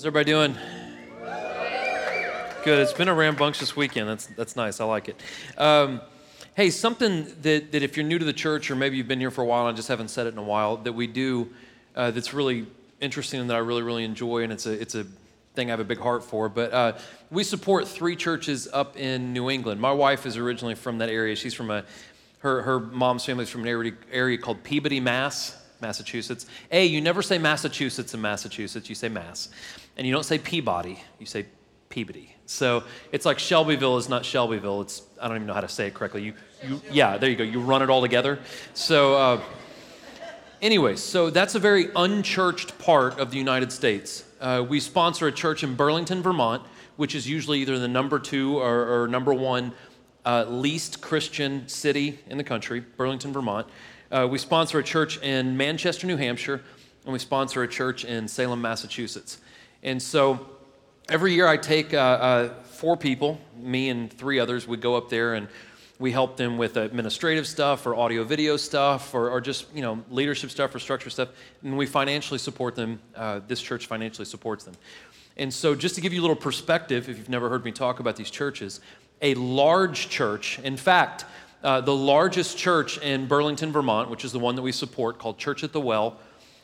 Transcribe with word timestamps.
How's 0.00 0.06
everybody 0.06 0.30
doing? 0.32 0.56
Good. 2.64 2.78
It's 2.78 2.94
been 2.94 3.08
a 3.08 3.14
rambunctious 3.14 3.76
weekend. 3.76 4.08
That's, 4.08 4.28
that's 4.28 4.56
nice. 4.56 4.80
I 4.80 4.86
like 4.86 5.10
it. 5.10 5.20
Um, 5.58 6.00
hey, 6.54 6.70
something 6.70 7.26
that, 7.42 7.70
that 7.72 7.82
if 7.82 7.98
you're 7.98 8.06
new 8.06 8.18
to 8.18 8.24
the 8.24 8.32
church 8.32 8.70
or 8.70 8.76
maybe 8.76 8.96
you've 8.96 9.08
been 9.08 9.20
here 9.20 9.30
for 9.30 9.42
a 9.42 9.44
while 9.44 9.66
and 9.66 9.74
I 9.74 9.76
just 9.76 9.88
haven't 9.88 10.08
said 10.08 10.26
it 10.26 10.32
in 10.32 10.38
a 10.38 10.42
while, 10.42 10.78
that 10.78 10.94
we 10.94 11.06
do 11.06 11.50
uh, 11.94 12.12
that's 12.12 12.32
really 12.32 12.66
interesting 13.02 13.40
and 13.40 13.50
that 13.50 13.56
I 13.56 13.58
really, 13.58 13.82
really 13.82 14.04
enjoy, 14.04 14.42
and 14.42 14.50
it's 14.54 14.64
a, 14.64 14.72
it's 14.72 14.94
a 14.94 15.04
thing 15.54 15.68
I 15.68 15.72
have 15.72 15.80
a 15.80 15.84
big 15.84 16.00
heart 16.00 16.24
for. 16.24 16.48
But 16.48 16.72
uh, 16.72 16.96
we 17.30 17.44
support 17.44 17.86
three 17.86 18.16
churches 18.16 18.68
up 18.72 18.96
in 18.96 19.34
New 19.34 19.50
England. 19.50 19.82
My 19.82 19.92
wife 19.92 20.24
is 20.24 20.38
originally 20.38 20.76
from 20.76 20.96
that 20.96 21.10
area. 21.10 21.36
She's 21.36 21.52
from 21.52 21.70
a, 21.70 21.84
her, 22.38 22.62
her 22.62 22.80
mom's 22.80 23.26
family 23.26 23.42
is 23.42 23.50
from 23.50 23.64
an 23.64 23.68
area, 23.68 23.92
area 24.10 24.38
called 24.38 24.64
Peabody, 24.64 24.98
Mass. 24.98 25.58
Massachusetts. 25.82 26.44
A, 26.70 26.84
you 26.84 27.00
never 27.00 27.22
say 27.22 27.38
Massachusetts 27.38 28.12
in 28.12 28.20
Massachusetts, 28.20 28.88
you 28.90 28.94
say 28.94 29.08
Mass. 29.08 29.48
And 30.00 30.06
you 30.06 30.14
don't 30.14 30.24
say 30.24 30.38
Peabody, 30.38 30.98
you 31.18 31.26
say 31.26 31.44
Peabody. 31.90 32.34
So 32.46 32.84
it's 33.12 33.26
like 33.26 33.38
Shelbyville 33.38 33.98
is 33.98 34.08
not 34.08 34.24
Shelbyville. 34.24 34.80
It's, 34.80 35.02
I 35.20 35.28
don't 35.28 35.36
even 35.36 35.46
know 35.46 35.52
how 35.52 35.60
to 35.60 35.68
say 35.68 35.88
it 35.88 35.92
correctly. 35.92 36.22
You, 36.22 36.32
you 36.66 36.80
yeah, 36.90 37.18
there 37.18 37.28
you 37.28 37.36
go. 37.36 37.44
You 37.44 37.60
run 37.60 37.82
it 37.82 37.90
all 37.90 38.00
together. 38.00 38.38
So, 38.72 39.14
uh, 39.14 39.40
anyway, 40.62 40.96
so 40.96 41.28
that's 41.28 41.54
a 41.54 41.58
very 41.58 41.88
unchurched 41.94 42.78
part 42.78 43.18
of 43.18 43.30
the 43.30 43.36
United 43.36 43.72
States. 43.72 44.24
Uh, 44.40 44.64
we 44.66 44.80
sponsor 44.80 45.26
a 45.26 45.32
church 45.32 45.62
in 45.62 45.74
Burlington, 45.74 46.22
Vermont, 46.22 46.62
which 46.96 47.14
is 47.14 47.28
usually 47.28 47.58
either 47.58 47.78
the 47.78 47.86
number 47.86 48.18
two 48.18 48.58
or, 48.58 49.02
or 49.02 49.06
number 49.06 49.34
one 49.34 49.70
uh, 50.24 50.46
least 50.48 51.02
Christian 51.02 51.68
city 51.68 52.20
in 52.26 52.38
the 52.38 52.44
country, 52.44 52.80
Burlington, 52.80 53.34
Vermont. 53.34 53.66
Uh, 54.10 54.26
we 54.30 54.38
sponsor 54.38 54.78
a 54.78 54.82
church 54.82 55.18
in 55.18 55.58
Manchester, 55.58 56.06
New 56.06 56.16
Hampshire, 56.16 56.62
and 57.04 57.12
we 57.12 57.18
sponsor 57.18 57.62
a 57.62 57.68
church 57.68 58.06
in 58.06 58.28
Salem, 58.28 58.62
Massachusetts. 58.62 59.40
And 59.82 60.02
so 60.02 60.48
every 61.08 61.34
year 61.34 61.46
I 61.46 61.56
take 61.56 61.94
uh, 61.94 61.98
uh, 61.98 62.54
four 62.64 62.96
people, 62.96 63.40
me 63.56 63.88
and 63.88 64.12
three 64.12 64.38
others, 64.38 64.68
we 64.68 64.76
go 64.76 64.94
up 64.94 65.08
there 65.08 65.34
and 65.34 65.48
we 65.98 66.12
help 66.12 66.36
them 66.36 66.56
with 66.56 66.76
administrative 66.76 67.46
stuff 67.46 67.86
or 67.86 67.94
audio 67.94 68.24
video 68.24 68.56
stuff 68.56 69.14
or, 69.14 69.30
or 69.30 69.40
just 69.40 69.66
you 69.74 69.82
know 69.82 70.02
leadership 70.10 70.50
stuff 70.50 70.74
or 70.74 70.78
structure 70.78 71.10
stuff 71.10 71.28
and 71.62 71.76
we 71.76 71.84
financially 71.84 72.38
support 72.38 72.74
them 72.74 72.98
uh, 73.14 73.40
this 73.46 73.60
church 73.60 73.86
financially 73.86 74.24
supports 74.24 74.64
them 74.64 74.72
and 75.36 75.52
so 75.52 75.74
just 75.74 75.94
to 75.94 76.00
give 76.00 76.14
you 76.14 76.20
a 76.20 76.22
little 76.22 76.34
perspective 76.34 77.06
if 77.10 77.18
you've 77.18 77.28
never 77.28 77.50
heard 77.50 77.66
me 77.66 77.70
talk 77.70 78.00
about 78.00 78.16
these 78.16 78.30
churches 78.30 78.80
a 79.20 79.34
large 79.34 80.08
church 80.08 80.58
in 80.60 80.74
fact 80.74 81.26
uh, 81.62 81.80
the 81.80 81.94
largest 81.94 82.56
church 82.56 82.96
in 82.98 83.26
Burlington, 83.26 83.70
Vermont, 83.70 84.08
which 84.08 84.24
is 84.24 84.32
the 84.32 84.38
one 84.38 84.56
that 84.56 84.62
we 84.62 84.72
support, 84.72 85.18
called 85.18 85.36
Church 85.36 85.62
at 85.62 85.72
the 85.72 85.80
Well. 85.80 86.16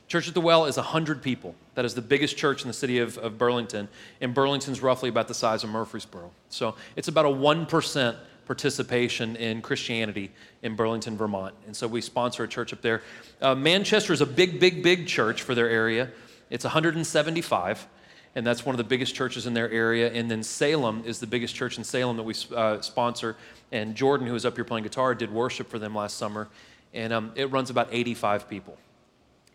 Church 0.08 0.28
at 0.28 0.34
the 0.34 0.40
Well 0.40 0.66
is 0.66 0.76
100 0.76 1.22
people. 1.22 1.54
That 1.74 1.84
is 1.84 1.94
the 1.94 2.02
biggest 2.02 2.36
church 2.36 2.62
in 2.62 2.68
the 2.68 2.74
city 2.74 2.98
of, 2.98 3.18
of 3.18 3.38
Burlington. 3.38 3.88
And 4.20 4.32
Burlington's 4.32 4.80
roughly 4.80 5.08
about 5.08 5.28
the 5.28 5.34
size 5.34 5.64
of 5.64 5.70
Murfreesboro. 5.70 6.30
So 6.48 6.76
it's 6.94 7.08
about 7.08 7.24
a 7.24 7.28
1% 7.28 8.16
participation 8.46 9.34
in 9.36 9.60
Christianity 9.60 10.30
in 10.62 10.76
Burlington, 10.76 11.16
Vermont. 11.16 11.54
And 11.66 11.74
so 11.74 11.88
we 11.88 12.00
sponsor 12.00 12.44
a 12.44 12.48
church 12.48 12.72
up 12.72 12.82
there. 12.82 13.02
Uh, 13.42 13.56
Manchester 13.56 14.12
is 14.12 14.20
a 14.20 14.26
big, 14.26 14.60
big, 14.60 14.82
big 14.82 15.08
church 15.08 15.42
for 15.42 15.54
their 15.54 15.68
area. 15.68 16.10
It's 16.50 16.64
175 16.64 17.88
and 18.36 18.46
that's 18.46 18.66
one 18.66 18.74
of 18.74 18.76
the 18.76 18.84
biggest 18.84 19.14
churches 19.14 19.46
in 19.46 19.54
their 19.54 19.70
area. 19.70 20.12
And 20.12 20.30
then 20.30 20.42
Salem 20.42 21.02
is 21.06 21.18
the 21.18 21.26
biggest 21.26 21.54
church 21.54 21.78
in 21.78 21.84
Salem 21.84 22.18
that 22.18 22.22
we 22.22 22.34
uh, 22.54 22.82
sponsor. 22.82 23.34
And 23.72 23.94
Jordan, 23.94 24.26
who 24.26 24.34
was 24.34 24.44
up 24.44 24.56
here 24.56 24.64
playing 24.64 24.84
guitar, 24.84 25.14
did 25.14 25.32
worship 25.32 25.70
for 25.70 25.78
them 25.78 25.94
last 25.94 26.18
summer, 26.18 26.48
and 26.92 27.14
um, 27.14 27.32
it 27.34 27.50
runs 27.50 27.70
about 27.70 27.88
85 27.90 28.48
people. 28.48 28.76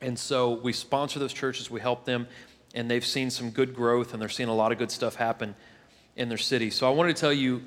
And 0.02 0.18
so 0.18 0.52
we 0.52 0.74
sponsor 0.74 1.20
those 1.20 1.34
churches, 1.34 1.70
we 1.70 1.80
help 1.80 2.06
them, 2.06 2.28
and 2.74 2.90
they've 2.90 3.06
seen 3.06 3.30
some 3.30 3.52
good 3.52 3.76
growth, 3.76 4.14
and 4.14 4.22
they're 4.22 4.30
seeing 4.30 4.50
a 4.50 4.56
lot 4.56 4.72
of 4.72 4.78
good 4.78 4.92
stuff 4.92 5.16
happen 5.16 5.56
in 6.16 6.30
their 6.30 6.38
city. 6.38 6.70
So 6.70 6.88
I 6.88 6.92
wanted 6.92 7.16
to 7.16 7.20
tell 7.20 7.34
you 7.34 7.62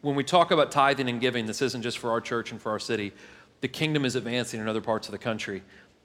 when 0.00 0.14
we 0.14 0.24
talk 0.24 0.50
about 0.50 0.70
tithing 0.70 1.08
and 1.08 1.20
giving, 1.20 1.46
this 1.46 1.60
isn't 1.60 1.82
just 1.82 1.98
for 1.98 2.10
our 2.10 2.20
church 2.20 2.52
and 2.52 2.60
for 2.60 2.70
our 2.70 2.78
city. 2.78 3.12
The 3.60 3.68
kingdom 3.68 4.04
is 4.04 4.16
advancing 4.16 4.60
in 4.60 4.68
other 4.68 4.80
parts 4.80 5.08
of 5.08 5.12
the 5.12 5.18
country. 5.18 5.62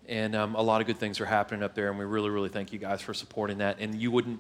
And 0.08 0.36
um, 0.36 0.56
a 0.56 0.62
lot 0.62 0.82
of 0.82 0.88
good 0.88 1.00
things 1.00 1.20
are 1.20 1.26
happening 1.26 1.64
up 1.64 1.74
there, 1.74 1.90
and 1.90 1.98
we 1.98 2.06
really, 2.06 2.30
really 2.30 2.50
thank 2.50 2.72
you 2.72 2.78
guys 2.78 3.02
for 3.02 3.14
supporting 3.14 3.58
that. 3.60 3.78
And 3.80 3.96
you 4.00 4.12
wouldn't, 4.12 4.40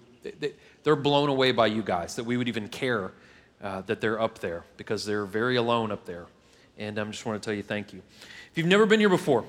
they're 0.84 0.96
blown 0.96 1.30
away 1.30 1.54
by 1.54 1.68
you 1.68 1.82
guys 1.82 2.16
that 2.18 2.24
we 2.24 2.38
would 2.38 2.48
even 2.48 2.68
care 2.68 3.14
uh, 3.64 3.82
that 3.82 4.00
they're 4.00 4.22
up 4.22 4.40
there 4.40 4.64
because 4.78 5.06
they're 5.06 5.26
very 5.26 5.56
alone 5.56 5.92
up 5.92 6.06
there. 6.06 6.28
And 6.78 7.00
I 7.00 7.02
um, 7.02 7.12
just 7.12 7.26
want 7.26 7.42
to 7.42 7.46
tell 7.46 7.56
you 7.56 7.64
thank 7.64 7.94
you. 7.94 8.02
If 8.52 8.58
you've 8.58 8.68
never 8.68 8.86
been 8.86 9.00
here 9.00 9.10
before, 9.10 9.46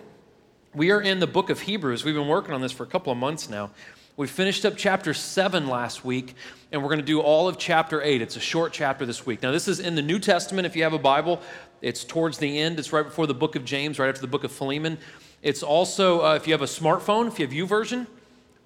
we 0.77 0.91
are 0.91 1.01
in 1.01 1.21
the 1.21 1.27
book 1.27 1.49
of 1.49 1.61
Hebrews. 1.61 2.05
We've 2.05 2.15
been 2.15 2.29
working 2.29 2.53
on 2.53 2.61
this 2.61 2.71
for 2.71 2.83
a 2.83 2.87
couple 2.87 3.11
of 3.11 3.17
months 3.17 3.49
now. 3.49 3.71
We 4.19 4.27
finished 4.27 4.67
up 4.67 4.75
chapter 4.77 5.15
7 5.15 5.69
last 5.69 6.05
week, 6.05 6.35
and 6.71 6.83
we're 6.83 6.91
going 6.91 7.01
to 7.01 7.07
do 7.07 7.21
all 7.21 7.49
of 7.49 7.57
chapter 7.57 8.03
8. 8.03 8.21
It's 8.21 8.37
a 8.37 8.41
short 8.41 8.75
chapter 8.75 9.07
this 9.07 9.25
week. 9.25 9.43
Now, 9.43 9.53
this 9.53 9.69
is 9.69 9.81
in 9.81 9.95
the 9.95 10.03
New 10.03 10.19
Testament 10.19 10.67
if 10.67 10.77
you 10.77 10.83
have 10.83 10.93
a 10.93 10.99
Bible. 10.99 11.41
It's 11.81 12.05
towards 12.05 12.37
the 12.37 12.59
end, 12.59 12.79
it's 12.79 12.93
right 12.93 13.07
before 13.07 13.27
the 13.27 13.33
book 13.33 13.57
of 13.57 13.65
James, 13.65 13.99
right 13.99 14.11
after 14.11 14.21
the 14.21 14.27
book 14.27 14.45
of 14.45 14.53
Philemon. 14.53 14.99
It's 15.43 15.63
also, 15.63 16.23
uh, 16.23 16.35
if 16.35 16.47
you 16.47 16.53
have 16.53 16.61
a 16.61 16.67
smartphone, 16.67 17.29
if 17.29 17.39
you 17.39 17.47
have 17.47 17.55
YouVersion, 17.55 18.07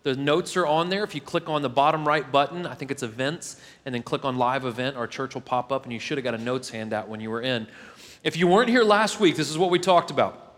the 0.03 0.17
notes 0.17 0.57
are 0.57 0.67
on 0.67 0.89
there. 0.89 1.05
If 1.05 1.15
you 1.15 1.21
click 1.21 1.49
on 1.49 1.63
the 1.63 1.71
bottom 1.71 2.09
right 2.09 2.31
button, 2.31 2.67
I 2.67 2.75
think 2.75 2.91
it's 2.91 3.05
events, 3.05 3.61
and 3.87 3.95
then 3.95 4.03
click 4.03 4.25
on 4.25 4.37
live 4.37 4.65
event, 4.65 4.97
our 4.97 5.07
church 5.07 5.35
will 5.35 5.43
pop 5.43 5.71
up, 5.71 5.85
and 5.85 5.93
you 5.93 6.01
should 6.01 6.19
have 6.19 6.25
got 6.25 6.35
a 6.35 6.39
notes 6.39 6.71
handout 6.71 7.09
when 7.09 7.21
you 7.21 7.31
were 7.31 7.43
in. 7.43 7.69
If 8.25 8.37
you 8.37 8.49
weren't 8.49 8.69
here 8.69 8.83
last 8.83 9.21
week, 9.21 9.37
this 9.37 9.49
is 9.49 9.57
what 9.57 9.71
we 9.71 9.79
talked 9.79 10.11
about. 10.11 10.50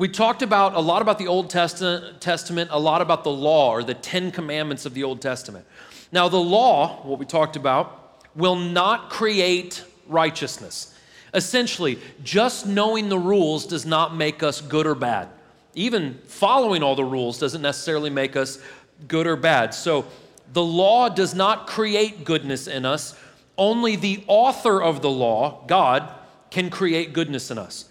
We 0.00 0.08
talked 0.08 0.40
about 0.40 0.72
a 0.76 0.80
lot 0.80 1.02
about 1.02 1.18
the 1.18 1.26
Old 1.26 1.50
Testament, 1.50 2.70
a 2.72 2.80
lot 2.80 3.02
about 3.02 3.22
the 3.22 3.30
law 3.30 3.70
or 3.70 3.82
the 3.82 3.92
Ten 3.92 4.30
Commandments 4.30 4.86
of 4.86 4.94
the 4.94 5.04
Old 5.04 5.20
Testament. 5.20 5.66
Now, 6.10 6.26
the 6.30 6.38
law, 6.38 7.02
what 7.02 7.18
we 7.18 7.26
talked 7.26 7.54
about, 7.54 8.24
will 8.34 8.56
not 8.56 9.10
create 9.10 9.84
righteousness. 10.06 10.94
Essentially, 11.34 11.98
just 12.24 12.64
knowing 12.64 13.10
the 13.10 13.18
rules 13.18 13.66
does 13.66 13.84
not 13.84 14.16
make 14.16 14.42
us 14.42 14.62
good 14.62 14.86
or 14.86 14.94
bad. 14.94 15.28
Even 15.74 16.18
following 16.24 16.82
all 16.82 16.96
the 16.96 17.04
rules 17.04 17.38
doesn't 17.38 17.60
necessarily 17.60 18.08
make 18.08 18.36
us 18.36 18.58
good 19.06 19.26
or 19.26 19.36
bad. 19.36 19.74
So, 19.74 20.06
the 20.54 20.64
law 20.64 21.10
does 21.10 21.34
not 21.34 21.66
create 21.66 22.24
goodness 22.24 22.68
in 22.68 22.86
us. 22.86 23.14
Only 23.58 23.96
the 23.96 24.24
author 24.28 24.82
of 24.82 25.02
the 25.02 25.10
law, 25.10 25.62
God, 25.66 26.10
can 26.50 26.70
create 26.70 27.12
goodness 27.12 27.50
in 27.50 27.58
us. 27.58 27.84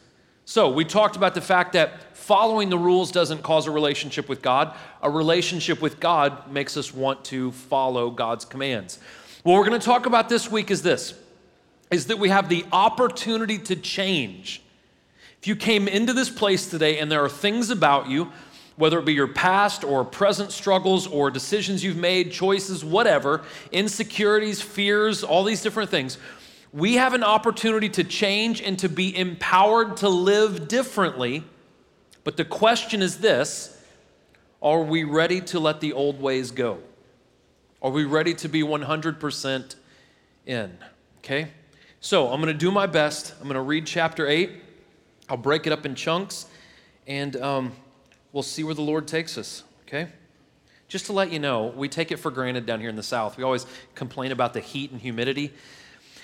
So, 0.49 0.67
we 0.67 0.83
talked 0.83 1.15
about 1.15 1.35
the 1.35 1.41
fact 1.41 1.73
that 1.73 2.17
following 2.17 2.69
the 2.69 2.77
rules 2.79 3.11
doesn't 3.11 3.43
cause 3.43 3.67
a 3.67 3.71
relationship 3.71 4.27
with 4.27 4.41
God. 4.41 4.75
A 5.03 5.07
relationship 5.07 5.79
with 5.79 5.99
God 5.99 6.51
makes 6.51 6.75
us 6.75 6.91
want 6.91 7.23
to 7.25 7.51
follow 7.51 8.09
God's 8.09 8.45
commands. 8.45 8.97
What 9.43 9.53
we're 9.53 9.67
going 9.67 9.79
to 9.79 9.85
talk 9.85 10.07
about 10.07 10.27
this 10.27 10.49
week 10.49 10.71
is 10.71 10.81
this 10.81 11.13
is 11.91 12.07
that 12.07 12.17
we 12.17 12.29
have 12.29 12.49
the 12.49 12.65
opportunity 12.71 13.59
to 13.59 13.75
change. 13.75 14.63
If 15.39 15.47
you 15.47 15.55
came 15.55 15.87
into 15.87 16.13
this 16.13 16.31
place 16.31 16.67
today 16.67 16.97
and 16.97 17.11
there 17.11 17.23
are 17.23 17.29
things 17.29 17.69
about 17.69 18.09
you, 18.09 18.31
whether 18.75 18.97
it 18.97 19.05
be 19.05 19.13
your 19.13 19.27
past 19.27 19.83
or 19.83 20.03
present 20.03 20.51
struggles 20.51 21.05
or 21.05 21.29
decisions 21.29 21.83
you've 21.83 21.95
made, 21.95 22.31
choices, 22.31 22.83
whatever, 22.83 23.43
insecurities, 23.71 24.63
fears, 24.63 25.23
all 25.23 25.43
these 25.43 25.61
different 25.61 25.91
things, 25.91 26.17
we 26.71 26.95
have 26.95 27.13
an 27.13 27.23
opportunity 27.23 27.89
to 27.89 28.03
change 28.03 28.61
and 28.61 28.77
to 28.79 28.89
be 28.89 29.15
empowered 29.15 29.97
to 29.97 30.09
live 30.09 30.67
differently. 30.67 31.43
But 32.23 32.37
the 32.37 32.45
question 32.45 33.01
is 33.01 33.17
this 33.17 33.75
are 34.61 34.83
we 34.83 35.03
ready 35.03 35.41
to 35.41 35.59
let 35.59 35.79
the 35.79 35.93
old 35.93 36.21
ways 36.21 36.51
go? 36.51 36.79
Are 37.81 37.91
we 37.91 38.03
ready 38.03 38.33
to 38.35 38.49
be 38.49 38.61
100% 38.61 39.75
in? 40.45 40.77
Okay? 41.19 41.47
So 42.01 42.27
I'm 42.27 42.41
going 42.41 42.53
to 42.53 42.59
do 42.59 42.71
my 42.71 42.85
best. 42.85 43.33
I'm 43.39 43.43
going 43.43 43.55
to 43.55 43.61
read 43.61 43.85
chapter 43.85 44.27
8. 44.27 44.51
I'll 45.29 45.37
break 45.37 45.67
it 45.67 45.73
up 45.73 45.85
in 45.85 45.95
chunks, 45.95 46.47
and 47.07 47.35
um, 47.37 47.71
we'll 48.33 48.43
see 48.43 48.63
where 48.63 48.73
the 48.73 48.81
Lord 48.81 49.07
takes 49.07 49.37
us, 49.37 49.63
okay? 49.83 50.07
Just 50.87 51.05
to 51.05 51.13
let 51.13 51.31
you 51.31 51.37
know, 51.37 51.67
we 51.67 51.87
take 51.87 52.11
it 52.11 52.17
for 52.17 52.31
granted 52.31 52.65
down 52.65 52.79
here 52.79 52.89
in 52.89 52.95
the 52.95 53.03
South. 53.03 53.37
We 53.37 53.43
always 53.43 53.67
complain 53.93 54.31
about 54.31 54.53
the 54.53 54.59
heat 54.59 54.91
and 54.91 54.99
humidity. 54.99 55.53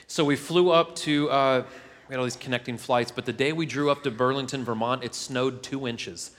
So 0.08 0.24
we 0.24 0.36
flew 0.36 0.70
up 0.70 0.96
to, 0.98 1.30
uh, 1.30 1.64
we 2.08 2.14
had 2.14 2.20
all 2.20 2.26
these 2.26 2.36
connecting 2.36 2.78
flights, 2.78 3.12
but 3.12 3.26
the 3.26 3.34
day 3.34 3.54
we 3.54 3.66
drew 3.66 3.90
up 3.90 4.04
to 4.04 4.12
Burlington, 4.12 4.64
Vermont, 4.64 5.04
it 5.04 5.16
snowed 5.16 5.64
two 5.64 5.88
inches. 5.88 6.32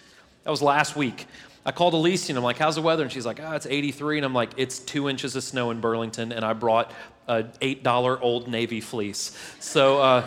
That 0.44 0.50
was 0.50 0.62
last 0.62 0.94
week. 0.94 1.26
I 1.64 1.72
called 1.72 1.94
Alicia 1.94 2.30
and 2.30 2.38
I'm 2.38 2.44
like, 2.44 2.58
how's 2.58 2.76
the 2.76 2.82
weather? 2.82 3.02
And 3.02 3.10
she's 3.10 3.26
like, 3.26 3.40
ah, 3.42 3.48
oh, 3.50 3.56
it's 3.56 3.66
83. 3.66 4.18
And 4.18 4.24
I'm 4.24 4.32
like, 4.32 4.50
it's 4.56 4.78
two 4.78 5.08
inches 5.08 5.34
of 5.34 5.42
snow 5.42 5.72
in 5.72 5.80
Burlington. 5.80 6.30
And 6.30 6.44
I 6.44 6.52
brought 6.52 6.92
a 7.26 7.42
$8 7.42 8.18
Old 8.22 8.46
Navy 8.46 8.80
fleece. 8.80 9.36
So, 9.58 10.00
uh, 10.00 10.24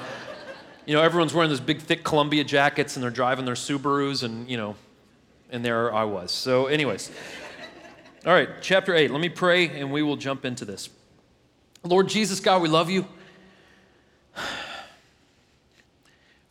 you 0.86 0.94
know, 0.94 1.02
everyone's 1.02 1.34
wearing 1.34 1.50
those 1.50 1.62
big, 1.62 1.80
thick 1.80 2.04
Columbia 2.04 2.44
jackets 2.44 2.98
and 2.98 3.04
they're 3.04 3.10
driving 3.10 3.46
their 3.46 3.56
Subarus. 3.56 4.24
And, 4.24 4.50
you 4.50 4.58
know, 4.58 4.76
and 5.50 5.64
there 5.64 5.94
I 5.94 6.04
was. 6.04 6.32
So, 6.32 6.68
anyways. 6.68 7.10
All 8.26 8.34
right, 8.34 8.50
chapter 8.60 8.94
8. 8.94 9.10
Let 9.12 9.22
me 9.22 9.30
pray 9.30 9.70
and 9.70 9.94
we 9.94 10.04
will 10.04 10.18
jump 10.18 10.44
into 10.44 10.66
this. 10.66 10.90
Lord 11.84 12.10
Jesus, 12.10 12.42
God, 12.42 12.62
we 12.62 12.68
love 12.68 12.90
you. 12.90 13.08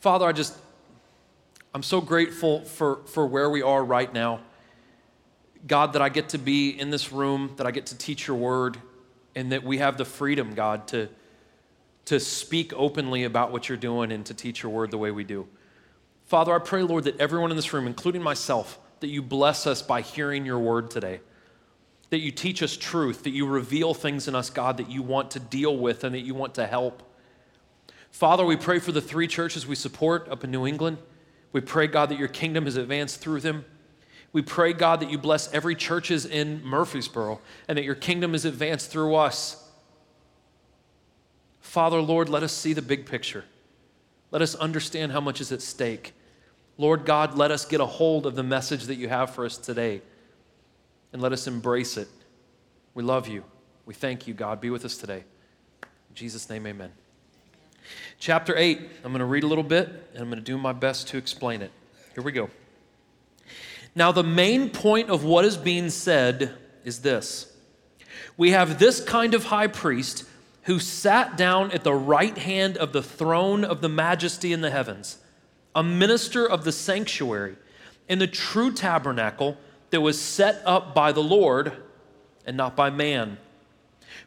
Father, 0.01 0.27
I 0.27 0.33
just, 0.33 0.57
I'm 1.75 1.83
so 1.83 2.01
grateful 2.01 2.65
for, 2.65 3.01
for 3.07 3.27
where 3.27 3.51
we 3.51 3.63
are 3.63 3.85
right 3.85 4.13
now. 4.13 4.41
God, 5.67 5.95
that 5.95 6.03
I 6.03 6.09
get 6.09 6.29
to 6.31 6.39
be 6.39 6.71
in 6.71 6.91
this 6.91 7.11
room, 7.11 7.55
that 7.57 7.67
I 7.67 7.73
get 7.73 7.87
to 7.87 7.99
teach 7.99 8.29
your 8.29 8.37
word, 8.37 8.79
and 9.35 9.51
that 9.51 9.65
we 9.65 9.79
have 9.79 9.99
the 9.99 10.05
freedom, 10.05 10.55
God, 10.55 10.87
to, 10.89 11.09
to 12.05 12.21
speak 12.21 12.73
openly 12.77 13.25
about 13.25 13.51
what 13.51 13.69
you're 13.69 13.77
doing 13.77 14.13
and 14.13 14.25
to 14.27 14.35
teach 14.35 14.63
your 14.63 14.71
word 14.71 14.93
the 14.93 14.99
way 14.99 15.11
we 15.11 15.25
do. 15.25 15.49
Father, 16.27 16.55
I 16.55 16.61
pray, 16.61 16.83
Lord, 16.83 17.05
that 17.05 17.21
everyone 17.21 17.51
in 17.51 17.57
this 17.57 17.73
room, 17.73 17.89
including 17.89 18.23
myself, 18.23 18.79
that 19.01 19.09
you 19.09 19.21
bless 19.21 19.67
us 19.67 19.83
by 19.83 20.01
hearing 20.01 20.47
your 20.47 20.61
word 20.61 20.93
today. 20.93 21.21
That 22.11 22.21
you 22.21 22.31
teach 22.31 22.63
us 22.63 22.77
truth, 22.77 23.25
that 23.25 23.31
you 23.31 23.47
reveal 23.47 23.95
things 23.95 24.29
in 24.29 24.37
us, 24.37 24.49
God, 24.49 24.77
that 24.77 24.91
you 24.91 25.03
want 25.03 25.33
to 25.33 25.41
deal 25.41 25.77
with 25.77 26.05
and 26.05 26.15
that 26.15 26.21
you 26.21 26.35
want 26.35 26.55
to 26.55 26.67
help. 26.69 27.03
Father, 28.11 28.45
we 28.45 28.57
pray 28.57 28.79
for 28.79 28.93
the 28.93 29.01
three 29.01 29.27
churches 29.27 29.67
we 29.67 29.75
support 29.75 30.29
up 30.29 30.45
in 30.45 30.51
New 30.51 30.67
England. 30.67 30.99
We 31.53 31.61
pray, 31.61 31.87
God, 31.87 32.09
that 32.11 32.19
your 32.19 32.29
kingdom 32.29 32.65
has 32.65 32.77
advanced 32.77 33.21
through 33.21 33.41
them. 33.41 33.65
We 34.33 34.43
pray, 34.43 34.73
God, 34.73 35.01
that 35.01 35.11
you 35.11 35.19
bless 35.19 35.53
every 35.53 35.75
churches 35.75 36.27
in 36.27 36.63
Murfreesboro 36.65 37.41
and 37.67 37.79
that 37.79 37.85
your 37.85 37.95
kingdom 37.95 38.35
is 38.35 38.45
advanced 38.45 38.91
through 38.91 39.15
us. 39.15 39.65
Father, 41.61 42.01
Lord, 42.01 42.29
let 42.29 42.43
us 42.43 42.53
see 42.53 42.73
the 42.73 42.83
big 42.83 43.07
picture. 43.07 43.45
Let 44.31 44.43
us 44.43 44.55
understand 44.55 45.13
how 45.13 45.21
much 45.21 45.41
is 45.41 45.53
at 45.53 45.63
stake. 45.63 46.13
Lord 46.77 47.05
God, 47.05 47.37
let 47.37 47.51
us 47.51 47.65
get 47.65 47.81
a 47.81 47.87
hold 47.87 48.27
of 48.27 48.37
the 48.37 48.43
message 48.43 48.85
that 48.85 48.97
you 48.97 49.09
have 49.09 49.35
for 49.35 49.45
us 49.45 49.59
today 49.59 50.03
and 51.13 51.23
let 51.23 51.33
us 51.33 51.47
embrace 51.47 51.97
it. 51.97 52.09
We 52.95 53.03
love 53.03 53.29
you. 53.29 53.45
We 53.87 53.95
thank 53.95 54.27
you, 54.27 54.35
God. 54.35 54.61
Be 54.61 54.71
with 54.71 54.85
us 54.85 54.97
today. 54.97 55.25
In 55.83 56.15
Jesus' 56.15 56.49
name, 56.51 56.67
amen. 56.67 56.93
Chapter 58.19 58.57
8, 58.57 58.81
I'm 59.05 59.13
going 59.13 59.21
to 59.21 59.25
read 59.25 59.45
a 59.45 59.47
little 59.47 59.65
bit 59.65 59.89
and 60.13 60.23
I'm 60.23 60.29
going 60.29 60.39
to 60.39 60.45
do 60.45 60.59
my 60.59 60.73
best 60.73 61.09
to 61.09 61.17
explain 61.17 61.63
it. 61.63 61.71
Here 62.15 62.23
we 62.23 62.33
go. 62.33 62.51
Now, 63.95 64.13
the 64.13 64.23
main 64.23 64.71
point 64.71 65.11
of 65.11 65.25
what 65.25 65.45
is 65.45 65.57
being 65.57 65.91
said 65.91 66.55
is 66.85 67.01
this 67.01 67.53
We 68.37 68.51
have 68.51 68.79
this 68.79 69.01
kind 69.01 69.35
of 69.35 69.45
high 69.45 69.67
priest 69.67 70.25
who 70.65 70.79
sat 70.79 71.37
down 71.37 71.71
at 71.73 71.83
the 71.85 71.95
right 71.95 72.37
hand 72.37 72.77
of 72.77 72.93
the 72.93 73.03
throne 73.03 73.65
of 73.65 73.81
the 73.81 73.89
majesty 73.89 74.53
in 74.53 74.61
the 74.61 74.71
heavens, 74.71 75.19
a 75.75 75.83
minister 75.83 76.47
of 76.47 76.65
the 76.65 76.73
sanctuary 76.73 77.57
in 78.09 78.19
the 78.19 78.27
true 78.27 78.73
tabernacle 78.73 79.57
that 79.91 80.01
was 80.01 80.21
set 80.21 80.61
up 80.65 80.95
by 80.95 81.13
the 81.13 81.23
Lord 81.23 81.73
and 82.45 82.57
not 82.57 82.77
by 82.77 82.91
man. 82.91 83.39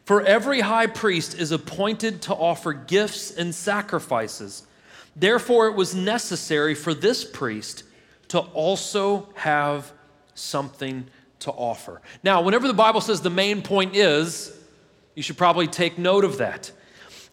For 0.04 0.22
every 0.22 0.60
high 0.60 0.86
priest 0.86 1.38
is 1.38 1.52
appointed 1.52 2.22
to 2.22 2.34
offer 2.34 2.72
gifts 2.72 3.30
and 3.30 3.54
sacrifices. 3.54 4.66
Therefore, 5.14 5.68
it 5.68 5.74
was 5.74 5.94
necessary 5.94 6.74
for 6.74 6.94
this 6.94 7.24
priest 7.24 7.84
to 8.28 8.40
also 8.40 9.28
have 9.34 9.92
something 10.34 11.06
to 11.40 11.50
offer. 11.50 12.00
Now, 12.22 12.40
whenever 12.42 12.66
the 12.66 12.74
Bible 12.74 13.00
says 13.00 13.20
the 13.20 13.30
main 13.30 13.62
point 13.62 13.94
is, 13.94 14.56
you 15.14 15.22
should 15.22 15.36
probably 15.36 15.66
take 15.66 15.98
note 15.98 16.24
of 16.24 16.38
that. 16.38 16.72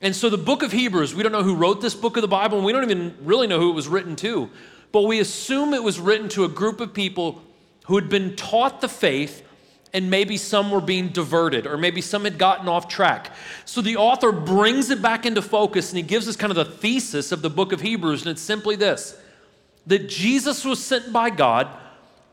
And 0.01 0.15
so, 0.15 0.29
the 0.29 0.37
book 0.37 0.63
of 0.63 0.71
Hebrews, 0.71 1.15
we 1.15 1.23
don't 1.23 1.31
know 1.31 1.43
who 1.43 1.55
wrote 1.55 1.81
this 1.81 1.95
book 1.95 2.17
of 2.17 2.21
the 2.21 2.27
Bible, 2.27 2.57
and 2.57 2.65
we 2.65 2.71
don't 2.71 2.83
even 2.83 3.15
really 3.21 3.47
know 3.47 3.59
who 3.59 3.69
it 3.69 3.75
was 3.75 3.87
written 3.87 4.15
to, 4.17 4.49
but 4.91 5.03
we 5.03 5.19
assume 5.19 5.73
it 5.73 5.83
was 5.83 5.99
written 5.99 6.29
to 6.29 6.45
a 6.45 6.49
group 6.49 6.79
of 6.79 6.93
people 6.93 7.41
who 7.85 7.95
had 7.95 8.09
been 8.09 8.35
taught 8.35 8.81
the 8.81 8.87
faith 8.87 9.43
and 9.93 10.09
maybe 10.09 10.37
some 10.37 10.69
were 10.69 10.81
being 10.81 11.09
diverted, 11.09 11.65
or 11.65 11.77
maybe 11.77 12.01
some 12.01 12.23
had 12.23 12.37
gotten 12.37 12.67
off 12.67 12.87
track. 12.87 13.31
So 13.65 13.81
the 13.81 13.97
author 13.97 14.31
brings 14.31 14.89
it 14.89 15.01
back 15.01 15.25
into 15.25 15.41
focus 15.41 15.89
and 15.89 15.97
he 15.97 16.03
gives 16.03 16.27
us 16.27 16.35
kind 16.35 16.51
of 16.51 16.57
the 16.57 16.65
thesis 16.65 17.31
of 17.31 17.41
the 17.41 17.49
book 17.49 17.71
of 17.71 17.81
Hebrews, 17.81 18.21
and 18.21 18.31
it's 18.31 18.41
simply 18.41 18.75
this 18.75 19.19
that 19.87 20.07
Jesus 20.07 20.63
was 20.63 20.83
sent 20.83 21.11
by 21.11 21.31
God 21.31 21.67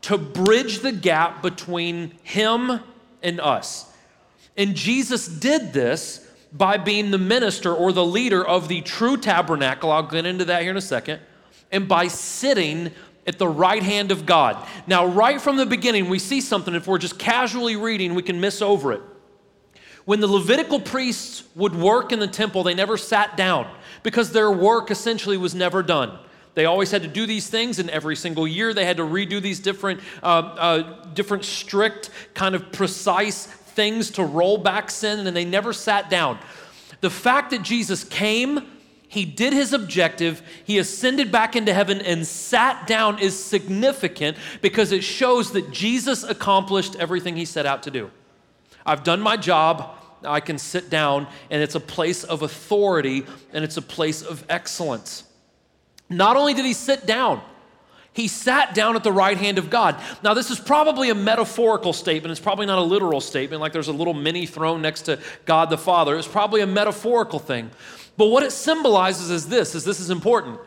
to 0.01 0.17
bridge 0.17 0.79
the 0.79 0.91
gap 0.91 1.41
between 1.41 2.11
him 2.21 2.79
and 3.23 3.41
us. 3.41 3.91
And 4.55 4.75
Jesus 4.75 5.27
did 5.27 5.73
this 5.73 6.27
by 6.53 6.77
being 6.77 7.11
the 7.11 7.17
minister 7.17 7.73
or 7.73 7.91
the 7.91 8.05
leader 8.05 8.45
of 8.45 8.67
the 8.67 8.81
true 8.81 9.17
tabernacle. 9.17 9.91
I'll 9.91 10.03
get 10.03 10.25
into 10.25 10.45
that 10.45 10.61
here 10.61 10.71
in 10.71 10.77
a 10.77 10.81
second. 10.81 11.19
And 11.71 11.87
by 11.87 12.07
sitting 12.07 12.91
at 13.27 13.37
the 13.37 13.47
right 13.47 13.83
hand 13.83 14.11
of 14.11 14.25
God. 14.25 14.65
Now, 14.87 15.05
right 15.05 15.39
from 15.39 15.57
the 15.57 15.65
beginning, 15.65 16.09
we 16.09 16.17
see 16.17 16.41
something. 16.41 16.73
If 16.73 16.87
we're 16.87 16.97
just 16.97 17.19
casually 17.19 17.75
reading, 17.75 18.15
we 18.15 18.23
can 18.23 18.39
miss 18.39 18.61
over 18.61 18.93
it. 18.93 19.01
When 20.05 20.21
the 20.21 20.27
Levitical 20.27 20.79
priests 20.79 21.43
would 21.53 21.75
work 21.75 22.13
in 22.13 22.19
the 22.19 22.27
temple, 22.27 22.63
they 22.63 22.73
never 22.73 22.95
sat 22.95 23.35
down 23.35 23.69
because 24.03 24.31
their 24.31 24.49
work 24.49 24.89
essentially 24.89 25.35
was 25.35 25.53
never 25.53 25.83
done. 25.83 26.17
They 26.53 26.65
always 26.65 26.89
had 26.89 27.01
to 27.03 27.07
do 27.09 27.25
these 27.25 27.49
things, 27.49 27.77
and 27.77 27.89
every 27.89 28.15
single 28.15 28.47
year 28.47 28.73
they 28.73 28.85
had 28.85 28.97
to 28.97 29.03
redo 29.03 29.41
these 29.41 29.59
different, 29.59 29.99
uh, 30.23 30.25
uh, 30.25 31.05
different 31.13 31.43
strict, 31.43 32.09
kind 32.33 32.55
of 32.55 32.71
precise 32.71 33.45
things 33.45 34.09
to 34.11 34.23
roll 34.23 34.57
back 34.57 34.89
sin, 34.89 35.27
and 35.27 35.35
they 35.35 35.45
never 35.45 35.73
sat 35.73 36.09
down. 36.09 36.39
The 37.01 37.09
fact 37.09 37.51
that 37.51 37.61
Jesus 37.61 38.03
came, 38.03 38.65
he 39.07 39.25
did 39.25 39.53
his 39.53 39.73
objective, 39.73 40.41
he 40.65 40.77
ascended 40.79 41.31
back 41.31 41.55
into 41.55 41.73
heaven 41.73 42.01
and 42.01 42.27
sat 42.27 42.87
down 42.87 43.19
is 43.19 43.41
significant 43.41 44.37
because 44.61 44.91
it 44.91 45.03
shows 45.03 45.51
that 45.51 45.71
Jesus 45.71 46.23
accomplished 46.23 46.95
everything 46.97 47.35
he 47.35 47.45
set 47.45 47.65
out 47.65 47.83
to 47.83 47.91
do. 47.91 48.11
I've 48.85 49.03
done 49.03 49.21
my 49.21 49.37
job, 49.37 49.95
I 50.23 50.39
can 50.39 50.57
sit 50.57 50.89
down, 50.89 51.27
and 51.49 51.61
it's 51.61 51.75
a 51.75 51.79
place 51.79 52.23
of 52.23 52.41
authority 52.41 53.25
and 53.53 53.63
it's 53.63 53.77
a 53.77 53.81
place 53.81 54.21
of 54.21 54.43
excellence. 54.49 55.23
Not 56.09 56.35
only 56.37 56.53
did 56.53 56.65
he 56.65 56.73
sit 56.73 57.05
down, 57.05 57.41
he 58.13 58.27
sat 58.27 58.73
down 58.73 58.95
at 58.95 59.03
the 59.03 59.11
right 59.11 59.37
hand 59.37 59.59
of 59.59 59.69
God. 59.69 60.01
Now, 60.23 60.33
this 60.33 60.49
is 60.49 60.59
probably 60.59 61.11
a 61.11 61.15
metaphorical 61.15 61.93
statement. 61.93 62.31
It's 62.31 62.41
probably 62.41 62.65
not 62.65 62.79
a 62.79 62.81
literal 62.81 63.21
statement, 63.21 63.61
like 63.61 63.73
there's 63.73 63.89
a 63.89 63.93
little 63.93 64.15
mini 64.15 64.47
throne 64.47 64.81
next 64.81 65.03
to 65.03 65.19
God 65.45 65.69
the 65.69 65.77
Father. 65.77 66.17
It's 66.17 66.27
probably 66.27 66.61
a 66.61 66.67
metaphorical 66.67 67.37
thing. 67.37 67.69
But 68.17 68.27
what 68.27 68.43
it 68.43 68.51
symbolizes 68.51 69.29
is 69.29 69.47
this, 69.47 69.75
is 69.75 69.85
this 69.85 69.99
is 69.99 70.09
important, 70.09 70.59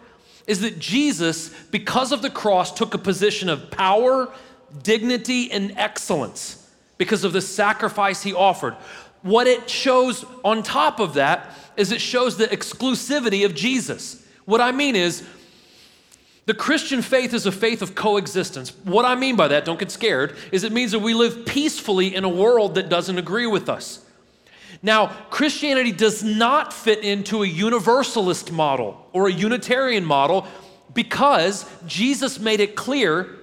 is 0.47 0.61
that 0.61 0.79
Jesus, 0.79 1.51
because 1.71 2.13
of 2.13 2.23
the 2.23 2.31
cross, 2.31 2.73
took 2.73 2.95
a 2.95 2.99
position 2.99 3.49
of 3.49 3.71
power, 3.71 4.33
dignity, 4.83 5.51
and 5.51 5.73
excellence 5.77 6.71
because 6.97 7.25
of 7.25 7.33
the 7.33 7.41
sacrifice 7.41 8.23
he 8.23 8.33
offered. 8.33 8.75
What 9.23 9.47
it 9.47 9.69
shows 9.69 10.25
on 10.45 10.63
top 10.63 11.01
of 11.01 11.15
that 11.15 11.51
is 11.77 11.93
it 11.93 12.01
shows 12.01 12.37
the 12.37 12.47
exclusivity 12.47 13.45
of 13.45 13.55
Jesus. 13.55 14.25
What 14.45 14.61
I 14.61 14.73
mean 14.73 14.97
is, 14.97 15.27
the 16.47 16.55
Christian 16.55 17.03
faith 17.03 17.33
is 17.33 17.47
a 17.47 17.53
faith 17.53 17.83
of 17.83 17.95
coexistence. 17.95 18.71
What 18.85 19.05
I 19.05 19.15
mean 19.15 19.37
by 19.37 19.49
that, 19.49 19.65
don't 19.65 19.79
get 19.79 19.91
scared, 19.91 20.37
is 20.51 20.65
it 20.65 20.73
means 20.73 20.93
that 20.93 20.99
we 20.99 21.15
live 21.15 21.47
peacefully 21.47 22.15
in 22.15 22.25
a 22.25 22.29
world 22.29 22.75
that 22.75 22.89
doesn't 22.89 23.19
agree 23.19 23.47
with 23.47 23.69
us. 23.69 24.05
Now, 24.83 25.09
Christianity 25.31 25.93
does 25.93 26.23
not 26.23 26.73
fit 26.73 27.01
into 27.01 27.43
a 27.43 27.47
universalist 27.47 28.51
model 28.51 29.07
or 29.13 29.29
a 29.29 29.33
Unitarian 29.33 30.05
model 30.05 30.47
because 30.95 31.67
Jesus 31.87 32.41
made 32.41 32.61
it 32.61 32.77
clear 32.77 33.37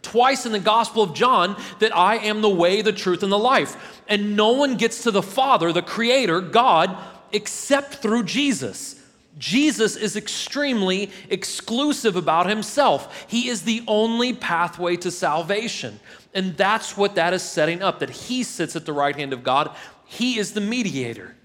twice 0.00 0.46
in 0.46 0.52
the 0.52 0.58
Gospel 0.58 1.02
of 1.02 1.14
John 1.14 1.60
that 1.80 1.94
I 1.94 2.16
am 2.16 2.40
the 2.40 2.48
way, 2.48 2.80
the 2.80 2.92
truth, 2.92 3.22
and 3.22 3.30
the 3.30 3.38
life. 3.38 4.02
And 4.08 4.36
no 4.36 4.52
one 4.52 4.76
gets 4.76 5.02
to 5.02 5.10
the 5.10 5.22
Father, 5.22 5.72
the 5.72 5.82
Creator, 5.82 6.40
God, 6.40 6.96
except 7.32 7.96
through 7.96 8.24
Jesus. 8.24 8.94
Jesus 9.36 9.94
is 9.94 10.16
extremely 10.16 11.10
exclusive 11.28 12.16
about 12.16 12.48
himself. 12.48 13.26
He 13.28 13.48
is 13.48 13.62
the 13.62 13.84
only 13.86 14.32
pathway 14.32 14.96
to 14.96 15.10
salvation. 15.10 16.00
And 16.34 16.56
that's 16.56 16.96
what 16.96 17.14
that 17.14 17.32
is 17.32 17.42
setting 17.42 17.82
up 17.82 18.00
that 18.00 18.10
he 18.10 18.42
sits 18.42 18.74
at 18.74 18.84
the 18.84 18.92
right 18.92 19.14
hand 19.14 19.32
of 19.32 19.42
God 19.42 19.76
he 20.10 20.38
is 20.38 20.52
the 20.52 20.60
mediator. 20.62 21.36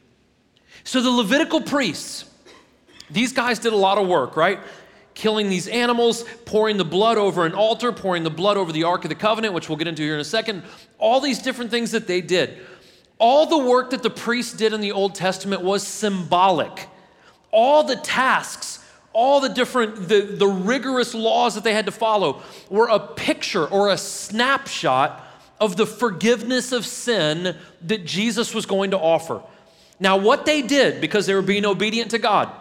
So 0.85 1.01
the 1.01 1.09
Levitical 1.09 1.61
priests, 1.61 2.23
these 3.11 3.33
guys 3.33 3.59
did 3.59 3.73
a 3.73 3.77
lot 3.77 3.97
of 3.97 4.07
work, 4.07 4.37
right? 4.37 4.57
Killing 5.13 5.49
these 5.49 5.67
animals, 5.67 6.23
pouring 6.45 6.77
the 6.77 6.85
blood 6.85 7.17
over 7.17 7.45
an 7.45 7.53
altar, 7.53 7.91
pouring 7.91 8.23
the 8.23 8.29
blood 8.29 8.55
over 8.55 8.71
the 8.71 8.85
Ark 8.85 9.03
of 9.03 9.09
the 9.09 9.15
Covenant, 9.15 9.53
which 9.53 9.67
we'll 9.67 9.77
get 9.77 9.89
into 9.89 10.01
here 10.01 10.13
in 10.13 10.21
a 10.21 10.25
second. 10.25 10.63
All 10.97 11.19
these 11.19 11.39
different 11.39 11.71
things 11.71 11.91
that 11.91 12.07
they 12.07 12.21
did. 12.21 12.57
All 13.19 13.45
the 13.45 13.57
work 13.57 13.89
that 13.89 14.01
the 14.01 14.09
priests 14.09 14.53
did 14.53 14.71
in 14.71 14.79
the 14.79 14.93
Old 14.93 15.13
Testament 15.13 15.61
was 15.61 15.85
symbolic. 15.85 16.87
All 17.51 17.83
the 17.83 17.97
tasks 17.97 18.79
all 19.11 19.39
the 19.39 19.49
different 19.49 20.07
the, 20.07 20.21
the 20.21 20.47
rigorous 20.47 21.13
laws 21.13 21.53
that 21.53 21.63
they 21.63 21.73
had 21.73 21.85
to 21.85 21.91
follow 21.91 22.41
were 22.71 22.87
a 22.87 22.97
picture 22.97 23.67
or 23.67 23.89
a 23.89 23.97
snapshot 23.97 25.23
of 25.59 25.77
the 25.77 25.85
forgiveness 25.85 26.71
of 26.71 26.85
sin 26.85 27.55
that 27.81 28.05
Jesus 28.05 28.53
was 28.53 28.65
going 28.65 28.91
to 28.91 28.99
offer. 28.99 29.41
Now, 29.99 30.17
what 30.17 30.45
they 30.45 30.61
did, 30.61 30.99
because 31.01 31.25
they 31.25 31.33
were 31.33 31.41
being 31.41 31.65
obedient 31.65 32.11
to 32.11 32.19
God, 32.19 32.51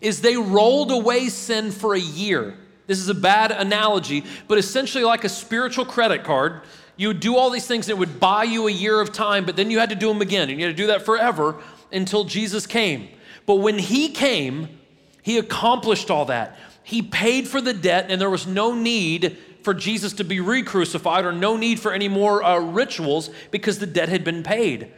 is 0.00 0.20
they 0.20 0.36
rolled 0.36 0.90
away 0.90 1.28
sin 1.28 1.70
for 1.70 1.94
a 1.94 2.00
year. 2.00 2.56
This 2.86 2.98
is 2.98 3.08
a 3.08 3.14
bad 3.14 3.52
analogy, 3.52 4.24
but 4.46 4.58
essentially 4.58 5.04
like 5.04 5.24
a 5.24 5.28
spiritual 5.28 5.84
credit 5.84 6.24
card. 6.24 6.62
You 6.96 7.08
would 7.08 7.20
do 7.20 7.36
all 7.36 7.50
these 7.50 7.66
things 7.66 7.86
that 7.86 7.98
would 7.98 8.18
buy 8.18 8.44
you 8.44 8.66
a 8.66 8.72
year 8.72 9.00
of 9.00 9.12
time, 9.12 9.44
but 9.44 9.56
then 9.56 9.70
you 9.70 9.78
had 9.78 9.90
to 9.90 9.94
do 9.94 10.08
them 10.08 10.22
again, 10.22 10.48
and 10.48 10.58
you 10.58 10.66
had 10.66 10.76
to 10.76 10.82
do 10.82 10.88
that 10.88 11.02
forever 11.02 11.56
until 11.92 12.24
Jesus 12.24 12.66
came. 12.66 13.08
But 13.46 13.56
when 13.56 13.78
He 13.78 14.08
came, 14.08 14.68
He 15.22 15.38
accomplished 15.38 16.10
all 16.10 16.24
that. 16.26 16.58
He 16.82 17.02
paid 17.02 17.46
for 17.46 17.60
the 17.60 17.74
debt, 17.74 18.06
and 18.08 18.20
there 18.20 18.30
was 18.30 18.46
no 18.46 18.74
need 18.74 19.36
for 19.68 19.74
Jesus 19.74 20.14
to 20.14 20.24
be 20.24 20.40
re 20.40 20.62
crucified 20.62 21.26
or 21.26 21.32
no 21.32 21.58
need 21.58 21.78
for 21.78 21.92
any 21.92 22.08
more 22.08 22.42
uh, 22.42 22.58
rituals 22.58 23.28
because 23.50 23.78
the 23.78 23.86
debt 23.86 24.08
had 24.08 24.24
been 24.24 24.42
paid. 24.42 24.90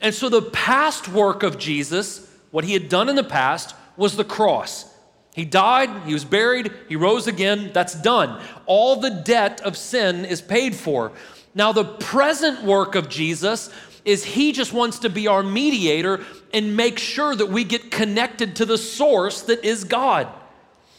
And 0.00 0.14
so 0.14 0.30
the 0.30 0.40
past 0.40 1.08
work 1.08 1.42
of 1.42 1.58
Jesus, 1.58 2.34
what 2.50 2.64
he 2.64 2.72
had 2.72 2.88
done 2.88 3.10
in 3.10 3.16
the 3.16 3.22
past, 3.22 3.74
was 3.98 4.16
the 4.16 4.24
cross. 4.24 4.90
He 5.34 5.44
died, 5.44 5.90
he 6.06 6.14
was 6.14 6.24
buried, 6.24 6.72
he 6.88 6.96
rose 6.96 7.26
again, 7.26 7.70
that's 7.74 7.94
done. 8.00 8.40
All 8.64 8.96
the 8.96 9.10
debt 9.10 9.60
of 9.60 9.76
sin 9.76 10.24
is 10.24 10.40
paid 10.40 10.74
for. 10.74 11.12
Now, 11.54 11.72
the 11.72 11.84
present 11.84 12.64
work 12.64 12.94
of 12.94 13.10
Jesus 13.10 13.68
is 14.06 14.24
he 14.24 14.52
just 14.52 14.72
wants 14.72 15.00
to 15.00 15.10
be 15.10 15.28
our 15.28 15.42
mediator 15.42 16.24
and 16.54 16.74
make 16.74 16.98
sure 16.98 17.36
that 17.36 17.50
we 17.50 17.62
get 17.62 17.90
connected 17.90 18.56
to 18.56 18.64
the 18.64 18.78
source 18.78 19.42
that 19.42 19.66
is 19.66 19.84
God. 19.84 20.28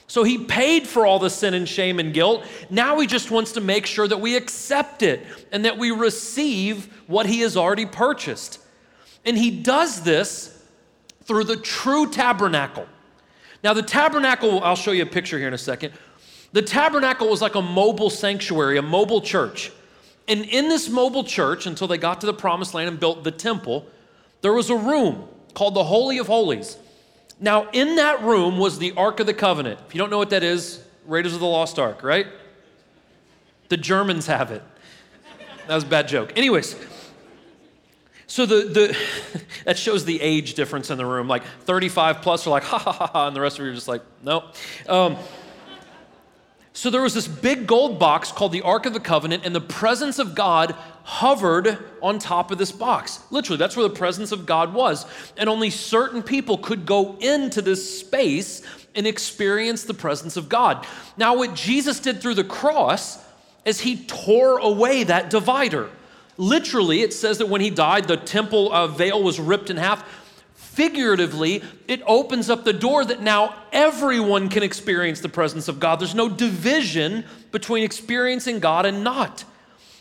So 0.09 0.23
he 0.23 0.39
paid 0.39 0.87
for 0.87 1.05
all 1.05 1.19
the 1.19 1.29
sin 1.29 1.53
and 1.53 1.69
shame 1.69 1.99
and 1.99 2.11
guilt. 2.11 2.43
Now 2.71 2.99
he 2.99 3.05
just 3.05 3.29
wants 3.29 3.51
to 3.51 3.61
make 3.61 3.85
sure 3.85 4.07
that 4.07 4.19
we 4.19 4.35
accept 4.35 5.03
it 5.03 5.23
and 5.51 5.63
that 5.65 5.77
we 5.77 5.91
receive 5.91 6.91
what 7.05 7.27
he 7.27 7.41
has 7.41 7.55
already 7.55 7.85
purchased. 7.85 8.59
And 9.23 9.37
he 9.37 9.51
does 9.51 10.01
this 10.01 10.63
through 11.25 11.43
the 11.43 11.57
true 11.57 12.09
tabernacle. 12.09 12.87
Now, 13.63 13.73
the 13.73 13.83
tabernacle, 13.83 14.63
I'll 14.63 14.75
show 14.75 14.91
you 14.91 15.03
a 15.03 15.05
picture 15.05 15.37
here 15.37 15.47
in 15.47 15.53
a 15.53 15.59
second. 15.59 15.93
The 16.53 16.63
tabernacle 16.63 17.29
was 17.29 17.39
like 17.39 17.53
a 17.53 17.61
mobile 17.61 18.09
sanctuary, 18.09 18.79
a 18.79 18.81
mobile 18.81 19.21
church. 19.21 19.71
And 20.27 20.43
in 20.45 20.69
this 20.69 20.89
mobile 20.89 21.23
church, 21.23 21.67
until 21.67 21.87
they 21.87 21.99
got 21.99 22.19
to 22.21 22.25
the 22.25 22.33
promised 22.33 22.73
land 22.73 22.89
and 22.89 22.99
built 22.99 23.23
the 23.23 23.31
temple, 23.31 23.85
there 24.41 24.53
was 24.53 24.71
a 24.71 24.75
room 24.75 25.27
called 25.53 25.75
the 25.75 25.83
Holy 25.83 26.17
of 26.17 26.25
Holies. 26.25 26.77
Now, 27.39 27.69
in 27.71 27.95
that 27.95 28.21
room 28.21 28.57
was 28.57 28.79
the 28.79 28.93
Ark 28.97 29.19
of 29.19 29.25
the 29.25 29.33
Covenant. 29.33 29.79
If 29.87 29.95
you 29.95 29.99
don't 29.99 30.09
know 30.09 30.17
what 30.17 30.31
that 30.31 30.43
is, 30.43 30.83
Raiders 31.05 31.33
of 31.33 31.39
the 31.39 31.47
Lost 31.47 31.79
Ark, 31.79 32.03
right? 32.03 32.27
The 33.69 33.77
Germans 33.77 34.27
have 34.27 34.51
it. 34.51 34.61
That 35.67 35.75
was 35.75 35.83
a 35.83 35.87
bad 35.87 36.07
joke. 36.07 36.33
Anyways, 36.35 36.75
so 38.27 38.45
the, 38.45 38.55
the 38.65 38.97
that 39.65 39.77
shows 39.77 40.05
the 40.05 40.21
age 40.21 40.55
difference 40.55 40.89
in 40.89 40.97
the 40.97 41.05
room. 41.05 41.27
Like 41.27 41.43
35 41.61 42.21
plus 42.21 42.45
are 42.45 42.49
like, 42.49 42.63
ha 42.65 42.77
ha 42.77 42.91
ha 42.91 43.07
ha, 43.07 43.27
and 43.27 43.35
the 43.35 43.41
rest 43.41 43.57
of 43.59 43.65
you 43.65 43.71
are 43.71 43.75
just 43.75 43.87
like, 43.87 44.01
no. 44.23 44.45
Um, 44.87 45.17
so 46.73 46.89
there 46.89 47.01
was 47.01 47.13
this 47.13 47.27
big 47.27 47.67
gold 47.67 47.99
box 47.99 48.31
called 48.31 48.51
the 48.51 48.61
Ark 48.61 48.85
of 48.85 48.93
the 48.93 48.99
Covenant, 48.99 49.45
and 49.45 49.53
the 49.53 49.61
presence 49.61 50.19
of 50.19 50.35
God 50.35 50.75
hovered 51.03 51.77
on 52.01 52.19
top 52.19 52.51
of 52.51 52.57
this 52.57 52.71
box. 52.71 53.19
Literally, 53.31 53.57
that's 53.57 53.75
where 53.75 53.87
the 53.87 53.95
presence 53.95 54.31
of 54.31 54.45
God 54.45 54.73
was. 54.73 55.05
And 55.37 55.49
only 55.49 55.69
certain 55.69 56.21
people 56.21 56.57
could 56.57 56.85
go 56.85 57.17
into 57.19 57.61
this 57.61 57.99
space 57.99 58.61
and 58.95 59.07
experience 59.07 59.83
the 59.83 59.93
presence 59.93 60.37
of 60.37 60.49
God. 60.49 60.85
Now, 61.17 61.37
what 61.37 61.55
Jesus 61.55 61.99
did 61.99 62.21
through 62.21 62.35
the 62.35 62.43
cross 62.43 63.23
is 63.65 63.81
he 63.81 64.05
tore 64.05 64.59
away 64.59 65.03
that 65.03 65.29
divider. 65.29 65.89
Literally, 66.37 67.01
it 67.01 67.13
says 67.13 67.37
that 67.39 67.49
when 67.49 67.61
he 67.61 67.69
died, 67.69 68.07
the 68.07 68.17
temple 68.17 68.71
uh, 68.71 68.87
veil 68.87 69.21
was 69.21 69.39
ripped 69.39 69.69
in 69.69 69.77
half 69.77 70.03
figuratively, 70.79 71.61
it 71.89 72.01
opens 72.05 72.49
up 72.49 72.63
the 72.63 72.71
door 72.71 73.03
that 73.03 73.21
now 73.21 73.53
everyone 73.73 74.47
can 74.47 74.63
experience 74.63 75.19
the 75.19 75.27
presence 75.27 75.67
of 75.67 75.77
God. 75.77 75.99
There's 75.99 76.15
no 76.15 76.29
division 76.29 77.25
between 77.51 77.83
experiencing 77.83 78.59
God 78.59 78.85
and 78.85 79.03
not. 79.03 79.43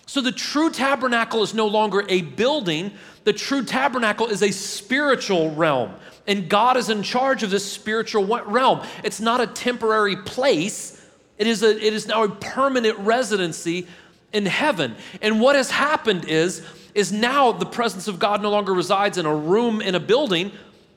So 0.08 0.22
the 0.22 0.32
true 0.32 0.70
tabernacle 0.70 1.42
is 1.42 1.52
no 1.52 1.66
longer 1.66 2.02
a 2.08 2.22
building, 2.22 2.92
the 3.24 3.34
true 3.34 3.62
tabernacle 3.62 4.26
is 4.28 4.42
a 4.42 4.50
spiritual 4.50 5.50
realm. 5.50 5.94
And 6.26 6.48
God 6.48 6.78
is 6.78 6.88
in 6.88 7.02
charge 7.02 7.42
of 7.42 7.50
this 7.50 7.70
spiritual 7.70 8.24
realm. 8.24 8.80
It's 9.04 9.20
not 9.20 9.42
a 9.42 9.46
temporary 9.46 10.16
place, 10.16 11.06
it 11.36 11.46
is, 11.46 11.62
a, 11.62 11.68
it 11.68 11.92
is 11.92 12.06
now 12.06 12.24
a 12.24 12.30
permanent 12.30 12.98
residency 13.00 13.86
in 14.32 14.46
heaven. 14.46 14.96
And 15.20 15.42
what 15.42 15.56
has 15.56 15.70
happened 15.70 16.24
is, 16.24 16.66
is 16.94 17.12
now 17.12 17.52
the 17.52 17.66
presence 17.66 18.08
of 18.08 18.18
God 18.18 18.40
no 18.40 18.50
longer 18.50 18.72
resides 18.72 19.18
in 19.18 19.26
a 19.26 19.36
room 19.36 19.82
in 19.82 19.94
a 19.94 20.00
building, 20.00 20.52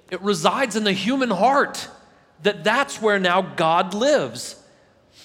it 0.09 0.21
resides 0.21 0.77
in 0.77 0.85
the 0.85 0.93
human 0.93 1.31
heart, 1.31 1.89
that 2.43 2.63
that's 2.63 3.01
where 3.01 3.19
now 3.19 3.41
God 3.41 3.93
lives. 3.93 4.55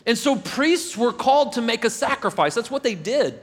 And 0.05 0.19
so 0.19 0.35
priests 0.35 0.97
were 0.97 1.13
called 1.13 1.53
to 1.53 1.63
make 1.63 1.85
a 1.85 1.91
sacrifice. 1.91 2.57
That's 2.57 2.71
what 2.71 2.83
they 2.83 2.97
did. 2.97 3.39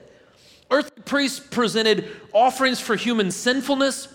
Earthly 0.72 1.04
priests 1.04 1.40
presented 1.40 2.10
offerings 2.34 2.80
for 2.80 2.96
human 2.96 3.32
sinfulness. 3.32 4.08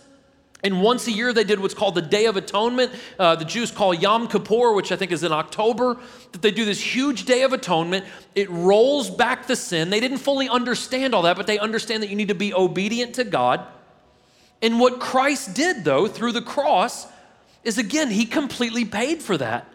And 0.64 0.82
once 0.82 1.06
a 1.06 1.12
year, 1.12 1.32
they 1.32 1.44
did 1.44 1.60
what's 1.60 1.74
called 1.74 1.94
the 1.94 2.02
Day 2.02 2.26
of 2.26 2.36
Atonement. 2.36 2.92
Uh, 3.16 3.36
the 3.36 3.44
Jews 3.44 3.70
call 3.70 3.94
Yom 3.94 4.26
Kippur, 4.26 4.72
which 4.72 4.90
I 4.90 4.96
think 4.96 5.12
is 5.12 5.22
in 5.22 5.30
October, 5.30 5.98
that 6.32 6.42
they 6.42 6.50
do 6.50 6.64
this 6.64 6.80
huge 6.80 7.26
Day 7.26 7.42
of 7.42 7.52
Atonement. 7.52 8.04
It 8.34 8.50
rolls 8.50 9.08
back 9.08 9.46
the 9.46 9.54
sin. 9.54 9.88
They 9.88 10.00
didn't 10.00 10.18
fully 10.18 10.48
understand 10.48 11.14
all 11.14 11.22
that, 11.22 11.36
but 11.36 11.46
they 11.46 11.60
understand 11.60 12.02
that 12.02 12.10
you 12.10 12.16
need 12.16 12.28
to 12.28 12.34
be 12.34 12.52
obedient 12.52 13.14
to 13.14 13.24
God. 13.24 13.64
And 14.60 14.80
what 14.80 14.98
Christ 14.98 15.54
did, 15.54 15.84
though, 15.84 16.08
through 16.08 16.32
the 16.32 16.42
cross, 16.42 17.06
is 17.62 17.78
again, 17.78 18.10
he 18.10 18.26
completely 18.26 18.84
paid 18.84 19.22
for 19.22 19.36
that. 19.36 19.72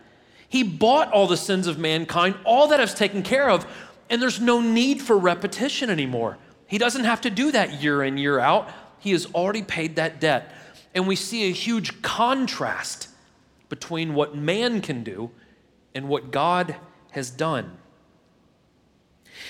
He 0.49 0.63
bought 0.63 1.11
all 1.13 1.27
the 1.27 1.37
sins 1.37 1.65
of 1.67 1.79
mankind, 1.79 2.35
all 2.43 2.67
that 2.67 2.79
is 2.81 2.93
taken 2.93 3.23
care 3.23 3.49
of, 3.49 3.65
and 4.09 4.21
there's 4.21 4.41
no 4.41 4.59
need 4.59 5.01
for 5.01 5.17
repetition 5.17 5.89
anymore. 5.89 6.37
He 6.73 6.79
doesn't 6.79 7.03
have 7.03 7.21
to 7.21 7.29
do 7.29 7.51
that 7.51 7.83
year 7.83 8.01
in, 8.01 8.17
year 8.17 8.39
out. 8.39 8.67
He 8.97 9.11
has 9.11 9.27
already 9.27 9.61
paid 9.61 9.97
that 9.97 10.19
debt. 10.19 10.51
And 10.95 11.07
we 11.07 11.15
see 11.15 11.47
a 11.47 11.53
huge 11.53 12.01
contrast 12.01 13.09
between 13.69 14.15
what 14.15 14.35
man 14.35 14.81
can 14.81 15.03
do 15.03 15.29
and 15.93 16.09
what 16.09 16.31
God 16.31 16.75
has 17.11 17.29
done. 17.29 17.77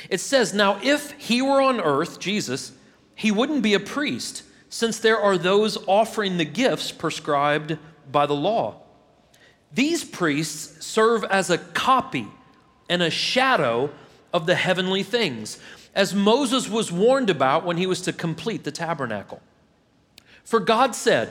It 0.10 0.20
says, 0.20 0.54
Now, 0.54 0.82
if 0.84 1.12
he 1.12 1.42
were 1.42 1.62
on 1.62 1.80
earth, 1.80 2.20
Jesus, 2.20 2.74
he 3.16 3.32
wouldn't 3.32 3.64
be 3.64 3.74
a 3.74 3.80
priest, 3.80 4.44
since 4.68 5.00
there 5.00 5.18
are 5.18 5.38
those 5.38 5.78
offering 5.88 6.36
the 6.36 6.44
gifts 6.44 6.92
prescribed 6.92 7.78
by 8.12 8.26
the 8.26 8.36
law. 8.36 8.82
These 9.74 10.04
priests 10.04 10.86
serve 10.86 11.24
as 11.24 11.50
a 11.50 11.58
copy 11.58 12.28
and 12.90 13.02
a 13.02 13.10
shadow 13.10 13.92
of 14.34 14.46
the 14.46 14.56
heavenly 14.56 15.04
things, 15.04 15.58
as 15.96 16.14
Moses 16.14 16.70
was 16.70 16.92
warned 16.92 17.30
about 17.30 17.66
when 17.66 17.78
he 17.78 17.86
was 17.86 18.02
to 18.02 18.14
complete 18.14 18.64
the 18.64 18.72
tabernacle. 18.72 19.42
For 20.44 20.60
God 20.60 20.96
said, 20.96 21.30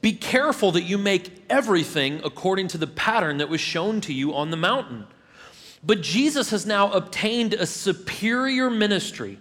Be 0.00 0.12
careful 0.12 0.72
that 0.72 0.82
you 0.82 0.98
make 0.98 1.44
everything 1.50 2.20
according 2.24 2.68
to 2.68 2.78
the 2.78 2.86
pattern 2.86 3.38
that 3.38 3.48
was 3.48 3.60
shown 3.60 4.00
to 4.02 4.12
you 4.12 4.34
on 4.34 4.50
the 4.50 4.56
mountain. 4.56 5.06
But 5.84 6.00
Jesus 6.00 6.50
has 6.50 6.66
now 6.66 6.90
obtained 6.92 7.54
a 7.54 7.66
superior 7.66 8.70
ministry, 8.70 9.38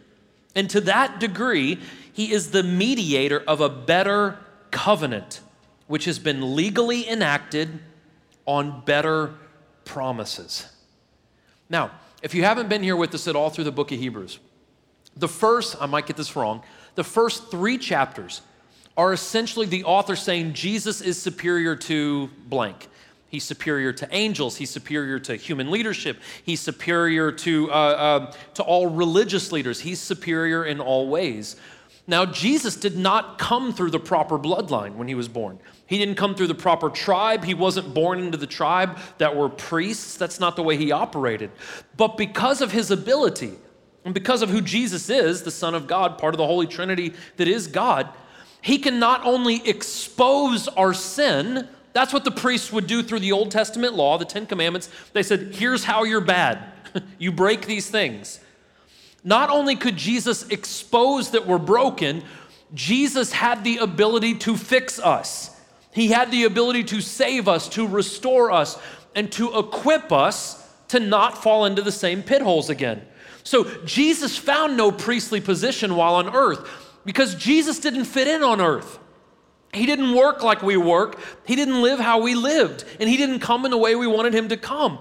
and 0.53 0.69
to 0.69 0.81
that 0.81 1.19
degree, 1.19 1.79
he 2.11 2.31
is 2.31 2.51
the 2.51 2.63
mediator 2.63 3.43
of 3.47 3.61
a 3.61 3.69
better 3.69 4.39
covenant 4.71 5.41
which 5.87 6.05
has 6.05 6.19
been 6.19 6.55
legally 6.55 7.07
enacted 7.07 7.79
on 8.45 8.81
better 8.85 9.33
promises. 9.85 10.67
Now, 11.69 11.91
if 12.25 12.33
you 12.33 12.43
haven't 12.43 12.69
been 12.69 12.81
here 12.81 12.95
with 12.95 13.13
us 13.13 13.27
at 13.27 13.35
all 13.35 13.51
through 13.51 13.65
the 13.65 13.71
book 13.71 13.91
of 13.91 13.99
Hebrews, 13.99 14.39
the 15.15 15.27
first, 15.27 15.75
I 15.79 15.85
might 15.85 16.07
get 16.07 16.17
this 16.17 16.35
wrong, 16.35 16.63
the 16.95 17.03
first 17.03 17.51
three 17.51 17.77
chapters 17.77 18.41
are 18.97 19.13
essentially 19.13 19.67
the 19.67 19.83
author 19.83 20.15
saying 20.15 20.53
Jesus 20.53 21.01
is 21.01 21.21
superior 21.21 21.75
to 21.75 22.31
blank. 22.47 22.87
He's 23.27 23.43
superior 23.43 23.93
to 23.93 24.07
angels. 24.11 24.55
He's 24.57 24.71
superior 24.71 25.19
to 25.19 25.35
human 25.35 25.69
leadership. 25.69 26.17
He's 26.43 26.61
superior 26.61 27.31
to, 27.31 27.69
uh, 27.69 27.75
uh, 27.75 28.33
to 28.55 28.63
all 28.63 28.87
religious 28.87 29.51
leaders. 29.51 29.81
He's 29.81 29.99
superior 29.99 30.65
in 30.65 30.79
all 30.79 31.07
ways. 31.07 31.57
Now, 32.07 32.25
Jesus 32.25 32.75
did 32.75 32.97
not 32.97 33.37
come 33.37 33.71
through 33.71 33.91
the 33.91 33.99
proper 33.99 34.39
bloodline 34.39 34.95
when 34.95 35.07
he 35.07 35.15
was 35.15 35.27
born. 35.27 35.59
He 35.87 35.97
didn't 35.97 36.15
come 36.15 36.35
through 36.35 36.47
the 36.47 36.55
proper 36.55 36.89
tribe. 36.89 37.43
He 37.43 37.53
wasn't 37.53 37.93
born 37.93 38.19
into 38.19 38.37
the 38.37 38.47
tribe 38.47 38.97
that 39.19 39.35
were 39.35 39.49
priests. 39.49 40.17
That's 40.17 40.39
not 40.39 40.55
the 40.55 40.63
way 40.63 40.77
he 40.77 40.91
operated. 40.91 41.51
But 41.95 42.17
because 42.17 42.61
of 42.61 42.71
his 42.71 42.89
ability, 42.89 43.53
and 44.03 44.13
because 44.13 44.41
of 44.41 44.49
who 44.49 44.61
Jesus 44.61 45.09
is, 45.09 45.43
the 45.43 45.51
Son 45.51 45.75
of 45.75 45.87
God, 45.87 46.17
part 46.17 46.33
of 46.33 46.37
the 46.37 46.45
Holy 46.45 46.67
Trinity 46.67 47.13
that 47.37 47.47
is 47.47 47.67
God, 47.67 48.07
he 48.61 48.77
can 48.77 48.99
not 48.99 49.23
only 49.25 49.67
expose 49.67 50.67
our 50.69 50.93
sin, 50.93 51.67
that's 51.93 52.13
what 52.13 52.23
the 52.23 52.31
priests 52.31 52.71
would 52.71 52.87
do 52.87 53.01
through 53.01 53.19
the 53.19 53.31
Old 53.31 53.51
Testament 53.51 53.93
law, 53.93 54.17
the 54.17 54.25
Ten 54.25 54.45
Commandments. 54.45 54.89
They 55.13 55.23
said, 55.23 55.55
here's 55.55 55.83
how 55.83 56.03
you're 56.03 56.21
bad. 56.21 56.71
you 57.19 57.31
break 57.31 57.65
these 57.65 57.89
things. 57.89 58.39
Not 59.23 59.49
only 59.49 59.75
could 59.75 59.97
Jesus 59.97 60.47
expose 60.49 61.31
that 61.31 61.47
we're 61.47 61.57
broken, 61.57 62.23
Jesus 62.73 63.31
had 63.31 63.63
the 63.63 63.77
ability 63.77 64.35
to 64.39 64.55
fix 64.55 64.99
us. 64.99 65.54
He 65.95 66.09
had 66.09 66.29
the 66.29 66.43
ability 66.43 66.83
to 66.83 66.99
save 66.99 67.47
us, 67.47 67.69
to 67.69 67.87
restore 67.87 68.51
us, 68.51 68.77
and 69.15 69.31
to 69.31 69.57
equip 69.57 70.11
us 70.11 70.61
to 70.89 70.99
not 70.99 71.41
fall 71.41 71.63
into 71.63 71.81
the 71.81 71.91
same 71.91 72.21
pit 72.21 72.41
holes 72.41 72.69
again. 72.69 73.01
So 73.43 73.63
Jesus 73.85 74.37
found 74.37 74.75
no 74.75 74.91
priestly 74.91 75.39
position 75.39 75.95
while 75.95 76.15
on 76.15 76.35
earth 76.35 76.67
because 77.05 77.33
Jesus 77.35 77.79
didn't 77.79 78.05
fit 78.05 78.27
in 78.27 78.43
on 78.43 78.59
earth. 78.59 78.99
He 79.73 79.85
didn't 79.85 80.13
work 80.15 80.43
like 80.43 80.61
we 80.61 80.75
work. 80.75 81.17
He 81.45 81.55
didn't 81.55 81.81
live 81.81 81.99
how 81.99 82.21
we 82.21 82.35
lived. 82.35 82.83
And 82.99 83.09
he 83.09 83.15
didn't 83.15 83.39
come 83.39 83.63
in 83.63 83.71
the 83.71 83.77
way 83.77 83.95
we 83.95 84.07
wanted 84.07 84.33
him 84.33 84.49
to 84.49 84.57
come. 84.57 84.99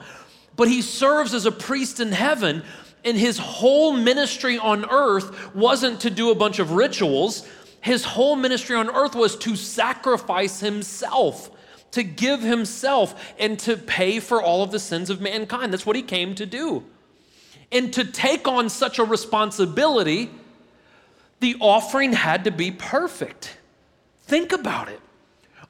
But 0.55 0.69
he 0.69 0.81
serves 0.81 1.35
as 1.35 1.45
a 1.45 1.53
priest 1.53 1.99
in 1.99 2.13
heaven 2.13 2.63
And 3.05 3.19
his 3.19 3.37
whole 3.37 3.93
ministry 3.93 4.59
on 4.59 4.89
earth 4.91 5.55
wasn't 5.55 6.01
to 6.01 6.11
do 6.11 6.31
a 6.31 6.35
bunch 6.35 6.59
of 6.59 6.73
rituals. 6.73 7.47
His 7.85 8.03
whole 8.03 8.35
ministry 8.35 8.77
on 8.77 8.89
earth 8.89 9.15
was 9.15 9.37
to 9.37 9.57
sacrifice 9.57 10.59
himself, 10.61 11.51
to 11.91 12.03
give 12.03 12.41
himself, 12.41 13.35
and 13.39 13.59
to 13.59 13.77
pay 13.77 14.21
for 14.21 14.43
all 14.43 14.63
of 14.63 14.71
the 14.71 14.79
sins 14.79 15.11
of 15.11 15.21
mankind. 15.21 15.71
That's 15.71 15.85
what 15.85 15.95
he 15.95 16.01
came 16.01 16.35
to 16.37 16.47
do. 16.47 16.83
And 17.71 17.93
to 17.93 18.07
take 18.07 18.49
on 18.49 18.71
such 18.71 18.99
a 18.99 19.05
responsibility, 19.05 20.31
the 21.41 21.57
offering 21.61 22.15
had 22.15 22.45
to 22.45 22.51
be 22.51 22.71
perfect. 22.71 23.59
Think 24.23 24.53
about 24.53 24.89
it. 24.89 25.01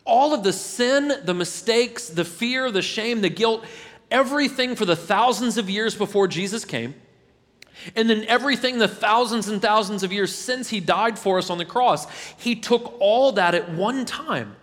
All 0.05 0.33
of 0.33 0.45
the 0.45 0.53
sin, 0.53 1.13
the 1.25 1.35
mistakes, 1.35 2.09
the 2.09 2.25
fear, 2.25 2.71
the 2.71 2.81
shame, 2.81 3.23
the 3.23 3.29
guilt, 3.29 3.65
everything 4.09 4.77
for 4.77 4.85
the 4.85 4.95
thousands 4.95 5.59
of 5.59 5.69
years 5.69 5.97
before 5.97 6.29
Jesus 6.29 6.65
came, 6.65 6.95
and 7.97 8.09
then 8.09 8.25
everything 8.27 8.79
the 8.79 8.89
thousands 8.89 9.49
and 9.49 9.61
thousands 9.61 10.03
of 10.03 10.13
years 10.13 10.35
since 10.35 10.69
he 10.71 10.81
died 10.81 11.19
for 11.19 11.39
us 11.39 11.51
on 11.51 11.59
the 11.59 11.65
cross, 11.65 12.07
he 12.39 12.55
took 12.55 12.97
all 13.01 13.33
that 13.33 13.55
at 13.55 13.71
one 13.71 14.05
time. 14.05 14.57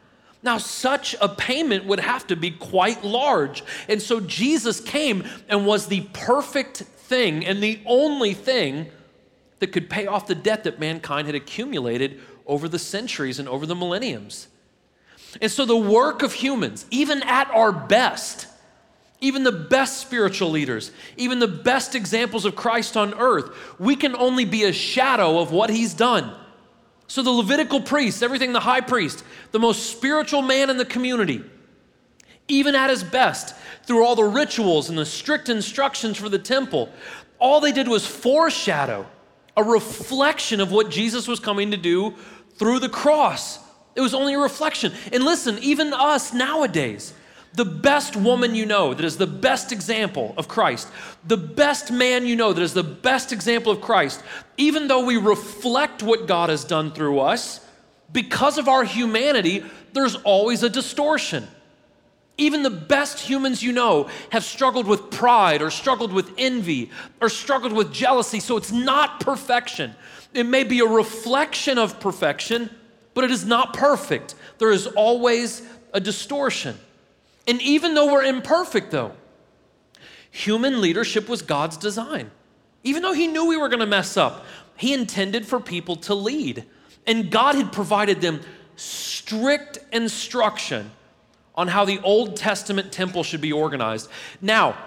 Now, 0.43 0.57
such 0.57 1.15
a 1.21 1.29
payment 1.29 1.85
would 1.85 1.99
have 1.99 2.25
to 2.27 2.35
be 2.35 2.51
quite 2.51 3.03
large. 3.03 3.63
And 3.87 4.01
so 4.01 4.19
Jesus 4.19 4.79
came 4.79 5.23
and 5.47 5.67
was 5.67 5.87
the 5.87 6.01
perfect 6.13 6.77
thing 6.77 7.45
and 7.45 7.61
the 7.61 7.79
only 7.85 8.33
thing 8.33 8.89
that 9.59 9.67
could 9.67 9.89
pay 9.89 10.07
off 10.07 10.25
the 10.25 10.35
debt 10.35 10.63
that 10.63 10.79
mankind 10.79 11.27
had 11.27 11.35
accumulated 11.35 12.19
over 12.47 12.67
the 12.67 12.79
centuries 12.79 13.37
and 13.37 13.47
over 13.47 13.65
the 13.65 13.75
millenniums. 13.75 14.47
And 15.39 15.49
so, 15.49 15.65
the 15.65 15.77
work 15.77 16.23
of 16.23 16.33
humans, 16.33 16.85
even 16.91 17.23
at 17.23 17.49
our 17.51 17.71
best, 17.71 18.47
even 19.21 19.43
the 19.43 19.51
best 19.51 19.99
spiritual 20.01 20.49
leaders, 20.49 20.91
even 21.15 21.39
the 21.39 21.47
best 21.47 21.95
examples 21.95 22.43
of 22.43 22.55
Christ 22.55 22.97
on 22.97 23.13
earth, 23.13 23.51
we 23.79 23.95
can 23.95 24.15
only 24.15 24.45
be 24.45 24.63
a 24.63 24.73
shadow 24.73 25.39
of 25.39 25.51
what 25.51 25.69
he's 25.69 25.93
done. 25.93 26.35
So, 27.07 27.21
the 27.21 27.29
Levitical 27.29 27.81
priest, 27.81 28.23
everything 28.23 28.51
the 28.51 28.59
high 28.59 28.81
priest, 28.81 29.23
the 29.51 29.59
most 29.59 29.91
spiritual 29.91 30.41
man 30.41 30.69
in 30.69 30.77
the 30.77 30.85
community, 30.85 31.43
even 32.47 32.73
at 32.73 32.89
his 32.89 33.03
best, 33.03 33.55
through 33.83 34.05
all 34.05 34.15
the 34.15 34.23
rituals 34.23 34.89
and 34.89 34.97
the 34.97 35.05
strict 35.05 35.49
instructions 35.49 36.17
for 36.17 36.29
the 36.29 36.39
temple, 36.39 36.89
all 37.37 37.59
they 37.59 37.71
did 37.71 37.87
was 37.87 38.05
foreshadow 38.05 39.05
a 39.57 39.63
reflection 39.63 40.61
of 40.61 40.71
what 40.71 40.89
Jesus 40.89 41.27
was 41.27 41.39
coming 41.39 41.71
to 41.71 41.77
do 41.77 42.15
through 42.55 42.79
the 42.79 42.89
cross. 42.89 43.59
It 43.95 44.01
was 44.01 44.13
only 44.13 44.33
a 44.33 44.39
reflection. 44.39 44.93
And 45.11 45.23
listen, 45.23 45.57
even 45.59 45.93
us 45.93 46.33
nowadays, 46.33 47.13
the 47.53 47.65
best 47.65 48.15
woman 48.15 48.55
you 48.55 48.65
know 48.65 48.93
that 48.93 49.03
is 49.03 49.17
the 49.17 49.27
best 49.27 49.71
example 49.71 50.33
of 50.37 50.47
Christ, 50.47 50.87
the 51.27 51.37
best 51.37 51.91
man 51.91 52.25
you 52.25 52.35
know 52.35 52.53
that 52.53 52.61
is 52.61 52.73
the 52.73 52.83
best 52.83 53.31
example 53.31 53.71
of 53.71 53.81
Christ, 53.81 54.23
even 54.57 54.87
though 54.87 55.05
we 55.05 55.17
reflect 55.17 56.01
what 56.01 56.27
God 56.27 56.49
has 56.49 56.63
done 56.63 56.91
through 56.91 57.19
us, 57.19 57.59
because 58.11 58.57
of 58.57 58.67
our 58.67 58.83
humanity, 58.83 59.63
there's 59.93 60.15
always 60.15 60.63
a 60.63 60.69
distortion. 60.69 61.47
Even 62.37 62.63
the 62.63 62.69
best 62.69 63.19
humans 63.19 63.61
you 63.61 63.71
know 63.71 64.09
have 64.31 64.43
struggled 64.43 64.87
with 64.87 65.11
pride 65.11 65.61
or 65.61 65.69
struggled 65.69 66.13
with 66.13 66.31
envy 66.37 66.89
or 67.19 67.29
struggled 67.29 67.73
with 67.73 67.93
jealousy, 67.93 68.39
so 68.39 68.57
it's 68.57 68.71
not 68.71 69.19
perfection. 69.19 69.93
It 70.33 70.45
may 70.45 70.63
be 70.63 70.79
a 70.79 70.85
reflection 70.85 71.77
of 71.77 71.99
perfection, 71.99 72.69
but 73.13 73.25
it 73.25 73.31
is 73.31 73.45
not 73.45 73.73
perfect. 73.73 74.35
There 74.57 74.71
is 74.71 74.87
always 74.87 75.61
a 75.93 75.99
distortion. 75.99 76.77
And 77.47 77.61
even 77.61 77.93
though 77.93 78.11
we're 78.11 78.23
imperfect, 78.23 78.91
though, 78.91 79.13
human 80.29 80.81
leadership 80.81 81.27
was 81.27 81.41
God's 81.41 81.77
design. 81.77 82.31
Even 82.83 83.01
though 83.01 83.13
He 83.13 83.27
knew 83.27 83.47
we 83.47 83.57
were 83.57 83.69
going 83.69 83.79
to 83.79 83.85
mess 83.85 84.17
up, 84.17 84.45
He 84.75 84.93
intended 84.93 85.45
for 85.45 85.59
people 85.59 85.95
to 85.97 86.15
lead. 86.15 86.65
And 87.07 87.31
God 87.31 87.55
had 87.55 87.71
provided 87.71 88.21
them 88.21 88.41
strict 88.75 89.79
instruction 89.91 90.91
on 91.55 91.67
how 91.67 91.85
the 91.85 91.99
Old 91.99 92.37
Testament 92.37 92.91
temple 92.91 93.23
should 93.23 93.41
be 93.41 93.51
organized. 93.51 94.09
Now, 94.39 94.77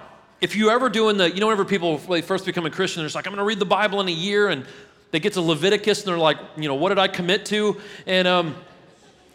if 0.41 0.57
you 0.57 0.71
ever 0.71 0.89
doing 0.89 1.17
the, 1.17 1.33
you 1.33 1.41
know, 1.41 1.47
whenever 1.47 1.65
people 1.65 1.99
when 1.99 2.21
they 2.21 2.27
first 2.27 2.47
become 2.47 2.67
a 2.67 2.71
Christian, 2.71 3.01
they're 3.01 3.07
just 3.07 3.15
like, 3.15 3.27
I'm 3.27 3.33
going 3.33 3.39
to 3.39 3.45
read 3.45 3.59
the 3.59 3.65
Bible 3.65 4.01
in 4.01 4.09
a 4.09 4.13
year, 4.13 4.49
and 4.49 4.67
they 5.11 5.21
get 5.21 5.35
to 5.35 5.41
Leviticus 5.41 6.01
and 6.01 6.09
they're 6.09 6.19
like, 6.19 6.39
you 6.57 6.67
know, 6.67 6.75
what 6.75 6.89
did 6.89 6.99
I 6.99 7.07
commit 7.07 7.47
to? 7.47 7.81
And 8.05 8.27
um, 8.27 8.57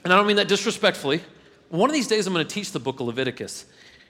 and 0.04 0.12
I 0.12 0.18
don't 0.18 0.28
mean 0.28 0.36
that 0.36 0.50
disrespectfully. 0.50 1.22
One 1.70 1.88
of 1.88 1.94
these 1.94 2.08
days, 2.08 2.26
I'm 2.26 2.34
going 2.34 2.46
to 2.46 2.52
teach 2.52 2.72
the 2.72 2.80
book 2.80 3.00
of 3.00 3.06
Leviticus. 3.06 3.66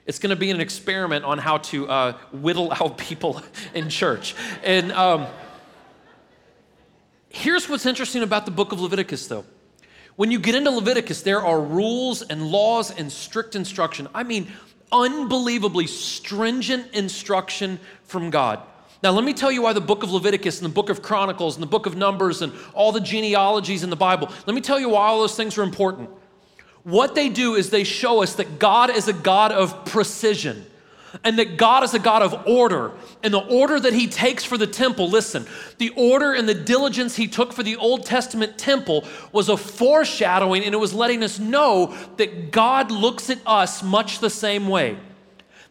It's 0.06 0.18
going 0.18 0.30
to 0.30 0.36
be 0.36 0.50
an 0.50 0.60
experiment 0.60 1.26
on 1.26 1.36
how 1.36 1.58
to 1.58 1.88
uh, 1.88 2.18
whittle 2.32 2.72
out 2.80 2.96
people 2.96 3.42
in 3.74 3.90
church. 3.90 4.34
And 4.64 4.90
um, 4.92 5.26
here's 7.28 7.68
what's 7.68 7.84
interesting 7.84 8.22
about 8.22 8.46
the 8.46 8.50
book 8.50 8.72
of 8.72 8.80
Leviticus, 8.80 9.26
though. 9.26 9.44
When 10.16 10.30
you 10.30 10.38
get 10.38 10.54
into 10.54 10.70
Leviticus, 10.70 11.20
there 11.20 11.42
are 11.42 11.60
rules 11.60 12.22
and 12.22 12.46
laws 12.46 12.90
and 12.90 13.12
strict 13.12 13.54
instruction. 13.54 14.08
I 14.14 14.22
mean, 14.22 14.50
unbelievably 14.90 15.86
stringent 15.86 16.94
instruction 16.94 17.78
from 18.04 18.30
God. 18.30 18.60
Now, 19.02 19.10
let 19.12 19.24
me 19.24 19.34
tell 19.34 19.52
you 19.52 19.62
why 19.62 19.74
the 19.74 19.80
book 19.80 20.02
of 20.02 20.10
Leviticus 20.10 20.60
and 20.60 20.64
the 20.64 20.74
book 20.74 20.88
of 20.88 21.02
Chronicles 21.02 21.56
and 21.56 21.62
the 21.62 21.68
book 21.68 21.84
of 21.86 21.94
Numbers 21.94 22.40
and 22.40 22.52
all 22.72 22.90
the 22.90 23.00
genealogies 23.00 23.82
in 23.82 23.90
the 23.90 23.96
Bible, 23.96 24.30
let 24.46 24.54
me 24.54 24.62
tell 24.62 24.80
you 24.80 24.90
why 24.90 25.06
all 25.08 25.20
those 25.20 25.36
things 25.36 25.56
are 25.58 25.62
important. 25.62 26.10
What 26.82 27.14
they 27.14 27.28
do 27.28 27.54
is 27.54 27.70
they 27.70 27.84
show 27.84 28.22
us 28.22 28.34
that 28.36 28.58
God 28.58 28.90
is 28.90 29.08
a 29.08 29.12
God 29.12 29.52
of 29.52 29.84
precision 29.84 30.64
and 31.24 31.38
that 31.38 31.56
God 31.56 31.82
is 31.82 31.94
a 31.94 31.98
God 31.98 32.22
of 32.22 32.46
order. 32.46 32.92
And 33.22 33.34
the 33.34 33.40
order 33.40 33.78
that 33.80 33.92
He 33.92 34.06
takes 34.06 34.44
for 34.44 34.56
the 34.56 34.66
temple, 34.66 35.08
listen, 35.08 35.46
the 35.78 35.90
order 35.90 36.32
and 36.32 36.48
the 36.48 36.54
diligence 36.54 37.16
He 37.16 37.26
took 37.26 37.52
for 37.52 37.62
the 37.62 37.76
Old 37.76 38.06
Testament 38.06 38.58
temple 38.58 39.04
was 39.32 39.48
a 39.48 39.56
foreshadowing, 39.56 40.64
and 40.64 40.74
it 40.74 40.78
was 40.78 40.94
letting 40.94 41.22
us 41.22 41.38
know 41.38 41.94
that 42.16 42.50
God 42.50 42.90
looks 42.90 43.30
at 43.30 43.40
us 43.44 43.82
much 43.82 44.20
the 44.20 44.30
same 44.30 44.68
way. 44.68 44.96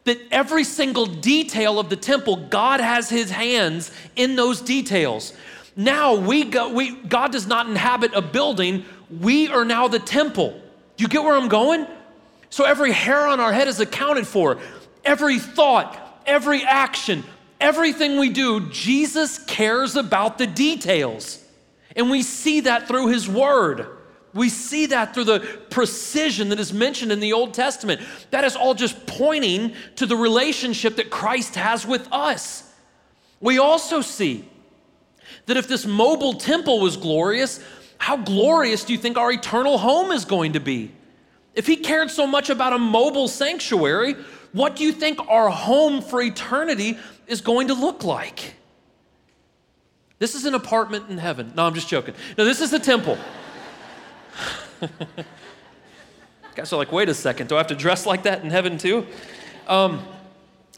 That 0.04 0.20
every 0.32 0.64
single 0.64 1.06
detail 1.06 1.80
of 1.80 1.90
the 1.90 1.96
temple, 1.96 2.48
God 2.48 2.80
has 2.80 3.10
His 3.10 3.32
hands 3.32 3.92
in 4.16 4.36
those 4.36 4.62
details. 4.62 5.34
Now 5.76 6.16
we 6.16 6.46
go, 6.46 6.74
we, 6.74 6.96
God 6.96 7.32
does 7.32 7.48
not 7.48 7.68
inhabit 7.68 8.14
a 8.14 8.22
building, 8.22 8.86
we 9.10 9.48
are 9.48 9.66
now 9.66 9.88
the 9.88 10.00
temple. 10.00 10.62
You 11.00 11.08
get 11.08 11.24
where 11.24 11.36
I'm 11.36 11.48
going? 11.48 11.88
So 12.50 12.66
every 12.66 12.92
hair 12.92 13.26
on 13.26 13.40
our 13.40 13.54
head 13.54 13.70
is 13.70 13.80
accounted 13.80 14.28
for 14.28 14.60
every 15.06 15.40
thought, 15.40 16.22
every 16.26 16.64
action, 16.64 17.24
everything 17.62 18.20
we 18.20 18.30
do, 18.30 18.70
Jesus 18.70 19.40
cares 19.46 19.96
about 19.96 20.38
the 20.38 20.46
details. 20.46 21.42
And 21.96 22.10
we 22.10 22.22
see 22.22 22.60
that 22.62 22.90
through 22.90 23.08
His 23.08 23.30
Word. 23.30 23.88
We 24.34 24.50
see 24.50 24.88
that 24.88 25.14
through 25.14 25.24
the 25.24 25.40
precision 25.70 26.50
that 26.50 26.60
is 26.60 26.74
mentioned 26.74 27.14
in 27.14 27.22
the 27.22 27.32
Old 27.32 27.54
Testament. 27.54 28.02
That 28.32 28.44
is 28.44 28.58
all 28.58 28.74
just 28.74 29.08
pointing 29.08 29.74
to 29.96 30.06
the 30.06 30.18
relationship 30.18 30.98
that 30.98 31.10
Christ 31.10 31.56
has 31.56 31.88
with 31.88 32.12
us. 32.12 32.70
We 33.40 33.58
also 33.58 34.02
see 34.02 34.44
that 35.46 35.56
if 35.56 35.70
this 35.70 35.86
mobile 35.86 36.34
temple 36.34 36.82
was 36.82 36.98
glorious, 36.98 37.64
how 38.00 38.18
glorious 38.18 38.84
do 38.84 38.94
you 38.94 39.00
think 39.00 39.18
our 39.18 39.32
eternal 39.32 39.78
home 39.78 40.12
is 40.12 40.26
going 40.26 40.54
to 40.54 40.60
be? 40.60 40.92
If 41.54 41.68
he 41.68 41.76
cared 41.76 42.10
so 42.10 42.26
much 42.26 42.50
about 42.50 42.74
a 42.74 42.80
mobile 42.80 43.28
sanctuary, 43.28 44.16
what 44.54 44.76
do 44.78 44.84
you 44.84 44.92
think 44.92 45.20
our 45.28 45.50
home 45.50 46.02
for 46.02 46.22
eternity 46.22 46.98
is 47.28 47.42
going 47.42 47.68
to 47.68 47.74
look 47.76 48.04
like? 48.04 48.56
This 50.18 50.34
is 50.34 50.46
an 50.46 50.54
apartment 50.54 51.10
in 51.10 51.18
heaven. 51.18 51.52
No, 51.56 51.66
I'm 51.66 51.74
just 51.74 51.90
joking. 51.90 52.16
No, 52.38 52.46
this 52.46 52.62
is 52.62 52.72
the 52.72 52.80
temple. 52.80 53.18
Guys 56.56 56.72
are 56.74 56.78
like, 56.78 56.92
wait 56.92 57.10
a 57.10 57.14
second, 57.14 57.48
do 57.48 57.56
I 57.56 57.60
have 57.60 57.68
to 57.68 57.76
dress 57.76 58.06
like 58.06 58.24
that 58.24 58.44
in 58.44 58.50
heaven 58.50 58.78
too? 58.78 59.06
Um, 59.68 60.02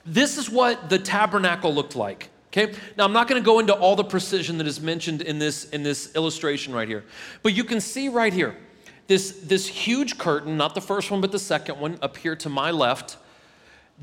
this 0.06 0.40
is 0.40 0.50
what 0.50 0.90
the 0.90 0.98
tabernacle 0.98 1.74
looked 1.74 1.96
like. 1.96 2.31
Okay? 2.52 2.74
Now 2.98 3.06
I'm 3.06 3.14
not 3.14 3.28
going 3.28 3.42
to 3.42 3.46
go 3.46 3.60
into 3.60 3.74
all 3.74 3.96
the 3.96 4.04
precision 4.04 4.58
that 4.58 4.68
is 4.68 4.82
mentioned 4.82 5.22
in 5.22 5.40
this 5.40 5.70
in 5.70 5.84
this 5.84 6.14
illustration 6.16 6.74
right 6.74 6.88
here. 6.88 7.04
But 7.44 7.54
you 7.54 7.64
can 7.64 7.80
see 7.80 8.10
right 8.10 8.34
here 8.34 8.56
this 9.08 9.32
this 9.44 9.68
huge 9.68 10.18
curtain, 10.18 10.58
not 10.58 10.76
the 10.76 10.82
first 10.82 11.12
one 11.12 11.22
but 11.22 11.32
the 11.32 11.40
second 11.40 11.80
one 11.80 11.98
up 12.02 12.18
here 12.18 12.36
to 12.38 12.50
my 12.50 12.72
left. 12.72 13.18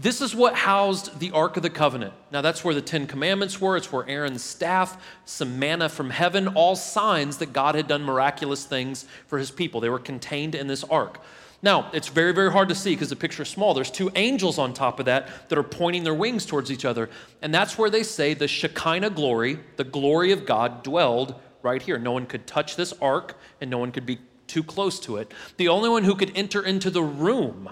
This 0.00 0.20
is 0.20 0.32
what 0.32 0.54
housed 0.54 1.18
the 1.18 1.32
Ark 1.32 1.56
of 1.56 1.64
the 1.64 1.70
Covenant. 1.70 2.14
Now, 2.30 2.40
that's 2.40 2.62
where 2.62 2.72
the 2.72 2.80
Ten 2.80 3.08
Commandments 3.08 3.60
were. 3.60 3.76
It's 3.76 3.90
where 3.90 4.08
Aaron's 4.08 4.44
staff, 4.44 5.02
some 5.24 5.58
manna 5.58 5.88
from 5.88 6.10
heaven, 6.10 6.46
all 6.46 6.76
signs 6.76 7.38
that 7.38 7.52
God 7.52 7.74
had 7.74 7.88
done 7.88 8.04
miraculous 8.04 8.64
things 8.64 9.06
for 9.26 9.40
his 9.40 9.50
people. 9.50 9.80
They 9.80 9.88
were 9.88 9.98
contained 9.98 10.54
in 10.54 10.68
this 10.68 10.84
ark. 10.84 11.20
Now, 11.60 11.90
it's 11.92 12.08
very, 12.08 12.32
very 12.32 12.52
hard 12.52 12.68
to 12.68 12.74
see 12.74 12.94
because 12.94 13.10
the 13.10 13.16
picture 13.16 13.42
is 13.42 13.48
small. 13.48 13.74
There's 13.74 13.90
two 13.90 14.10
angels 14.14 14.58
on 14.58 14.74
top 14.74 15.00
of 15.00 15.06
that 15.06 15.48
that 15.48 15.58
are 15.58 15.64
pointing 15.64 16.04
their 16.04 16.14
wings 16.14 16.46
towards 16.46 16.70
each 16.70 16.84
other. 16.84 17.10
And 17.42 17.52
that's 17.52 17.76
where 17.76 17.90
they 17.90 18.04
say 18.04 18.34
the 18.34 18.46
Shekinah 18.46 19.10
glory, 19.10 19.58
the 19.76 19.84
glory 19.84 20.30
of 20.30 20.46
God, 20.46 20.84
dwelled 20.84 21.34
right 21.62 21.82
here. 21.82 21.98
No 21.98 22.12
one 22.12 22.26
could 22.26 22.46
touch 22.46 22.76
this 22.76 22.94
ark 23.02 23.36
and 23.60 23.70
no 23.70 23.78
one 23.78 23.90
could 23.90 24.06
be 24.06 24.20
too 24.46 24.62
close 24.62 25.00
to 25.00 25.16
it. 25.16 25.32
The 25.56 25.68
only 25.68 25.88
one 25.88 26.04
who 26.04 26.14
could 26.14 26.32
enter 26.36 26.62
into 26.62 26.90
the 26.90 27.02
room 27.02 27.68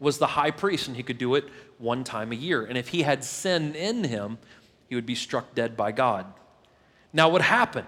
was 0.00 0.18
the 0.18 0.26
high 0.26 0.50
priest, 0.50 0.88
and 0.88 0.96
he 0.96 1.02
could 1.02 1.18
do 1.18 1.34
it 1.34 1.44
one 1.78 2.04
time 2.04 2.32
a 2.32 2.36
year. 2.36 2.64
And 2.64 2.78
if 2.78 2.88
he 2.88 3.02
had 3.02 3.24
sin 3.24 3.74
in 3.74 4.04
him, 4.04 4.38
he 4.88 4.94
would 4.94 5.06
be 5.06 5.14
struck 5.14 5.54
dead 5.54 5.76
by 5.76 5.92
God. 5.92 6.26
Now, 7.12 7.28
what 7.28 7.42
happened, 7.42 7.86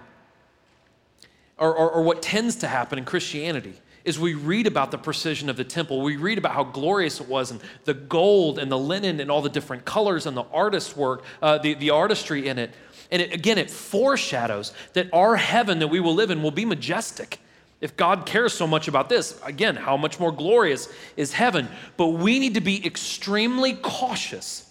or, 1.57 1.73
or, 1.75 1.89
or 1.89 2.03
what 2.03 2.21
tends 2.21 2.55
to 2.57 2.67
happen 2.67 2.97
in 2.97 3.05
Christianity, 3.05 3.75
is 4.03 4.19
we 4.19 4.33
read 4.33 4.67
about 4.67 4.91
the 4.91 4.97
precision 4.97 5.49
of 5.49 5.57
the 5.57 5.63
temple. 5.63 6.01
We 6.01 6.17
read 6.17 6.37
about 6.37 6.53
how 6.53 6.63
glorious 6.63 7.19
it 7.19 7.27
was 7.27 7.51
and 7.51 7.61
the 7.85 7.93
gold 7.93 8.59
and 8.59 8.71
the 8.71 8.77
linen 8.77 9.19
and 9.19 9.29
all 9.29 9.41
the 9.41 9.49
different 9.49 9.85
colors 9.85 10.25
and 10.25 10.35
the 10.35 10.45
artist 10.51 10.97
work, 10.97 11.23
uh, 11.41 11.57
the, 11.57 11.73
the 11.75 11.91
artistry 11.91 12.47
in 12.47 12.57
it. 12.57 12.71
And 13.11 13.21
it, 13.21 13.33
again, 13.33 13.57
it 13.57 13.69
foreshadows 13.69 14.73
that 14.93 15.13
our 15.13 15.35
heaven 15.35 15.79
that 15.79 15.89
we 15.89 15.99
will 15.99 16.15
live 16.15 16.31
in 16.31 16.41
will 16.41 16.51
be 16.51 16.65
majestic. 16.65 17.39
If 17.81 17.97
God 17.97 18.25
cares 18.25 18.53
so 18.53 18.67
much 18.67 18.87
about 18.87 19.09
this, 19.09 19.39
again, 19.43 19.75
how 19.75 19.97
much 19.97 20.19
more 20.19 20.31
glorious 20.31 20.87
is 21.17 21.33
heaven? 21.33 21.67
But 21.97 22.09
we 22.09 22.39
need 22.39 22.53
to 22.53 22.61
be 22.61 22.85
extremely 22.85 23.73
cautious 23.73 24.69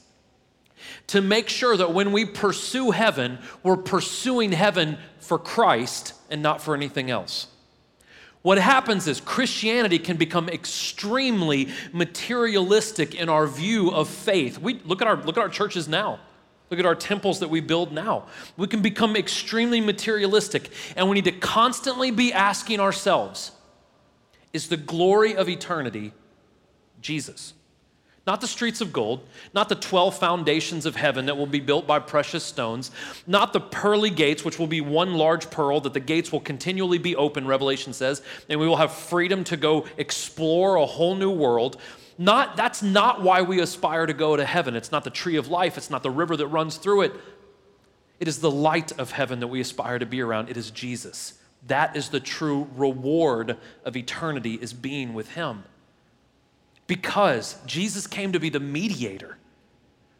to 1.09 1.21
make 1.21 1.49
sure 1.49 1.77
that 1.77 1.93
when 1.93 2.13
we 2.13 2.25
pursue 2.25 2.93
heaven, 2.93 3.39
we're 3.65 3.77
pursuing 3.77 4.53
heaven 4.53 4.97
for 5.19 5.39
Christ 5.41 6.15
and 6.31 6.41
not 6.41 6.63
for 6.63 6.75
anything 6.75 7.11
else. 7.11 7.49
What 8.43 8.59
happens 8.59 9.07
is 9.07 9.21
Christianity 9.21 9.99
can 9.99 10.17
become 10.17 10.49
extremely 10.49 11.69
materialistic 11.93 13.15
in 13.15 13.29
our 13.29 13.47
view 13.47 13.91
of 13.91 14.09
faith. 14.09 14.59
We 14.59 14.81
look 14.85 15.03
at 15.03 15.09
our 15.09 15.17
look 15.17 15.37
at 15.37 15.43
our 15.43 15.49
churches 15.49 15.89
now. 15.89 16.21
Look 16.71 16.79
at 16.79 16.87
our 16.87 16.95
temples 16.95 17.41
that 17.41 17.51
we 17.51 17.61
build 17.61 17.93
now. 17.93 18.27
We 18.57 18.69
can 18.69 18.81
become 18.81 19.17
extremely 19.17 19.81
materialistic, 19.81 20.71
and 20.97 21.09
we 21.09 21.17
need 21.17 21.25
to 21.25 21.33
constantly 21.33 22.13
be 22.13 22.33
asking 22.33 22.79
ourselves 22.79 23.51
is 24.53 24.69
the 24.69 24.77
glory 24.77 25.37
of 25.37 25.49
eternity 25.49 26.13
Jesus? 27.01 27.55
Not 28.27 28.41
the 28.41 28.47
streets 28.47 28.81
of 28.81 28.93
gold, 28.93 29.27
not 29.55 29.69
the 29.69 29.75
12 29.75 30.17
foundations 30.19 30.85
of 30.85 30.95
heaven 30.95 31.27
that 31.27 31.37
will 31.37 31.47
be 31.47 31.61
built 31.61 31.87
by 31.87 31.99
precious 31.99 32.45
stones, 32.45 32.91
not 33.27 33.53
the 33.53 33.61
pearly 33.61 34.11
gates, 34.11 34.45
which 34.45 34.59
will 34.59 34.67
be 34.67 34.83
one 34.83 35.15
large 35.15 35.51
pearl, 35.51 35.81
that 35.81 35.95
the 35.95 36.01
gates 36.01 36.31
will 36.31 36.41
continually 36.41 36.99
be 36.99 37.17
open, 37.17 37.47
Revelation 37.47 37.93
says, 37.93 38.23
and 38.49 38.61
we 38.61 38.69
will 38.69 38.77
have 38.77 38.93
freedom 38.93 39.43
to 39.45 39.57
go 39.57 39.87
explore 39.97 40.77
a 40.77 40.85
whole 40.85 41.17
new 41.17 41.31
world. 41.31 41.81
Not, 42.19 42.57
that's 42.57 42.83
not 42.83 43.23
why 43.23 43.41
we 43.41 43.61
aspire 43.61 44.05
to 44.05 44.13
go 44.13 44.37
to 44.37 44.45
heaven. 44.45 44.77
It's 44.77 44.93
not 44.93 45.05
the 45.05 45.11
tree 45.11 45.37
of 45.37 45.49
life, 45.49 45.79
it's 45.79 45.91
not 45.91 46.03
the 46.03 46.11
river 46.11 46.37
that 46.37 46.49
runs 46.49 46.77
through 46.77 47.03
it. 47.03 47.15
It 48.21 48.29
is 48.29 48.41
the 48.41 48.51
light 48.51 48.93
of 48.99 49.13
heaven 49.13 49.41
that 49.41 49.49
we 49.49 49.63
aspire 49.63 49.99
to 49.99 50.05
be 50.05 50.21
around. 50.21 50.51
It 50.51 50.59
is 50.59 50.71
Jesus. 50.71 51.39
That 51.67 51.97
is 51.97 52.11
the 52.11 52.21
true 52.21 52.69
reward 52.77 53.57
of 53.83 53.97
eternity, 53.97 54.55
is 54.61 54.75
being 54.75 55.15
with 55.15 55.33
Him. 55.33 55.65
Because 56.91 57.55
Jesus 57.67 58.09
came 58.09 58.33
to 58.33 58.41
be 58.41 58.49
the 58.49 58.59
mediator 58.59 59.39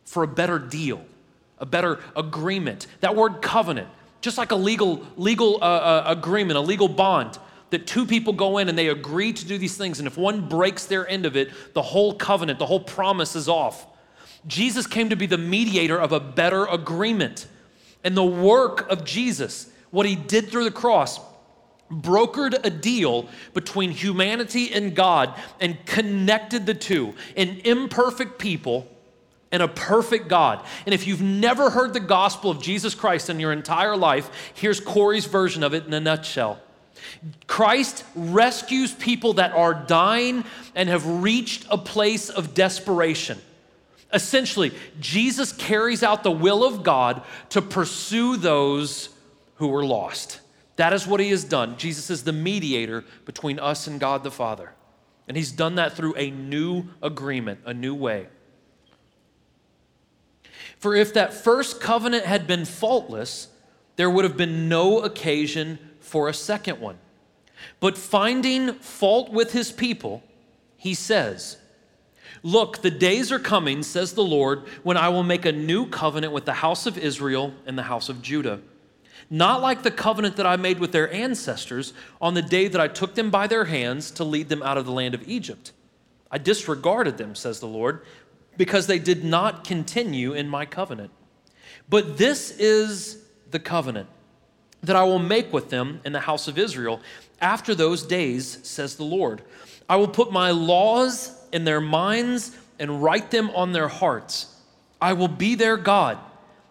for 0.05 0.23
a 0.23 0.29
better 0.29 0.57
deal, 0.57 1.05
a 1.59 1.67
better 1.67 1.99
agreement. 2.15 2.87
That 3.01 3.17
word 3.17 3.43
covenant, 3.43 3.89
just 4.21 4.39
like 4.39 4.53
a 4.53 4.57
legal, 4.57 5.05
legal 5.17 5.57
uh, 5.57 5.67
uh, 5.67 6.05
agreement, 6.07 6.57
a 6.57 6.61
legal 6.61 6.87
bond 6.87 7.41
that 7.71 7.89
two 7.89 8.07
people 8.07 8.33
go 8.33 8.59
in 8.59 8.69
and 8.69 8.79
they 8.79 8.87
agree 8.87 9.33
to 9.33 9.45
do 9.45 9.59
these 9.59 9.77
things, 9.77 9.99
and 9.99 10.07
if 10.07 10.17
one 10.17 10.49
breaks 10.49 10.85
their 10.85 11.09
end 11.09 11.27
of 11.27 11.37
it, 11.37 11.51
the 11.75 11.83
whole 11.83 12.15
covenant, 12.15 12.61
the 12.61 12.67
whole 12.67 12.79
promise 12.79 13.35
is 13.35 13.49
off. 13.49 13.85
Jesus 14.47 14.87
came 14.87 15.09
to 15.11 15.17
be 15.17 15.27
the 15.27 15.39
mediator 15.39 16.01
of 16.01 16.13
a 16.13 16.21
better 16.21 16.67
agreement. 16.67 17.49
And 18.05 18.17
the 18.17 18.23
work 18.23 18.89
of 18.89 19.05
Jesus, 19.05 19.69
what 19.91 20.07
he 20.07 20.15
did 20.15 20.51
through 20.51 20.63
the 20.63 20.71
cross, 20.71 21.19
brokered 21.91 22.65
a 22.65 22.71
deal 22.71 23.29
between 23.53 23.91
humanity 23.91 24.73
and 24.73 24.95
God 24.95 25.35
and 25.61 25.85
connected 25.87 26.67
the 26.67 26.75
two 26.75 27.15
an 27.37 27.61
imperfect 27.65 28.39
people 28.39 28.89
and 29.53 29.63
a 29.63 29.69
perfect 29.69 30.29
God. 30.29 30.65
And 30.87 30.95
if 30.95 31.07
you've 31.07 31.21
never 31.21 31.71
heard 31.71 31.93
the 31.93 32.01
gospel 32.01 32.51
of 32.51 32.63
Jesus 32.63 32.95
Christ 32.95 33.31
in 33.31 33.41
your 33.41 33.53
entire 33.53 33.97
life, 33.97 34.53
here's 34.55 34.81
Corey's 34.81 35.27
version 35.27 35.63
of 35.63 35.75
it 35.75 35.87
in 35.87 35.93
a 35.93 36.01
nutshell. 36.01 36.61
Christ 37.47 38.05
rescues 38.15 38.93
people 38.93 39.35
that 39.35 39.53
are 39.53 39.75
dying 39.75 40.45
and 40.75 40.89
have 40.89 41.07
reached 41.07 41.67
a 41.71 41.79
place 41.79 42.31
of 42.31 42.55
desperation. 42.55 43.39
Essentially, 44.13 44.73
Jesus 45.01 45.53
carries 45.53 46.03
out 46.03 46.23
the 46.23 46.31
will 46.31 46.65
of 46.65 46.83
God 46.83 47.23
to 47.51 47.63
pursue 47.63 48.37
those 48.37 49.09
who 49.57 49.75
are 49.75 49.85
lost. 49.85 50.41
That 50.81 50.95
is 50.95 51.07
what 51.07 51.21
he 51.21 51.29
has 51.29 51.45
done. 51.45 51.77
Jesus 51.77 52.09
is 52.09 52.25
the 52.25 52.33
mediator 52.33 53.05
between 53.27 53.59
us 53.59 53.87
and 53.87 54.01
God 54.01 54.25
the 54.25 54.31
Father. 54.31 54.73
And 55.29 55.37
he's 55.37 55.53
done 55.53 55.75
that 55.75 55.93
through 55.93 56.15
a 56.17 56.31
new 56.31 56.85
agreement, 57.03 57.61
a 57.67 57.75
new 57.75 57.95
way. 57.95 58.29
For 60.79 60.95
if 60.95 61.13
that 61.13 61.35
first 61.35 61.83
covenant 61.83 62.25
had 62.25 62.47
been 62.47 62.65
faultless, 62.65 63.49
there 63.97 64.09
would 64.09 64.25
have 64.25 64.39
been 64.39 64.71
no 64.71 65.01
occasion 65.01 65.79
for 66.01 66.31
a 66.31 66.33
second 66.33 66.81
one. 66.81 66.97
But 67.79 67.99
finding 67.99 68.73
fault 68.73 69.31
with 69.31 69.53
his 69.53 69.71
people, 69.71 70.23
he 70.79 70.95
says, 70.95 71.59
Look, 72.43 72.81
the 72.81 72.91
days 72.91 73.31
are 73.31 73.39
coming, 73.39 73.83
says 73.83 74.15
the 74.15 74.25
Lord, 74.25 74.67
when 74.83 74.97
I 74.97 75.11
will 75.11 75.25
make 75.25 75.45
a 75.45 75.53
new 75.53 75.85
covenant 75.91 76.33
with 76.33 76.47
the 76.47 76.55
house 76.55 76.87
of 76.87 76.97
Israel 76.97 77.53
and 77.67 77.77
the 77.77 77.83
house 77.83 78.09
of 78.09 78.23
Judah. 78.23 78.63
Not 79.31 79.63
like 79.63 79.83
the 79.83 79.93
covenant 79.93 80.37
that 80.37 80.47
I 80.47 80.57
made 80.57 80.81
with 80.81 80.91
their 80.91 81.13
ancestors 81.13 81.93
on 82.21 82.35
the 82.35 82.43
day 82.43 82.67
that 82.67 82.81
I 82.81 82.89
took 82.89 83.15
them 83.15 83.31
by 83.31 83.47
their 83.47 83.65
hands 83.65 84.11
to 84.13 84.25
lead 84.25 84.49
them 84.49 84.63
out 84.63 84.77
of 84.77 84.85
the 84.85 84.93
land 84.93 85.15
of 85.15 85.27
Egypt. 85.29 85.73
I 86.31 86.39
disregarded 86.39 87.17
them, 87.17 87.37
says 87.37 87.61
the 87.61 87.67
Lord, 87.67 88.03
because 88.57 88.89
they 88.89 88.99
did 88.99 89.25
not 89.25 89.65
continue 89.65 90.33
in 90.33 90.49
my 90.49 90.67
covenant. 90.67 91.13
But 91.89 92.19
this 92.19 92.51
is 92.51 93.23
the 93.51 93.61
covenant 93.61 94.09
that 94.83 94.97
I 94.97 95.05
will 95.05 95.19
make 95.19 95.53
with 95.53 95.71
them 95.71 96.01
in 96.05 96.13
the 96.13 96.21
house 96.21 96.49
of 96.49 96.59
Israel 96.59 97.01
after 97.41 97.75
those 97.75 98.03
days, 98.03 98.59
says 98.63 98.97
the 98.97 99.05
Lord. 99.05 99.43
I 99.89 99.97
will 99.97 100.09
put 100.09 100.33
my 100.33 100.51
laws 100.51 101.35
in 101.53 101.65
their 101.65 101.81
minds 101.81 102.57
and 102.79 103.03
write 103.03 103.31
them 103.31 103.51
on 103.51 103.73
their 103.73 103.89
hearts. 103.89 104.55
I 105.01 105.13
will 105.13 105.29
be 105.29 105.55
their 105.55 105.77
God, 105.77 106.19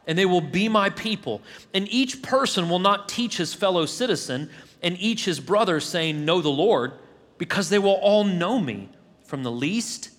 and 0.10 0.17
they 0.17 0.26
will 0.26 0.41
be 0.41 0.67
my 0.67 0.89
people. 0.89 1.39
And 1.72 1.88
each 1.88 2.24
person 2.24 2.67
will 2.67 2.80
not 2.80 3.08
teach 3.08 3.38
his 3.38 3.54
fellow 3.54 3.86
citizen 3.86 4.50
and 4.82 4.98
each 5.00 5.24
his 5.24 5.39
brother, 5.39 5.80
saying, 5.80 6.26
Know 6.26 6.41
the 6.41 6.50
Lord, 6.50 6.93
because 7.38 7.69
they 7.69 7.78
will 7.78 8.00
all 8.02 8.24
know 8.24 8.60
me, 8.60 8.89
from 9.24 9.43
the 9.43 9.52
least 9.52 10.10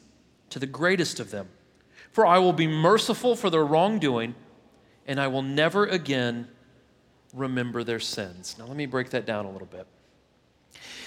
to 0.50 0.61
the 0.61 0.66
greatest 0.66 1.18
of 1.18 1.33
them. 1.33 1.48
For 2.12 2.24
I 2.24 2.38
will 2.38 2.53
be 2.53 2.68
merciful 2.68 3.35
for 3.35 3.50
their 3.50 3.64
wrongdoing, 3.64 4.37
and 5.09 5.20
I 5.20 5.26
will 5.26 5.42
never 5.42 5.87
again 5.87 6.46
remember 7.35 7.83
their 7.83 7.98
sins. 7.98 8.55
Now, 8.61 8.66
let 8.66 8.76
me 8.76 8.87
break 8.87 9.11
that 9.11 9.26
down 9.26 9.44
a 9.44 9.50
little 9.50 9.66
bit. 9.66 9.88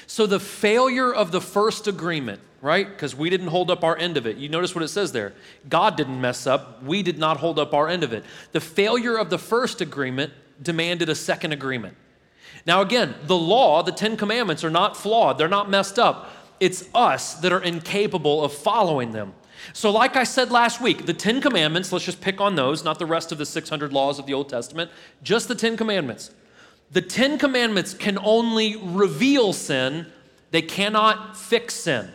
So, 0.08 0.26
the 0.26 0.40
failure 0.40 1.14
of 1.14 1.32
the 1.32 1.42
first 1.42 1.88
agreement, 1.88 2.42
right? 2.62 2.88
Because 2.88 3.16
we 3.16 3.30
didn't 3.30 3.48
hold 3.48 3.72
up 3.72 3.84
our 3.84 3.98
end 3.98 4.18
of 4.18 4.26
it. 4.26 4.38
You 4.38 4.50
notice 4.50 4.76
what 4.76 4.84
it 4.84 4.90
says 4.90 5.12
there 5.12 5.34
God 5.70 5.98
didn't 5.98 6.20
mess 6.20 6.48
up, 6.48 6.84
we 6.84 7.04
did 7.04 7.18
not 7.18 7.38
hold 7.38 7.60
up 7.60 7.74
our 7.74 7.88
end 7.88 8.04
of 8.04 8.14
it. 8.14 8.24
The 8.52 8.60
failure 8.60 9.18
of 9.18 9.30
the 9.30 9.38
first 9.38 9.82
agreement 9.82 10.34
demanded 10.62 11.10
a 11.10 11.16
second 11.16 11.52
agreement. 11.52 11.96
Now, 12.66 12.82
again, 12.82 13.16
the 13.24 13.38
law, 13.38 13.84
the 13.84 13.92
Ten 13.92 14.16
Commandments, 14.16 14.64
are 14.64 14.70
not 14.70 14.96
flawed, 14.96 15.38
they're 15.38 15.48
not 15.48 15.70
messed 15.70 16.00
up. 16.00 16.32
It's 16.60 16.88
us 16.94 17.36
that 17.36 17.52
are 17.52 17.62
incapable 17.62 18.44
of 18.44 18.54
following 18.54 19.12
them. 19.12 19.34
So, 19.72 19.92
like 19.92 20.16
I 20.16 20.24
said 20.24 20.52
last 20.52 20.82
week, 20.82 21.06
the 21.06 21.14
Ten 21.14 21.42
Commandments, 21.42 21.92
let's 21.92 22.06
just 22.06 22.22
pick 22.22 22.42
on 22.42 22.56
those, 22.56 22.84
not 22.84 23.00
the 23.00 23.06
rest 23.06 23.32
of 23.32 23.38
the 23.38 23.46
600 23.46 23.94
laws 23.94 24.20
of 24.20 24.26
the 24.26 24.34
Old 24.34 24.50
Testament, 24.50 24.92
just 25.24 25.48
the 25.48 25.56
Ten 25.56 25.78
Commandments. 25.78 26.32
The 26.94 27.02
Ten 27.02 27.40
Commandments 27.40 27.96
can 27.96 28.20
only 28.20 28.76
reveal 28.76 29.52
sin, 29.52 30.06
they 30.52 30.62
cannot 30.62 31.36
fix 31.36 31.74
sin. 31.74 32.10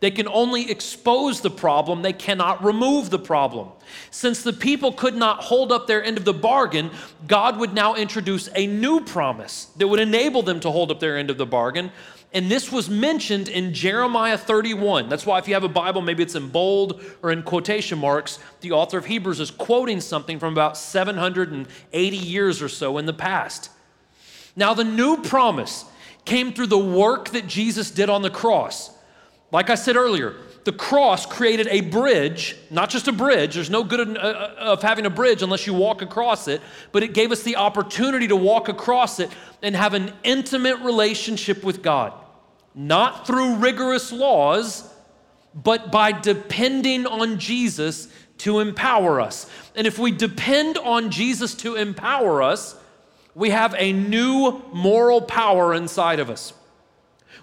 They 0.00 0.10
can 0.12 0.28
only 0.28 0.70
expose 0.70 1.40
the 1.40 1.50
problem, 1.50 2.02
they 2.02 2.12
cannot 2.12 2.62
remove 2.62 3.08
the 3.08 3.18
problem. 3.18 3.70
Since 4.10 4.42
the 4.42 4.52
people 4.52 4.92
could 4.92 5.16
not 5.16 5.42
hold 5.44 5.72
up 5.72 5.86
their 5.86 6.04
end 6.04 6.18
of 6.18 6.26
the 6.26 6.34
bargain, 6.34 6.90
God 7.26 7.58
would 7.58 7.72
now 7.72 7.94
introduce 7.94 8.50
a 8.54 8.66
new 8.66 9.00
promise 9.00 9.64
that 9.76 9.88
would 9.88 9.98
enable 9.98 10.42
them 10.42 10.60
to 10.60 10.70
hold 10.70 10.90
up 10.90 11.00
their 11.00 11.16
end 11.16 11.30
of 11.30 11.38
the 11.38 11.46
bargain. 11.46 11.90
And 12.32 12.50
this 12.50 12.70
was 12.70 12.90
mentioned 12.90 13.48
in 13.48 13.72
Jeremiah 13.72 14.36
31. 14.36 15.08
That's 15.08 15.24
why, 15.24 15.38
if 15.38 15.48
you 15.48 15.54
have 15.54 15.64
a 15.64 15.68
Bible, 15.68 16.02
maybe 16.02 16.22
it's 16.22 16.34
in 16.34 16.50
bold 16.50 17.02
or 17.22 17.32
in 17.32 17.42
quotation 17.42 17.98
marks, 17.98 18.38
the 18.60 18.72
author 18.72 18.98
of 18.98 19.06
Hebrews 19.06 19.40
is 19.40 19.50
quoting 19.50 20.02
something 20.02 20.38
from 20.38 20.52
about 20.52 20.76
780 20.76 22.16
years 22.16 22.60
or 22.60 22.68
so 22.68 22.98
in 22.98 23.06
the 23.06 23.14
past. 23.14 23.70
Now, 24.58 24.74
the 24.74 24.82
new 24.82 25.22
promise 25.22 25.84
came 26.24 26.52
through 26.52 26.66
the 26.66 26.76
work 26.76 27.28
that 27.28 27.46
Jesus 27.46 27.92
did 27.92 28.10
on 28.10 28.22
the 28.22 28.28
cross. 28.28 28.90
Like 29.52 29.70
I 29.70 29.76
said 29.76 29.94
earlier, 29.94 30.34
the 30.64 30.72
cross 30.72 31.26
created 31.26 31.68
a 31.68 31.80
bridge, 31.82 32.56
not 32.68 32.90
just 32.90 33.06
a 33.06 33.12
bridge, 33.12 33.54
there's 33.54 33.70
no 33.70 33.84
good 33.84 34.18
uh, 34.18 34.20
uh, 34.20 34.54
of 34.58 34.82
having 34.82 35.06
a 35.06 35.10
bridge 35.10 35.42
unless 35.42 35.64
you 35.64 35.74
walk 35.74 36.02
across 36.02 36.48
it, 36.48 36.60
but 36.90 37.04
it 37.04 37.14
gave 37.14 37.30
us 37.30 37.44
the 37.44 37.54
opportunity 37.54 38.26
to 38.26 38.34
walk 38.34 38.68
across 38.68 39.20
it 39.20 39.30
and 39.62 39.76
have 39.76 39.94
an 39.94 40.12
intimate 40.24 40.80
relationship 40.80 41.62
with 41.62 41.80
God. 41.80 42.12
Not 42.74 43.28
through 43.28 43.54
rigorous 43.54 44.10
laws, 44.10 44.92
but 45.54 45.92
by 45.92 46.10
depending 46.10 47.06
on 47.06 47.38
Jesus 47.38 48.08
to 48.38 48.58
empower 48.58 49.20
us. 49.20 49.48
And 49.76 49.86
if 49.86 50.00
we 50.00 50.10
depend 50.10 50.78
on 50.78 51.10
Jesus 51.10 51.54
to 51.56 51.76
empower 51.76 52.42
us, 52.42 52.74
we 53.38 53.50
have 53.50 53.74
a 53.78 53.92
new 53.92 54.60
moral 54.72 55.22
power 55.22 55.72
inside 55.72 56.18
of 56.18 56.28
us. 56.28 56.52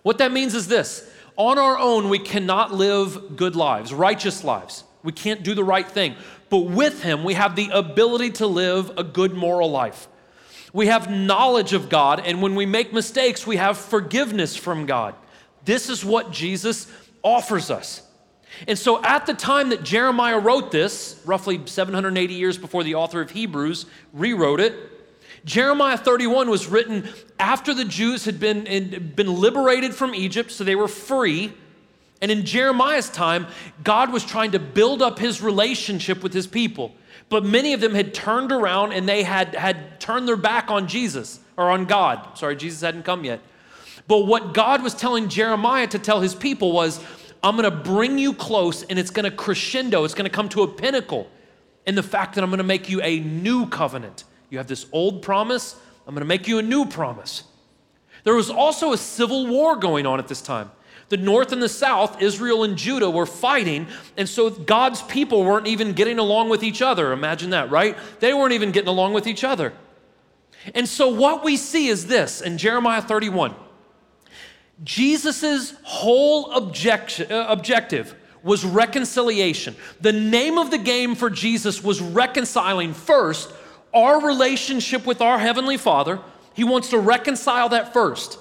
What 0.03 0.17
that 0.17 0.31
means 0.31 0.53
is 0.53 0.67
this 0.67 1.09
on 1.37 1.57
our 1.57 1.77
own, 1.77 2.09
we 2.09 2.19
cannot 2.19 2.73
live 2.73 3.37
good 3.37 3.55
lives, 3.55 3.93
righteous 3.93 4.43
lives. 4.43 4.83
We 5.03 5.13
can't 5.13 5.41
do 5.41 5.53
the 5.53 5.63
right 5.63 5.87
thing. 5.87 6.15
But 6.49 6.59
with 6.59 7.01
Him, 7.01 7.23
we 7.23 7.33
have 7.33 7.55
the 7.55 7.69
ability 7.69 8.31
to 8.31 8.47
live 8.47 8.91
a 8.97 9.03
good 9.03 9.33
moral 9.33 9.71
life. 9.71 10.07
We 10.73 10.87
have 10.87 11.09
knowledge 11.09 11.71
of 11.71 11.87
God, 11.87 12.21
and 12.25 12.41
when 12.41 12.55
we 12.55 12.65
make 12.65 12.91
mistakes, 12.91 13.47
we 13.47 13.55
have 13.55 13.77
forgiveness 13.77 14.55
from 14.55 14.85
God. 14.85 15.15
This 15.63 15.89
is 15.89 16.03
what 16.03 16.31
Jesus 16.31 16.91
offers 17.23 17.71
us. 17.71 18.01
And 18.67 18.77
so, 18.77 19.01
at 19.03 19.25
the 19.25 19.33
time 19.33 19.69
that 19.69 19.83
Jeremiah 19.83 20.39
wrote 20.39 20.71
this, 20.71 21.21
roughly 21.25 21.61
780 21.65 22.33
years 22.33 22.57
before 22.57 22.83
the 22.83 22.95
author 22.95 23.21
of 23.21 23.31
Hebrews 23.31 23.85
rewrote 24.13 24.59
it, 24.59 24.94
Jeremiah 25.45 25.97
31 25.97 26.49
was 26.49 26.67
written 26.67 27.07
after 27.39 27.73
the 27.73 27.85
Jews 27.85 28.25
had 28.25 28.39
been, 28.39 29.13
been 29.15 29.33
liberated 29.33 29.93
from 29.93 30.15
Egypt, 30.15 30.51
so 30.51 30.63
they 30.63 30.75
were 30.75 30.87
free. 30.87 31.53
And 32.21 32.31
in 32.31 32.45
Jeremiah's 32.45 33.09
time, 33.09 33.47
God 33.83 34.11
was 34.11 34.25
trying 34.25 34.51
to 34.51 34.59
build 34.59 35.03
up 35.03 35.19
his 35.19 35.41
relationship 35.41 36.23
with 36.23 36.33
his 36.33 36.47
people. 36.47 36.95
But 37.29 37.45
many 37.45 37.73
of 37.73 37.81
them 37.81 37.93
had 37.93 38.13
turned 38.13 38.51
around 38.51 38.93
and 38.93 39.07
they 39.07 39.23
had, 39.23 39.53
had 39.53 39.99
turned 39.99 40.27
their 40.27 40.35
back 40.35 40.71
on 40.71 40.87
Jesus 40.87 41.39
or 41.57 41.69
on 41.69 41.85
God. 41.85 42.37
Sorry, 42.37 42.55
Jesus 42.55 42.81
hadn't 42.81 43.03
come 43.03 43.23
yet. 43.23 43.41
But 44.07 44.25
what 44.25 44.53
God 44.53 44.83
was 44.83 44.93
telling 44.93 45.29
Jeremiah 45.29 45.87
to 45.87 45.99
tell 45.99 46.21
his 46.21 46.35
people 46.35 46.71
was, 46.71 47.03
I'm 47.43 47.55
going 47.55 47.69
to 47.69 47.75
bring 47.75 48.17
you 48.17 48.33
close 48.33 48.83
and 48.83 48.97
it's 48.97 49.11
going 49.11 49.29
to 49.29 49.35
crescendo. 49.35 50.03
It's 50.03 50.13
going 50.13 50.29
to 50.29 50.35
come 50.35 50.49
to 50.49 50.63
a 50.63 50.67
pinnacle 50.67 51.29
in 51.85 51.95
the 51.95 52.03
fact 52.03 52.35
that 52.35 52.43
I'm 52.43 52.49
going 52.49 52.57
to 52.57 52.63
make 52.63 52.89
you 52.89 53.01
a 53.01 53.19
new 53.19 53.67
covenant. 53.67 54.23
You 54.55 54.59
have 54.59 54.67
this 54.67 54.85
old 54.93 55.21
promise, 55.21 55.75
I'm 56.07 56.15
going 56.15 56.21
to 56.21 56.25
make 56.25 56.47
you 56.47 56.59
a 56.59 56.61
new 56.61 56.85
promise. 56.85 57.43
There 58.23 58.33
was 58.33 58.49
also 58.49 58.93
a 58.93 58.97
civil 58.97 59.47
war 59.47 59.75
going 59.75 60.05
on 60.05 60.17
at 60.17 60.29
this 60.29 60.41
time. 60.41 60.71
The 61.09 61.17
north 61.17 61.51
and 61.51 61.61
the 61.61 61.67
south, 61.67 62.21
Israel 62.21 62.63
and 62.63 62.77
Judah, 62.77 63.09
were 63.09 63.25
fighting, 63.25 63.85
and 64.15 64.29
so 64.29 64.49
God's 64.49 65.01
people 65.01 65.43
weren't 65.43 65.67
even 65.67 65.91
getting 65.91 66.19
along 66.19 66.47
with 66.47 66.63
each 66.63 66.81
other. 66.81 67.11
Imagine 67.11 67.49
that, 67.49 67.69
right? 67.69 67.97
They 68.21 68.33
weren't 68.33 68.53
even 68.53 68.71
getting 68.71 68.87
along 68.87 69.11
with 69.11 69.27
each 69.27 69.43
other. 69.43 69.73
And 70.73 70.87
so 70.87 71.09
what 71.09 71.43
we 71.43 71.57
see 71.57 71.89
is 71.89 72.07
this 72.07 72.39
in 72.39 72.57
Jeremiah 72.57 73.01
31 73.01 73.55
Jesus' 74.85 75.73
whole 75.83 76.49
uh, 76.53 77.45
objective 77.49 78.15
was 78.41 78.63
reconciliation. 78.63 79.75
The 79.99 80.13
name 80.13 80.57
of 80.57 80.71
the 80.71 80.77
game 80.77 81.15
for 81.15 81.29
Jesus 81.29 81.83
was 81.83 81.99
reconciling 82.01 82.93
first 82.93 83.51
our 83.95 84.21
relationship 84.21 85.05
with 85.07 85.21
our 85.21 85.39
Heavenly 85.39 85.77
Father. 85.77 86.19
He 86.53 86.63
wants 86.63 86.89
to 86.89 86.99
reconcile 86.99 87.69
that 87.69 87.93
first. 87.93 88.37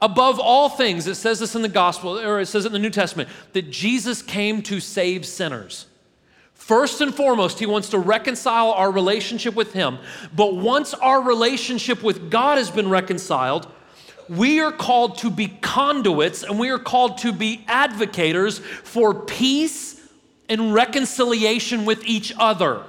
Above 0.00 0.38
all 0.38 0.68
things, 0.68 1.06
it 1.06 1.14
says 1.14 1.40
this 1.40 1.54
in 1.54 1.62
the 1.62 1.68
gospel, 1.68 2.18
or 2.18 2.40
it 2.40 2.46
says 2.46 2.64
it 2.64 2.68
in 2.68 2.72
the 2.72 2.78
New 2.78 2.90
Testament, 2.90 3.28
that 3.52 3.70
Jesus 3.70 4.20
came 4.20 4.60
to 4.62 4.80
save 4.80 5.24
sinners. 5.24 5.86
First 6.54 7.00
and 7.00 7.14
foremost, 7.14 7.58
he 7.58 7.66
wants 7.66 7.88
to 7.90 7.98
reconcile 7.98 8.70
our 8.72 8.90
relationship 8.90 9.54
with 9.54 9.72
him. 9.72 9.98
But 10.34 10.54
once 10.54 10.94
our 10.94 11.20
relationship 11.20 12.02
with 12.02 12.30
God 12.30 12.58
has 12.58 12.70
been 12.70 12.88
reconciled, 12.88 13.66
we 14.28 14.60
are 14.60 14.72
called 14.72 15.18
to 15.18 15.30
be 15.30 15.48
conduits 15.60 16.42
and 16.42 16.58
we 16.58 16.70
are 16.70 16.78
called 16.78 17.18
to 17.18 17.32
be 17.32 17.64
advocators 17.68 18.60
for 18.60 19.12
peace 19.12 20.00
and 20.48 20.72
reconciliation 20.72 21.84
with 21.84 22.04
each 22.06 22.32
other. 22.38 22.84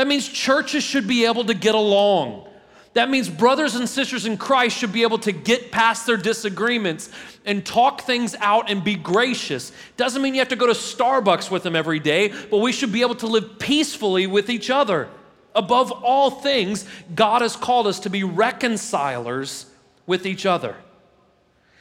That 0.00 0.06
means 0.06 0.26
churches 0.26 0.82
should 0.82 1.06
be 1.06 1.26
able 1.26 1.44
to 1.44 1.52
get 1.52 1.74
along. 1.74 2.48
That 2.94 3.10
means 3.10 3.28
brothers 3.28 3.74
and 3.74 3.86
sisters 3.86 4.24
in 4.24 4.38
Christ 4.38 4.78
should 4.78 4.94
be 4.94 5.02
able 5.02 5.18
to 5.18 5.30
get 5.30 5.70
past 5.70 6.06
their 6.06 6.16
disagreements 6.16 7.10
and 7.44 7.66
talk 7.66 8.00
things 8.00 8.34
out 8.36 8.70
and 8.70 8.82
be 8.82 8.94
gracious. 8.94 9.72
Doesn't 9.98 10.22
mean 10.22 10.32
you 10.32 10.40
have 10.40 10.48
to 10.48 10.56
go 10.56 10.66
to 10.66 10.72
Starbucks 10.72 11.50
with 11.50 11.64
them 11.64 11.76
every 11.76 11.98
day, 11.98 12.32
but 12.50 12.60
we 12.60 12.72
should 12.72 12.92
be 12.92 13.02
able 13.02 13.16
to 13.16 13.26
live 13.26 13.58
peacefully 13.58 14.26
with 14.26 14.48
each 14.48 14.70
other. 14.70 15.10
Above 15.54 15.92
all 15.92 16.30
things, 16.30 16.86
God 17.14 17.42
has 17.42 17.54
called 17.54 17.86
us 17.86 18.00
to 18.00 18.08
be 18.08 18.24
reconcilers 18.24 19.66
with 20.06 20.24
each 20.24 20.46
other. 20.46 20.76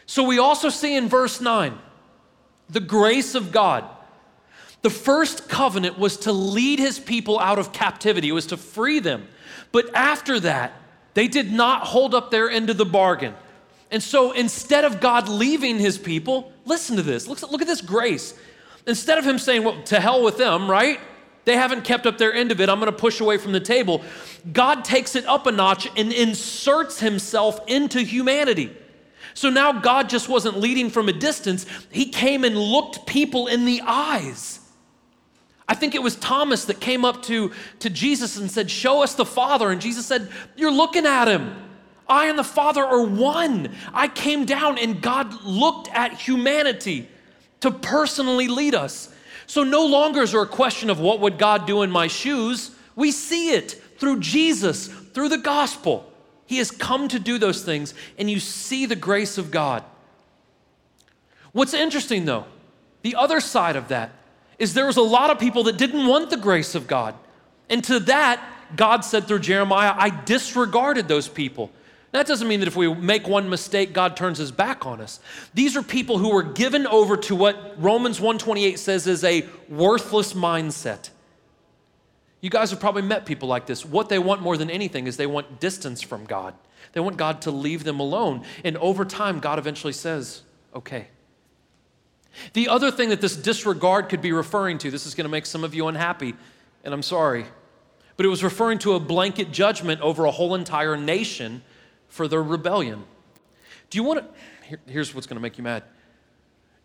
So 0.06 0.24
we 0.24 0.40
also 0.40 0.68
see 0.68 0.98
in 0.98 1.08
verse 1.08 1.40
9 1.40 1.80
the 2.70 2.82
grace 2.82 3.34
of 3.34 3.54
God. 3.54 3.86
The 4.82 4.89
first 4.89 5.50
covenant 5.50 6.00
was 6.00 6.18
to 6.18 6.32
lead 6.32 6.80
his 6.80 7.00
people 7.00 7.39
out 7.39 7.60
of 7.60 7.74
captivity, 7.74 8.30
it 8.30 8.34
was 8.34 8.48
to 8.48 8.58
free 8.58 9.00
them. 9.00 9.28
But 9.72 9.94
after 9.94 10.39
that, 10.42 10.74
they 11.13 11.28
did 11.28 11.52
not 11.52 11.84
hold 11.84 12.15
up 12.15 12.32
their 12.32 12.50
end 12.50 12.70
of 12.70 12.78
the 12.78 12.86
bargain. 12.86 13.34
And 13.92 14.02
so 14.02 14.32
instead 14.32 14.86
of 14.86 15.00
God 15.02 15.28
leaving 15.28 15.80
his 15.80 15.98
people, 15.98 16.54
listen 16.65 16.96
to 16.96 17.02
this. 17.02 17.28
Look, 17.28 17.42
look 17.52 17.62
at 17.62 17.68
this 17.68 17.82
grace. 17.82 18.34
Instead 18.88 19.18
of 19.18 19.26
him 19.26 19.38
saying, 19.39 19.63
well, 19.63 19.82
to 19.84 20.00
hell 20.00 20.24
with 20.24 20.38
them, 20.38 20.70
right? 20.70 21.00
They 21.46 21.56
haven't 21.56 21.84
kept 21.84 22.06
up 22.06 22.18
their 22.18 22.34
end 22.34 22.52
of 22.52 22.62
it. 22.62 22.70
I'm 22.70 22.80
going 22.80 22.92
to 22.92 22.98
push 22.98 23.20
away 23.20 23.38
from 23.38 23.52
the 23.52 23.60
table. 23.60 24.04
God 24.54 24.86
takes 24.86 25.15
it 25.15 25.26
up 25.26 25.48
a 25.48 25.52
notch 25.52 25.89
and 25.98 26.13
inserts 26.13 27.00
himself 27.00 27.60
into 27.68 28.02
humanity. 28.02 28.76
So 29.34 29.50
now 29.50 29.72
God 29.72 30.10
just 30.10 30.30
wasn't 30.30 30.60
leading 30.60 30.89
from 30.89 31.10
a 31.10 31.13
distance, 31.13 31.65
he 31.92 32.08
came 32.08 32.44
and 32.44 32.58
looked 32.58 33.06
people 33.06 33.48
in 33.48 33.65
the 33.65 33.82
eyes. 33.86 34.59
I 35.70 35.76
think 35.76 35.94
it 35.94 36.02
was 36.02 36.16
Thomas 36.16 36.66
that 36.66 36.80
came 36.80 37.06
up 37.06 37.22
to, 37.24 37.52
to 37.78 37.92
Jesus 37.92 38.38
and 38.38 38.50
said, 38.50 38.72
Show 38.72 39.04
us 39.04 39.14
the 39.14 39.24
Father. 39.24 39.70
And 39.70 39.80
Jesus 39.80 40.04
said, 40.04 40.28
You're 40.58 40.72
looking 40.72 41.06
at 41.06 41.28
him. 41.28 41.56
I 42.08 42.26
and 42.26 42.40
the 42.40 42.44
Father 42.44 42.84
are 42.84 43.04
one. 43.04 43.76
I 43.94 44.08
came 44.08 44.46
down 44.46 44.80
and 44.80 45.00
God 45.00 45.44
looked 45.46 45.88
at 45.90 46.14
humanity 46.14 47.08
to 47.60 47.70
personally 47.70 48.48
lead 48.48 48.74
us. 48.74 49.14
So 49.46 49.64
no 49.64 49.86
longer 49.86 50.24
is 50.24 50.32
there 50.32 50.42
a 50.42 50.48
question 50.48 50.90
of 50.90 51.00
what 51.00 51.20
would 51.20 51.38
God 51.38 51.68
do 51.68 51.84
in 51.84 51.92
my 51.92 52.08
shoes. 52.08 52.72
We 52.96 53.12
see 53.12 53.52
it 53.52 53.74
through 54.00 54.22
Jesus, 54.22 54.88
through 54.88 55.30
the 55.30 55.38
gospel. 55.38 56.12
He 56.48 56.58
has 56.58 56.72
come 56.72 57.08
to 57.10 57.20
do 57.20 57.38
those 57.38 57.64
things, 57.64 57.94
and 58.18 58.28
you 58.28 58.40
see 58.40 58.88
the 58.88 58.96
grace 58.96 59.38
of 59.38 59.52
God. 59.52 59.84
What's 61.52 61.76
interesting 61.76 62.26
though, 62.26 62.46
the 63.04 63.16
other 63.16 63.40
side 63.40 63.76
of 63.76 63.90
that 63.90 64.12
is 64.60 64.74
there 64.74 64.86
was 64.86 64.98
a 64.98 65.02
lot 65.02 65.30
of 65.30 65.39
people 65.39 65.63
that 65.63 65.78
didn't 65.78 66.06
want 66.06 66.30
the 66.30 66.38
grace 66.38 66.76
of 66.76 66.86
God. 66.86 67.15
And 67.69 67.84
to 67.86 68.00
that, 68.02 68.43
God 68.76 69.02
said 69.02 69.28
through 69.28 69.39
Jeremiah, 69.39 69.93
I 69.95 70.10
disregarded 70.10 71.08
those 71.08 71.28
people. 71.28 71.72
That 72.12 72.28
doesn't 72.28 72.48
mean 72.48 72.60
that 72.60 72.67
if 72.67 72.76
we 72.76 72.93
make 72.93 73.28
one 73.28 73.50
mistake, 73.50 73.93
God 73.93 74.17
turns 74.17 74.39
his 74.39 74.52
back 74.52 74.86
on 74.86 75.00
us. 75.00 75.19
These 75.54 75.78
are 75.78 75.84
people 75.84 76.17
who 76.17 76.34
were 76.34 76.43
given 76.43 76.88
over 76.88 77.15
to 77.17 77.36
what 77.36 77.76
Romans 77.78 78.19
128 78.19 78.80
says 78.80 79.08
is 79.08 79.24
a 79.24 79.48
worthless 79.69 80.34
mindset. 80.34 81.10
You 82.41 82.50
guys 82.50 82.72
have 82.72 82.80
probably 82.80 83.02
met 83.04 83.26
people 83.26 83.48
like 83.48 83.65
this. 83.65 83.86
What 83.86 84.10
they 84.10 84.17
want 84.17 84.41
more 84.41 84.58
than 84.58 84.69
anything 84.69 85.08
is 85.08 85.17
they 85.17 85.28
want 85.28 85.60
distance 85.60 86.02
from 86.02 86.26
God. 86.26 86.56
They 86.93 87.00
want 87.00 87.17
God 87.17 87.41
to 87.43 87.52
leave 87.52 87.84
them 87.84 88.00
alone. 88.00 88.43
And 88.63 88.78
over 88.78 89.06
time, 89.06 89.39
God 89.39 89.60
eventually 89.60 89.93
says, 89.93 90.41
okay. 90.74 91.08
The 92.54 92.70
other 92.70 92.92
thing 92.92 93.10
that 93.10 93.22
this 93.22 93.36
disregard 93.36 94.10
could 94.10 94.22
be 94.22 94.32
referring 94.32 94.78
to, 94.80 94.92
this 94.92 95.06
is 95.06 95.15
going 95.15 95.26
to 95.26 95.32
make 95.32 95.46
some 95.46 95.63
of 95.63 95.74
you 95.74 95.88
unhappy, 95.88 96.36
and 96.84 96.94
I'm 96.94 97.04
sorry, 97.04 97.46
but 98.18 98.26
it 98.26 98.30
was 98.30 98.44
referring 98.44 98.80
to 98.80 98.94
a 98.94 99.00
blanket 99.00 99.52
judgment 99.52 100.02
over 100.02 100.26
a 100.26 100.32
whole 100.32 100.56
entire 100.56 100.96
nation 100.96 101.62
for 102.08 102.28
their 102.28 102.44
rebellion. 102.44 103.04
Do 103.89 103.98
you 103.98 104.04
want 104.04 104.20
to? 104.20 104.68
Here, 104.68 104.80
here's 104.86 105.15
what's 105.15 105.26
going 105.26 105.38
to 105.38 105.42
make 105.42 105.58
you 105.58 105.63
mad. 105.63 105.84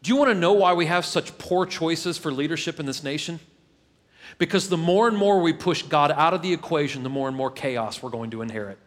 Do 0.03 0.11
you 0.11 0.17
want 0.17 0.31
to 0.31 0.35
know 0.35 0.53
why 0.53 0.75
we 0.75 0.87
have 0.87 1.05
such 1.05 1.37
poor 1.39 1.67
choices 1.67 2.19
for 2.19 2.31
leadership 2.31 2.79
in 2.79 2.87
this 2.87 3.03
nation? 3.03 3.41
Because 4.39 4.69
the 4.69 4.77
more 4.77 5.09
and 5.09 5.17
more 5.17 5.41
we 5.41 5.53
push 5.53 5.83
God 5.83 6.11
out 6.11 6.35
of 6.35 6.43
the 6.43 6.53
equation, 6.53 7.03
the 7.03 7.09
more 7.09 7.29
and 7.29 7.37
more 7.37 7.51
chaos 7.51 8.03
we're 8.03 8.11
going 8.11 8.31
to 8.31 8.43
inherit. 8.43 8.79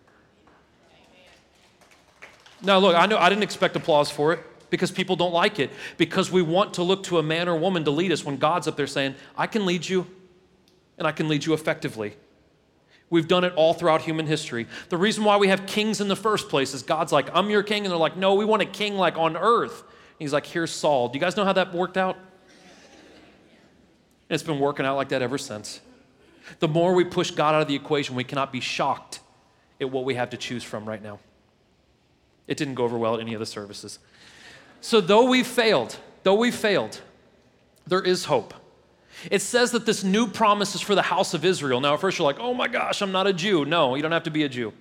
Now, 2.62 2.80
look, 2.80 2.96
I 2.96 3.06
know 3.06 3.18
I 3.18 3.30
didn't 3.30 3.44
expect 3.44 3.76
applause 3.76 4.10
for 4.10 4.34
it 4.34 4.40
because 4.70 4.92
people 4.92 5.16
don't 5.16 5.34
like 5.34 5.60
it, 5.60 5.72
because 5.98 6.32
we 6.32 6.42
want 6.42 6.74
to 6.76 6.84
look 6.84 7.04
to 7.04 7.20
a 7.20 7.24
man 7.24 7.48
or 7.48 7.58
woman 7.58 7.84
to 7.86 7.92
lead 7.92 8.12
us 8.12 8.26
when 8.26 8.38
God's 8.38 8.68
up 8.68 8.76
there 8.76 8.88
saying, 8.88 9.16
I 9.38 9.48
can 9.48 9.66
lead 9.66 9.88
you 9.88 10.08
and 10.98 11.08
I 11.08 11.12
can 11.12 11.28
lead 11.28 11.46
you 11.46 11.54
effectively. 11.54 12.16
We've 13.10 13.28
done 13.28 13.44
it 13.46 13.54
all 13.56 13.74
throughout 13.74 14.02
human 14.02 14.28
history. 14.28 14.68
The 14.90 14.98
reason 14.98 15.24
why 15.24 15.38
we 15.38 15.48
have 15.48 15.66
kings 15.66 16.02
in 16.02 16.10
the 16.10 16.16
first 16.16 16.50
place 16.50 16.74
is 16.74 16.84
God's 16.84 17.14
like, 17.14 17.30
I'm 17.34 17.50
your 17.50 17.64
king. 17.64 17.86
And 17.86 17.92
they're 17.92 17.98
like, 17.98 18.18
no, 18.18 18.36
we 18.36 18.44
want 18.44 18.62
a 18.62 18.66
king 18.66 18.96
like 18.96 19.18
on 19.18 19.38
earth. 19.38 19.80
And 19.82 20.20
he's 20.20 20.34
like, 20.34 20.46
here's 20.46 20.72
Saul. 20.72 21.08
Do 21.08 21.18
you 21.18 21.22
guys 21.22 21.38
know 21.38 21.46
how 21.46 21.54
that 21.54 21.74
worked 21.74 21.96
out? 21.96 22.18
And 24.30 24.36
it's 24.36 24.44
been 24.44 24.60
working 24.60 24.86
out 24.86 24.98
like 24.98 25.10
that 25.10 25.22
ever 25.22 25.38
since. 25.38 25.80
The 26.60 26.68
more 26.68 26.94
we 26.94 27.06
push 27.06 27.32
God 27.32 27.56
out 27.56 27.62
of 27.62 27.70
the 27.70 27.76
equation, 27.76 28.16
we 28.16 28.26
cannot 28.26 28.52
be 28.52 28.60
shocked 28.60 29.22
at 29.80 29.90
what 29.90 30.04
we 30.04 30.16
have 30.16 30.32
to 30.32 30.38
choose 30.38 30.64
from 30.64 30.86
right 30.86 31.02
now. 31.02 31.20
It 32.48 32.58
didn't 32.58 32.76
go 32.76 32.84
over 32.84 32.98
well 32.98 33.16
at 33.16 33.22
any 33.22 33.34
of 33.34 33.40
the 33.40 33.46
services. 33.46 34.00
So, 34.82 35.02
though 35.02 35.26
we 35.30 35.44
failed, 35.44 35.98
though 36.24 36.36
we 36.36 36.52
failed, 36.52 37.02
there 37.86 38.02
is 38.02 38.26
hope. 38.26 38.54
It 39.32 39.42
says 39.42 39.72
that 39.72 39.86
this 39.86 40.04
new 40.04 40.28
promise 40.28 40.76
is 40.76 40.82
for 40.82 40.96
the 40.96 41.02
house 41.02 41.34
of 41.34 41.44
Israel. 41.44 41.82
Now, 41.82 41.96
at 41.96 42.02
first 42.02 42.20
you're 42.20 42.26
like, 42.26 42.40
oh 42.40 42.54
my 42.54 42.68
gosh, 42.68 43.02
I'm 43.02 43.12
not 43.12 43.28
a 43.28 43.34
Jew. 43.34 43.66
No, 43.66 43.96
you 43.96 44.02
don't 44.02 44.12
have 44.12 44.24
to 44.24 44.32
be 44.32 44.44
a 44.44 44.50
Jew. 44.50 44.74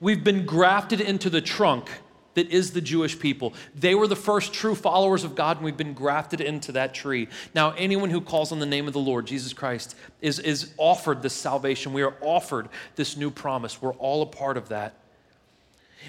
We've 0.00 0.24
been 0.24 0.46
grafted 0.46 1.00
into 1.00 1.28
the 1.28 1.40
trunk 1.40 1.90
that 2.34 2.50
is 2.50 2.72
the 2.72 2.80
Jewish 2.80 3.18
people. 3.18 3.54
They 3.74 3.94
were 3.94 4.06
the 4.06 4.16
first 4.16 4.52
true 4.52 4.74
followers 4.74 5.22
of 5.22 5.34
God, 5.34 5.58
and 5.58 5.64
we've 5.64 5.76
been 5.76 5.94
grafted 5.94 6.40
into 6.40 6.72
that 6.72 6.94
tree. 6.94 7.28
Now, 7.54 7.72
anyone 7.72 8.10
who 8.10 8.20
calls 8.20 8.52
on 8.52 8.58
the 8.58 8.66
name 8.66 8.86
of 8.86 8.92
the 8.92 9.00
Lord, 9.00 9.26
Jesus 9.26 9.52
Christ, 9.52 9.94
is, 10.20 10.38
is 10.40 10.72
offered 10.76 11.22
this 11.22 11.34
salvation. 11.34 11.92
We 11.92 12.02
are 12.02 12.14
offered 12.20 12.68
this 12.96 13.16
new 13.16 13.30
promise. 13.30 13.80
We're 13.80 13.92
all 13.94 14.22
a 14.22 14.26
part 14.26 14.56
of 14.56 14.70
that. 14.70 14.94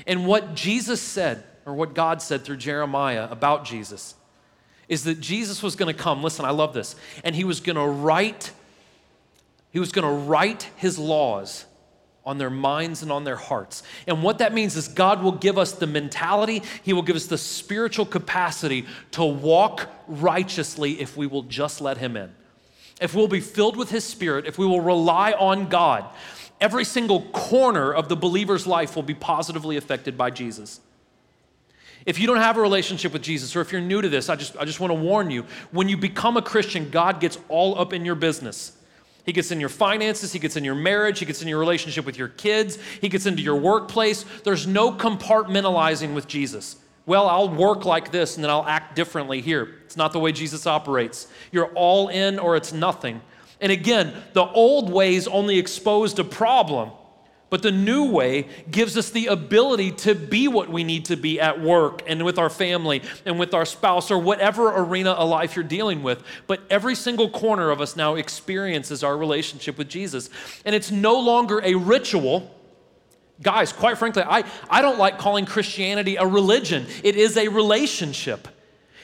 And 0.07 0.25
what 0.25 0.55
Jesus 0.55 1.01
said, 1.01 1.43
or 1.65 1.73
what 1.73 1.93
God 1.93 2.21
said 2.21 2.43
through 2.43 2.57
Jeremiah 2.57 3.27
about 3.29 3.65
Jesus, 3.65 4.15
is 4.87 5.03
that 5.05 5.19
Jesus 5.19 5.63
was 5.63 5.75
going 5.75 5.93
to 5.93 5.99
come. 5.99 6.23
Listen, 6.23 6.45
I 6.45 6.51
love 6.51 6.73
this. 6.73 6.95
And 7.23 7.35
he 7.35 7.43
was 7.43 7.59
going 7.59 7.75
to 7.75 7.85
write, 7.85 8.51
he 9.71 9.79
was 9.79 9.91
going 9.91 10.07
to 10.07 10.27
write 10.29 10.69
his 10.77 10.99
laws 10.99 11.65
on 12.25 12.39
their 12.39 12.49
minds 12.49 13.03
and 13.03 13.11
on 13.11 13.23
their 13.23 13.35
hearts. 13.35 13.83
And 14.07 14.23
what 14.23 14.39
that 14.39 14.53
means 14.53 14.75
is 14.75 14.87
God 14.87 15.21
will 15.21 15.31
give 15.31 15.57
us 15.57 15.73
the 15.73 15.87
mentality, 15.87 16.63
He 16.83 16.91
will 16.91 17.03
give 17.03 17.15
us 17.15 17.27
the 17.27 17.37
spiritual 17.37 18.05
capacity 18.05 18.85
to 19.11 19.23
walk 19.23 19.87
righteously 20.07 20.99
if 20.99 21.15
we 21.15 21.27
will 21.27 21.43
just 21.43 21.81
let 21.81 21.97
Him 21.97 22.17
in. 22.17 22.33
If 22.99 23.13
we'll 23.13 23.27
be 23.27 23.41
filled 23.41 23.77
with 23.77 23.91
His 23.91 24.03
Spirit, 24.03 24.47
if 24.47 24.57
we 24.57 24.65
will 24.65 24.81
rely 24.81 25.33
on 25.33 25.67
God, 25.67 26.05
every 26.59 26.85
single 26.85 27.23
corner 27.29 27.93
of 27.93 28.09
the 28.09 28.15
believer's 28.15 28.65
life 28.65 28.95
will 28.95 29.03
be 29.03 29.13
positively 29.13 29.77
affected 29.77 30.17
by 30.17 30.31
Jesus. 30.31 30.79
If 32.05 32.19
you 32.19 32.27
don't 32.27 32.37
have 32.37 32.57
a 32.57 32.61
relationship 32.61 33.13
with 33.13 33.23
Jesus, 33.23 33.55
or 33.55 33.61
if 33.61 33.71
you're 33.71 33.81
new 33.81 34.01
to 34.01 34.09
this, 34.09 34.29
I 34.29 34.35
just, 34.35 34.55
I 34.57 34.65
just 34.65 34.79
want 34.79 34.91
to 34.91 34.99
warn 34.99 35.31
you 35.31 35.45
when 35.71 35.89
you 35.89 35.97
become 35.97 36.37
a 36.37 36.41
Christian, 36.41 36.89
God 36.91 37.19
gets 37.19 37.39
all 37.49 37.79
up 37.79 37.93
in 37.93 38.05
your 38.05 38.15
business. 38.15 38.73
He 39.25 39.31
gets 39.31 39.49
in 39.51 39.59
your 39.59 39.69
finances, 39.69 40.31
he 40.31 40.37
gets 40.37 40.55
in 40.55 40.63
your 40.63 40.75
marriage, 40.75 41.17
he 41.17 41.25
gets 41.25 41.41
in 41.41 41.47
your 41.47 41.57
relationship 41.57 42.05
with 42.05 42.15
your 42.15 42.27
kids, 42.27 42.77
he 43.01 43.09
gets 43.09 43.25
into 43.25 43.41
your 43.41 43.55
workplace. 43.55 44.23
There's 44.43 44.67
no 44.67 44.91
compartmentalizing 44.91 46.13
with 46.13 46.27
Jesus. 46.27 46.75
Well, 47.07 47.27
I'll 47.27 47.49
work 47.49 47.85
like 47.85 48.11
this 48.11 48.35
and 48.35 48.43
then 48.43 48.51
I'll 48.51 48.65
act 48.65 48.95
differently 48.95 49.41
here. 49.41 49.77
It's 49.85 49.97
not 49.97 50.13
the 50.13 50.19
way 50.19 50.31
Jesus 50.31 50.67
operates. 50.67 51.27
You're 51.51 51.71
all 51.73 52.09
in 52.09 52.37
or 52.37 52.55
it's 52.55 52.71
nothing. 52.71 53.21
And 53.59 53.71
again, 53.71 54.13
the 54.33 54.45
old 54.45 54.91
ways 54.91 55.27
only 55.27 55.57
exposed 55.57 56.19
a 56.19 56.23
problem. 56.23 56.91
But 57.49 57.61
the 57.61 57.71
new 57.71 58.09
way 58.11 58.47
gives 58.71 58.97
us 58.97 59.11
the 59.11 59.27
ability 59.27 59.91
to 59.91 60.15
be 60.15 60.47
what 60.47 60.69
we 60.69 60.83
need 60.83 61.05
to 61.05 61.15
be 61.15 61.39
at 61.39 61.61
work 61.61 62.01
and 62.07 62.25
with 62.25 62.39
our 62.39 62.49
family 62.49 63.03
and 63.23 63.37
with 63.37 63.53
our 63.53 63.65
spouse 63.65 64.09
or 64.09 64.17
whatever 64.17 64.75
arena 64.75 65.11
of 65.11 65.29
life 65.29 65.55
you're 65.55 65.63
dealing 65.63 66.01
with. 66.01 66.23
But 66.47 66.61
every 66.71 66.95
single 66.95 67.29
corner 67.29 67.69
of 67.69 67.81
us 67.81 67.95
now 67.95 68.15
experiences 68.15 69.03
our 69.03 69.15
relationship 69.15 69.77
with 69.77 69.87
Jesus. 69.87 70.29
And 70.65 70.73
it's 70.73 70.89
no 70.89 71.19
longer 71.19 71.61
a 71.63 71.75
ritual. 71.75 72.51
Guys, 73.41 73.71
quite 73.71 73.99
frankly, 73.99 74.23
I, 74.23 74.43
I 74.67 74.81
don't 74.81 74.97
like 74.97 75.19
calling 75.19 75.45
Christianity 75.45 76.15
a 76.15 76.25
religion, 76.25 76.87
it 77.03 77.15
is 77.15 77.37
a 77.37 77.47
relationship. 77.47 78.47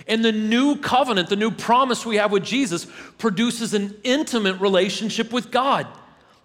And 0.07 0.25
the 0.25 0.31
new 0.31 0.77
covenant, 0.77 1.29
the 1.29 1.35
new 1.35 1.51
promise 1.51 2.05
we 2.07 2.15
have 2.15 2.31
with 2.31 2.43
Jesus, 2.43 2.87
produces 3.19 3.75
an 3.75 3.95
intimate 4.03 4.59
relationship 4.59 5.31
with 5.31 5.51
God. 5.51 5.85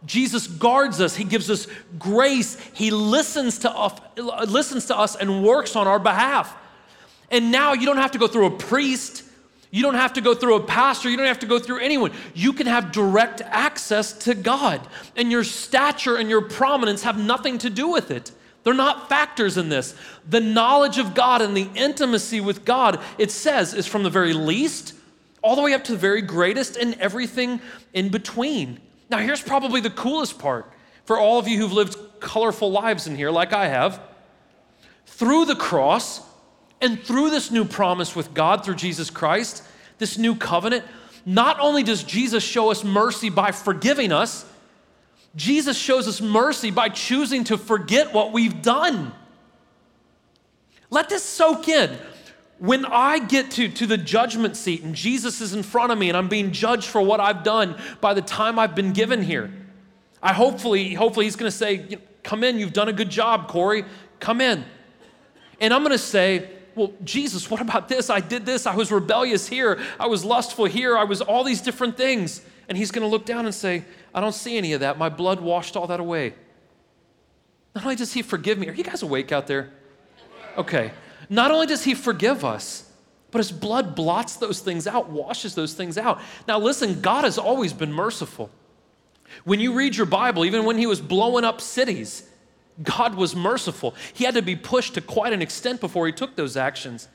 Jesus 0.04 0.46
guards 0.46 1.00
us. 1.00 1.16
He 1.16 1.24
gives 1.24 1.50
us 1.50 1.66
grace. 1.98 2.58
He 2.74 2.90
listens 2.90 3.60
to 3.60 3.70
us, 3.70 3.98
listens 4.16 4.86
to 4.86 4.98
us 4.98 5.16
and 5.16 5.42
works 5.42 5.74
on 5.74 5.88
our 5.88 5.98
behalf. 5.98 6.54
And 7.30 7.50
now 7.50 7.72
you 7.72 7.86
don't 7.86 7.96
have 7.96 8.12
to 8.12 8.18
go 8.18 8.28
through 8.28 8.46
a 8.46 8.56
priest. 8.56 9.24
You 9.70 9.82
don't 9.82 9.94
have 9.94 10.12
to 10.14 10.20
go 10.20 10.34
through 10.34 10.56
a 10.56 10.62
pastor. 10.62 11.10
You 11.10 11.16
don't 11.16 11.26
have 11.26 11.40
to 11.40 11.46
go 11.46 11.58
through 11.58 11.80
anyone. 11.80 12.12
You 12.34 12.52
can 12.52 12.66
have 12.66 12.92
direct 12.92 13.40
access 13.40 14.12
to 14.24 14.34
God. 14.34 14.86
And 15.16 15.30
your 15.30 15.44
stature 15.44 16.16
and 16.16 16.30
your 16.30 16.42
prominence 16.42 17.02
have 17.02 17.18
nothing 17.18 17.58
to 17.58 17.70
do 17.70 17.88
with 17.88 18.10
it. 18.10 18.30
They're 18.62 18.74
not 18.74 19.08
factors 19.08 19.56
in 19.56 19.68
this. 19.68 19.94
The 20.28 20.40
knowledge 20.40 20.98
of 20.98 21.14
God 21.14 21.40
and 21.40 21.56
the 21.56 21.68
intimacy 21.74 22.40
with 22.40 22.64
God, 22.64 23.00
it 23.18 23.30
says, 23.30 23.74
is 23.74 23.86
from 23.86 24.02
the 24.02 24.10
very 24.10 24.32
least 24.32 24.94
all 25.42 25.54
the 25.54 25.62
way 25.62 25.74
up 25.74 25.84
to 25.84 25.92
the 25.92 25.98
very 25.98 26.22
greatest 26.22 26.76
and 26.76 26.94
everything 26.94 27.60
in 27.92 28.08
between. 28.08 28.80
Now, 29.08 29.18
here's 29.18 29.42
probably 29.42 29.80
the 29.80 29.90
coolest 29.90 30.38
part 30.38 30.70
for 31.04 31.18
all 31.18 31.38
of 31.38 31.46
you 31.46 31.58
who've 31.58 31.72
lived 31.72 31.96
colorful 32.20 32.70
lives 32.70 33.06
in 33.06 33.16
here, 33.16 33.30
like 33.30 33.52
I 33.52 33.68
have. 33.68 34.00
Through 35.06 35.44
the 35.44 35.54
cross 35.54 36.20
and 36.80 37.00
through 37.00 37.30
this 37.30 37.50
new 37.50 37.64
promise 37.64 38.16
with 38.16 38.34
God 38.34 38.64
through 38.64 38.74
Jesus 38.74 39.08
Christ, 39.08 39.62
this 39.98 40.18
new 40.18 40.34
covenant, 40.34 40.84
not 41.24 41.58
only 41.60 41.82
does 41.82 42.02
Jesus 42.02 42.44
show 42.44 42.70
us 42.70 42.84
mercy 42.84 43.30
by 43.30 43.52
forgiving 43.52 44.12
us, 44.12 44.44
Jesus 45.36 45.76
shows 45.76 46.08
us 46.08 46.20
mercy 46.20 46.70
by 46.70 46.88
choosing 46.88 47.44
to 47.44 47.58
forget 47.58 48.12
what 48.12 48.32
we've 48.32 48.62
done. 48.62 49.12
Let 50.90 51.08
this 51.08 51.22
soak 51.22 51.68
in 51.68 51.96
when 52.58 52.86
I 52.86 53.18
get 53.18 53.50
to, 53.52 53.68
to 53.68 53.86
the 53.86 53.98
judgment 53.98 54.56
seat 54.56 54.82
and 54.82 54.94
Jesus 54.94 55.40
is 55.40 55.52
in 55.52 55.62
front 55.62 55.92
of 55.92 55.98
me 55.98 56.08
and 56.08 56.16
I'm 56.16 56.28
being 56.28 56.52
judged 56.52 56.86
for 56.86 57.02
what 57.02 57.20
I've 57.20 57.42
done 57.42 57.76
by 58.00 58.14
the 58.14 58.22
time 58.22 58.58
I've 58.58 58.74
been 58.74 58.92
given 58.92 59.22
here, 59.22 59.52
I 60.22 60.32
hopefully, 60.32 60.94
hopefully 60.94 61.26
he's 61.26 61.36
going 61.36 61.50
to 61.50 61.56
say, 61.56 61.98
Come 62.22 62.42
in, 62.42 62.58
you've 62.58 62.72
done 62.72 62.88
a 62.88 62.92
good 62.92 63.10
job, 63.10 63.46
Corey. 63.46 63.84
Come 64.18 64.40
in. 64.40 64.64
And 65.60 65.72
I'm 65.72 65.82
going 65.82 65.92
to 65.92 65.98
say, 65.98 66.50
Well, 66.74 66.92
Jesus, 67.04 67.50
what 67.50 67.60
about 67.60 67.88
this? 67.88 68.08
I 68.10 68.20
did 68.20 68.46
this. 68.46 68.66
I 68.66 68.74
was 68.74 68.90
rebellious 68.90 69.46
here. 69.46 69.78
I 70.00 70.06
was 70.06 70.24
lustful 70.24 70.64
here. 70.64 70.96
I 70.96 71.04
was 71.04 71.20
all 71.20 71.44
these 71.44 71.60
different 71.60 71.96
things. 71.96 72.40
And 72.68 72.76
he's 72.76 72.90
going 72.90 73.02
to 73.02 73.08
look 73.08 73.26
down 73.26 73.44
and 73.44 73.54
say, 73.54 73.84
I 74.14 74.20
don't 74.20 74.34
see 74.34 74.56
any 74.56 74.72
of 74.72 74.80
that. 74.80 74.98
My 74.98 75.08
blood 75.08 75.40
washed 75.40 75.76
all 75.76 75.86
that 75.86 76.00
away. 76.00 76.34
Not 77.74 77.84
only 77.84 77.96
does 77.96 78.14
he 78.14 78.22
forgive 78.22 78.58
me, 78.58 78.68
are 78.68 78.72
you 78.72 78.82
guys 78.82 79.02
awake 79.02 79.30
out 79.30 79.46
there? 79.46 79.70
Okay. 80.56 80.90
Not 81.28 81.50
only 81.50 81.66
does 81.66 81.84
he 81.84 81.94
forgive 81.94 82.44
us, 82.44 82.90
but 83.30 83.38
his 83.38 83.52
blood 83.52 83.94
blots 83.94 84.36
those 84.36 84.60
things 84.60 84.86
out, 84.86 85.10
washes 85.10 85.54
those 85.54 85.74
things 85.74 85.98
out. 85.98 86.20
Now, 86.46 86.58
listen, 86.58 87.00
God 87.00 87.24
has 87.24 87.38
always 87.38 87.72
been 87.72 87.92
merciful. 87.92 88.50
When 89.44 89.60
you 89.60 89.74
read 89.74 89.96
your 89.96 90.06
Bible, 90.06 90.44
even 90.44 90.64
when 90.64 90.78
he 90.78 90.86
was 90.86 91.00
blowing 91.00 91.44
up 91.44 91.60
cities, 91.60 92.28
God 92.82 93.14
was 93.14 93.34
merciful. 93.34 93.94
He 94.14 94.24
had 94.24 94.34
to 94.34 94.42
be 94.42 94.56
pushed 94.56 94.94
to 94.94 95.00
quite 95.00 95.32
an 95.32 95.42
extent 95.42 95.80
before 95.80 96.06
he 96.06 96.12
took 96.12 96.36
those 96.36 96.56
actions. 96.56 97.08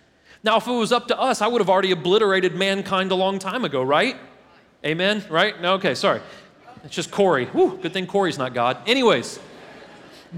Now, 0.44 0.58
if 0.58 0.68
it 0.68 0.72
was 0.72 0.92
up 0.92 1.08
to 1.08 1.20
us, 1.20 1.42
I 1.42 1.48
would 1.48 1.62
have 1.62 1.70
already 1.70 1.92
obliterated 1.92 2.56
mankind 2.56 3.12
a 3.12 3.16
long 3.16 3.40
time 3.40 3.64
ago, 3.64 3.82
right? 3.82 4.18
Amen? 4.86 5.24
Right? 5.30 5.60
No, 5.62 5.76
okay, 5.76 5.96
sorry. 5.96 6.22
It's 6.84 6.96
just 6.96 7.12
Corey. 7.12 7.46
Whew, 7.46 7.80
good 7.82 7.94
thing 7.94 8.08
Corey's 8.08 8.38
not 8.38 8.54
God. 8.54 8.78
Anyways. 8.88 9.40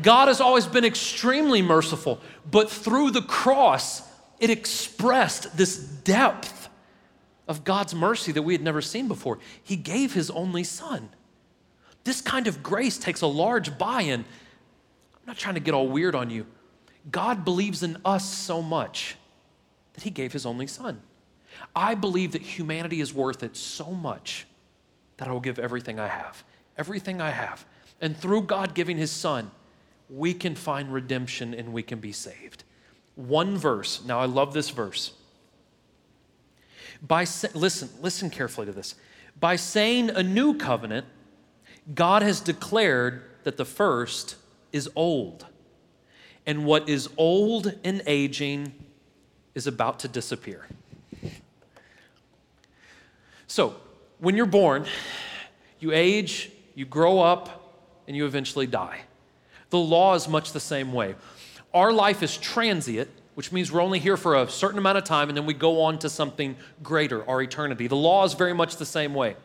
God 0.01 0.27
has 0.27 0.41
always 0.41 0.65
been 0.65 0.85
extremely 0.85 1.61
merciful, 1.61 2.19
but 2.49 2.69
through 2.69 3.11
the 3.11 3.21
cross, 3.21 4.01
it 4.39 4.49
expressed 4.49 5.55
this 5.55 5.77
depth 5.77 6.69
of 7.47 7.63
God's 7.63 7.93
mercy 7.93 8.31
that 8.31 8.41
we 8.41 8.53
had 8.53 8.61
never 8.61 8.81
seen 8.81 9.07
before. 9.07 9.39
He 9.61 9.75
gave 9.75 10.13
His 10.13 10.31
only 10.31 10.63
Son. 10.63 11.09
This 12.03 12.21
kind 12.21 12.47
of 12.47 12.63
grace 12.63 12.97
takes 12.97 13.21
a 13.21 13.27
large 13.27 13.77
buy 13.77 14.01
in. 14.01 14.21
I'm 14.21 15.27
not 15.27 15.37
trying 15.37 15.55
to 15.55 15.61
get 15.61 15.73
all 15.73 15.87
weird 15.87 16.15
on 16.15 16.29
you. 16.29 16.45
God 17.11 17.45
believes 17.45 17.83
in 17.83 17.97
us 18.03 18.25
so 18.25 18.61
much 18.61 19.15
that 19.93 20.03
He 20.03 20.09
gave 20.09 20.33
His 20.33 20.45
only 20.45 20.67
Son. 20.67 21.01
I 21.75 21.95
believe 21.95 22.31
that 22.31 22.41
humanity 22.41 22.99
is 22.99 23.13
worth 23.13 23.43
it 23.43 23.55
so 23.55 23.91
much 23.91 24.47
that 25.17 25.27
I 25.27 25.31
will 25.31 25.39
give 25.39 25.59
everything 25.59 25.99
I 25.99 26.07
have. 26.07 26.43
Everything 26.77 27.21
I 27.21 27.29
have. 27.29 27.65
And 28.01 28.17
through 28.17 28.43
God 28.43 28.73
giving 28.73 28.97
His 28.97 29.11
Son, 29.11 29.51
we 30.13 30.33
can 30.33 30.53
find 30.53 30.93
redemption 30.93 31.53
and 31.55 31.73
we 31.73 31.81
can 31.81 31.99
be 31.99 32.11
saved. 32.11 32.63
One 33.15 33.57
verse. 33.57 34.03
Now, 34.05 34.19
I 34.19 34.25
love 34.25 34.53
this 34.53 34.69
verse. 34.69 35.13
By 37.01 37.25
listen, 37.53 37.89
listen 37.99 38.29
carefully 38.29 38.67
to 38.67 38.71
this. 38.71 38.95
By 39.39 39.55
saying 39.55 40.11
a 40.11 40.21
new 40.21 40.55
covenant, 40.55 41.07
God 41.93 42.21
has 42.21 42.39
declared 42.39 43.23
that 43.43 43.57
the 43.57 43.65
first 43.65 44.35
is 44.71 44.89
old. 44.95 45.47
And 46.45 46.65
what 46.65 46.87
is 46.87 47.09
old 47.17 47.73
and 47.83 48.03
aging 48.05 48.73
is 49.55 49.65
about 49.65 49.99
to 49.99 50.07
disappear. 50.07 50.67
So, 53.47 53.75
when 54.19 54.35
you're 54.35 54.45
born, 54.45 54.85
you 55.79 55.91
age, 55.91 56.51
you 56.75 56.85
grow 56.85 57.19
up, 57.19 57.81
and 58.07 58.15
you 58.15 58.25
eventually 58.25 58.67
die. 58.67 59.01
The 59.73 59.79
law 59.79 60.13
is 60.13 60.27
much 60.27 60.51
the 60.51 60.59
same 60.59 60.93
way. 60.93 61.15
Our 61.73 61.91
life 61.91 62.21
is 62.21 62.37
transient, 62.37 63.09
which 63.33 63.51
means 63.51 63.71
we're 63.71 63.81
only 63.81 63.97
here 63.97 64.17
for 64.17 64.35
a 64.35 64.47
certain 64.47 64.77
amount 64.77 64.99
of 64.99 65.03
time 65.03 65.29
and 65.29 65.35
then 65.35 65.47
we 65.47 65.55
go 65.55 65.81
on 65.81 65.97
to 65.97 66.11
something 66.11 66.55
greater, 66.83 67.27
our 67.27 67.41
eternity. 67.41 67.87
The 67.87 67.95
law 67.95 68.23
is 68.23 68.35
very 68.35 68.53
much 68.53 68.75
the 68.75 68.85
same 68.85 69.15
way. 69.15 69.35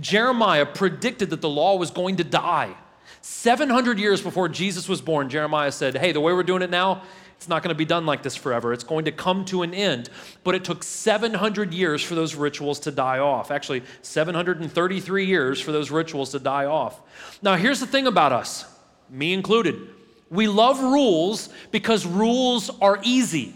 Jeremiah 0.00 0.66
predicted 0.66 1.30
that 1.30 1.40
the 1.40 1.48
law 1.48 1.76
was 1.76 1.92
going 1.92 2.16
to 2.16 2.24
die. 2.24 2.74
700 3.20 4.00
years 4.00 4.20
before 4.20 4.48
Jesus 4.48 4.88
was 4.88 5.00
born, 5.00 5.28
Jeremiah 5.28 5.70
said, 5.70 5.96
Hey, 5.96 6.10
the 6.10 6.20
way 6.20 6.32
we're 6.32 6.42
doing 6.42 6.62
it 6.62 6.70
now, 6.70 7.02
It's 7.36 7.48
not 7.48 7.62
going 7.62 7.72
to 7.72 7.78
be 7.78 7.84
done 7.84 8.06
like 8.06 8.24
this 8.24 8.34
forever. 8.34 8.72
It's 8.72 8.82
going 8.82 9.04
to 9.04 9.12
come 9.12 9.44
to 9.44 9.62
an 9.62 9.72
end. 9.72 10.10
But 10.42 10.56
it 10.56 10.64
took 10.64 10.82
700 10.82 11.72
years 11.72 12.02
for 12.02 12.16
those 12.16 12.34
rituals 12.34 12.80
to 12.80 12.90
die 12.90 13.20
off. 13.20 13.52
Actually, 13.52 13.84
733 14.02 15.26
years 15.26 15.60
for 15.60 15.70
those 15.70 15.92
rituals 15.92 16.30
to 16.32 16.40
die 16.40 16.64
off. 16.64 17.00
Now, 17.40 17.54
here's 17.54 17.78
the 17.78 17.86
thing 17.86 18.08
about 18.08 18.32
us, 18.32 18.64
me 19.10 19.32
included. 19.32 19.88
We 20.30 20.48
love 20.48 20.80
rules 20.80 21.48
because 21.70 22.06
rules 22.06 22.70
are 22.80 22.98
easy. 23.02 23.54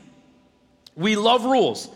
We 0.95 1.17
love 1.17 1.45
rules. 1.45 1.89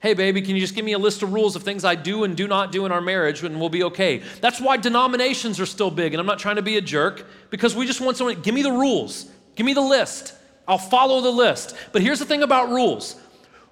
Hey, 0.00 0.14
baby, 0.14 0.42
can 0.42 0.56
you 0.56 0.60
just 0.60 0.74
give 0.74 0.84
me 0.84 0.94
a 0.94 0.98
list 0.98 1.22
of 1.22 1.32
rules 1.32 1.54
of 1.54 1.62
things 1.62 1.84
I 1.84 1.94
do 1.94 2.24
and 2.24 2.36
do 2.36 2.48
not 2.48 2.72
do 2.72 2.84
in 2.86 2.92
our 2.92 3.00
marriage 3.00 3.44
and 3.44 3.60
we'll 3.60 3.68
be 3.68 3.84
okay? 3.84 4.22
That's 4.40 4.60
why 4.60 4.76
denominations 4.76 5.60
are 5.60 5.66
still 5.66 5.92
big. 5.92 6.12
And 6.12 6.20
I'm 6.20 6.26
not 6.26 6.40
trying 6.40 6.56
to 6.56 6.62
be 6.62 6.76
a 6.76 6.80
jerk 6.80 7.24
because 7.50 7.76
we 7.76 7.86
just 7.86 8.00
want 8.00 8.16
someone, 8.16 8.40
give 8.42 8.54
me 8.54 8.62
the 8.62 8.72
rules, 8.72 9.30
give 9.54 9.64
me 9.64 9.74
the 9.74 9.80
list. 9.80 10.34
I'll 10.66 10.78
follow 10.78 11.20
the 11.20 11.30
list. 11.30 11.76
But 11.92 12.02
here's 12.02 12.18
the 12.18 12.24
thing 12.24 12.42
about 12.42 12.70
rules 12.70 13.16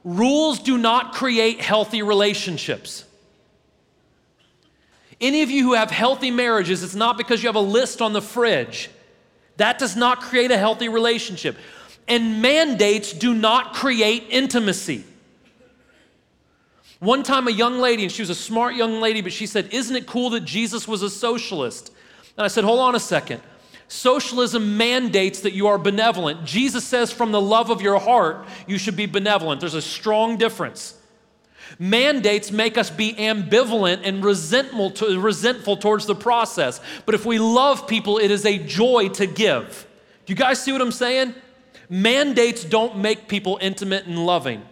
rules 0.04 0.60
do 0.60 0.78
not 0.78 1.14
create 1.14 1.60
healthy 1.60 2.02
relationships. 2.02 3.04
Any 5.20 5.42
of 5.42 5.50
you 5.50 5.64
who 5.64 5.74
have 5.74 5.90
healthy 5.90 6.30
marriages, 6.30 6.82
it's 6.82 6.94
not 6.94 7.18
because 7.18 7.42
you 7.42 7.48
have 7.48 7.56
a 7.56 7.60
list 7.60 8.00
on 8.00 8.12
the 8.12 8.22
fridge. 8.22 8.90
That 9.58 9.78
does 9.78 9.96
not 9.96 10.22
create 10.22 10.50
a 10.50 10.56
healthy 10.56 10.88
relationship. 10.88 11.56
And 12.08 12.40
mandates 12.40 13.12
do 13.12 13.34
not 13.34 13.74
create 13.74 14.24
intimacy. 14.30 15.04
One 16.98 17.22
time, 17.22 17.48
a 17.48 17.50
young 17.50 17.78
lady, 17.78 18.02
and 18.02 18.12
she 18.12 18.22
was 18.22 18.30
a 18.30 18.34
smart 18.34 18.74
young 18.74 19.00
lady, 19.00 19.20
but 19.20 19.32
she 19.32 19.46
said, 19.46 19.72
Isn't 19.72 19.96
it 19.96 20.06
cool 20.06 20.30
that 20.30 20.44
Jesus 20.44 20.88
was 20.88 21.02
a 21.02 21.10
socialist? 21.10 21.92
And 22.36 22.44
I 22.44 22.48
said, 22.48 22.64
Hold 22.64 22.80
on 22.80 22.94
a 22.94 23.00
second. 23.00 23.42
Socialism 23.90 24.76
mandates 24.76 25.40
that 25.40 25.52
you 25.52 25.66
are 25.66 25.76
benevolent. 25.76 26.44
Jesus 26.44 26.84
says, 26.84 27.10
from 27.10 27.32
the 27.32 27.40
love 27.40 27.70
of 27.70 27.82
your 27.82 27.98
heart, 27.98 28.46
you 28.68 28.78
should 28.78 28.94
be 28.94 29.06
benevolent. 29.06 29.60
There's 29.60 29.74
a 29.74 29.82
strong 29.82 30.36
difference. 30.36 30.94
Mandates 31.82 32.52
make 32.52 32.76
us 32.76 32.90
be 32.90 33.14
ambivalent 33.14 34.02
and 34.04 34.22
resentful, 34.22 34.90
to, 34.90 35.18
resentful 35.18 35.78
towards 35.78 36.04
the 36.04 36.14
process. 36.14 36.78
But 37.06 37.14
if 37.14 37.24
we 37.24 37.38
love 37.38 37.88
people, 37.88 38.18
it 38.18 38.30
is 38.30 38.44
a 38.44 38.58
joy 38.58 39.08
to 39.08 39.26
give. 39.26 39.86
Do 40.26 40.30
you 40.30 40.36
guys 40.36 40.62
see 40.62 40.72
what 40.72 40.82
I'm 40.82 40.92
saying? 40.92 41.34
Mandates 41.88 42.64
don't 42.64 42.98
make 42.98 43.28
people 43.28 43.58
intimate 43.62 44.04
and 44.04 44.26
loving. 44.26 44.62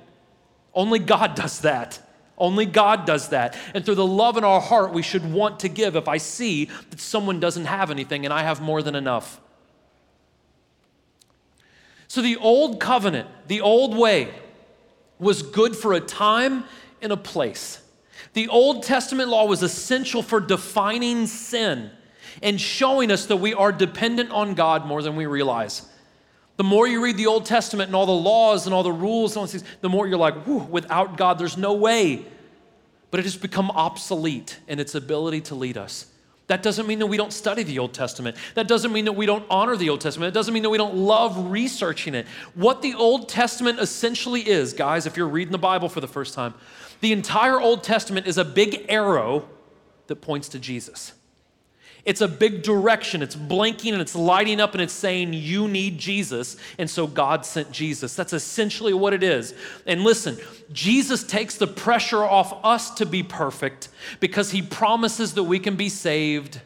Only 0.74 0.98
God 0.98 1.34
does 1.34 1.60
that. 1.62 1.98
Only 2.36 2.66
God 2.66 3.06
does 3.06 3.30
that. 3.30 3.56
And 3.72 3.86
through 3.86 3.94
the 3.94 4.06
love 4.06 4.36
in 4.36 4.44
our 4.44 4.60
heart, 4.60 4.92
we 4.92 5.00
should 5.00 5.32
want 5.32 5.60
to 5.60 5.70
give 5.70 5.96
if 5.96 6.08
I 6.08 6.18
see 6.18 6.66
that 6.90 7.00
someone 7.00 7.40
doesn't 7.40 7.64
have 7.64 7.90
anything 7.90 8.26
and 8.26 8.34
I 8.34 8.42
have 8.42 8.60
more 8.60 8.82
than 8.82 8.94
enough. 8.94 9.40
So 12.06 12.20
the 12.20 12.36
old 12.36 12.80
covenant, 12.80 13.30
the 13.46 13.62
old 13.62 13.96
way, 13.96 14.28
was 15.18 15.42
good 15.42 15.74
for 15.74 15.94
a 15.94 16.00
time 16.00 16.64
and 17.02 17.12
a 17.12 17.16
place. 17.16 17.82
The 18.32 18.48
Old 18.48 18.82
Testament 18.82 19.28
law 19.28 19.46
was 19.46 19.62
essential 19.62 20.22
for 20.22 20.40
defining 20.40 21.26
sin 21.26 21.90
and 22.42 22.60
showing 22.60 23.10
us 23.10 23.26
that 23.26 23.36
we 23.36 23.54
are 23.54 23.72
dependent 23.72 24.30
on 24.30 24.54
God 24.54 24.86
more 24.86 25.02
than 25.02 25.16
we 25.16 25.26
realize. 25.26 25.86
The 26.56 26.64
more 26.64 26.86
you 26.86 27.02
read 27.02 27.16
the 27.16 27.26
Old 27.26 27.46
Testament 27.46 27.88
and 27.88 27.96
all 27.96 28.06
the 28.06 28.12
laws 28.12 28.66
and 28.66 28.74
all 28.74 28.82
the 28.82 28.92
rules 28.92 29.32
and 29.32 29.38
all 29.38 29.46
these 29.46 29.62
things, 29.62 29.76
the 29.80 29.88
more 29.88 30.06
you're 30.06 30.18
like, 30.18 30.46
without 30.46 31.16
God, 31.16 31.38
there's 31.38 31.56
no 31.56 31.74
way. 31.74 32.26
But 33.10 33.20
it 33.20 33.22
has 33.24 33.36
become 33.36 33.70
obsolete 33.70 34.58
in 34.66 34.78
its 34.80 34.94
ability 34.94 35.42
to 35.42 35.54
lead 35.54 35.78
us. 35.78 36.06
That 36.48 36.62
doesn't 36.62 36.86
mean 36.86 36.98
that 36.98 37.06
we 37.06 37.18
don't 37.18 37.32
study 37.32 37.62
the 37.62 37.78
Old 37.78 37.92
Testament. 37.92 38.36
That 38.54 38.68
doesn't 38.68 38.90
mean 38.92 39.04
that 39.04 39.12
we 39.12 39.26
don't 39.26 39.44
honor 39.50 39.76
the 39.76 39.90
Old 39.90 40.00
Testament. 40.00 40.30
It 40.30 40.34
doesn't 40.34 40.52
mean 40.52 40.62
that 40.62 40.70
we 40.70 40.78
don't 40.78 40.96
love 40.96 41.50
researching 41.50 42.14
it. 42.14 42.26
What 42.54 42.80
the 42.80 42.94
Old 42.94 43.28
Testament 43.28 43.78
essentially 43.78 44.48
is, 44.48 44.72
guys, 44.72 45.06
if 45.06 45.16
you're 45.16 45.28
reading 45.28 45.52
the 45.52 45.58
Bible 45.58 45.90
for 45.90 46.00
the 46.00 46.08
first 46.08 46.34
time, 46.34 46.54
the 47.00 47.12
entire 47.12 47.60
Old 47.60 47.84
Testament 47.84 48.26
is 48.26 48.38
a 48.38 48.44
big 48.44 48.86
arrow 48.88 49.46
that 50.06 50.16
points 50.16 50.48
to 50.48 50.58
Jesus. 50.58 51.12
It's 52.04 52.20
a 52.20 52.28
big 52.28 52.62
direction. 52.62 53.22
It's 53.22 53.34
blinking 53.34 53.92
and 53.92 54.00
it's 54.00 54.14
lighting 54.14 54.60
up 54.60 54.72
and 54.72 54.82
it's 54.82 54.92
saying, 54.92 55.32
You 55.32 55.68
need 55.68 55.98
Jesus. 55.98 56.56
And 56.78 56.88
so 56.88 57.06
God 57.06 57.44
sent 57.44 57.70
Jesus. 57.70 58.14
That's 58.14 58.32
essentially 58.32 58.94
what 58.94 59.12
it 59.12 59.22
is. 59.22 59.54
And 59.86 60.02
listen, 60.02 60.38
Jesus 60.72 61.24
takes 61.24 61.56
the 61.56 61.66
pressure 61.66 62.22
off 62.22 62.64
us 62.64 62.90
to 62.92 63.06
be 63.06 63.22
perfect 63.22 63.88
because 64.20 64.50
he 64.50 64.62
promises 64.62 65.34
that 65.34 65.44
we 65.44 65.58
can 65.58 65.76
be 65.76 65.88
saved 65.88 66.60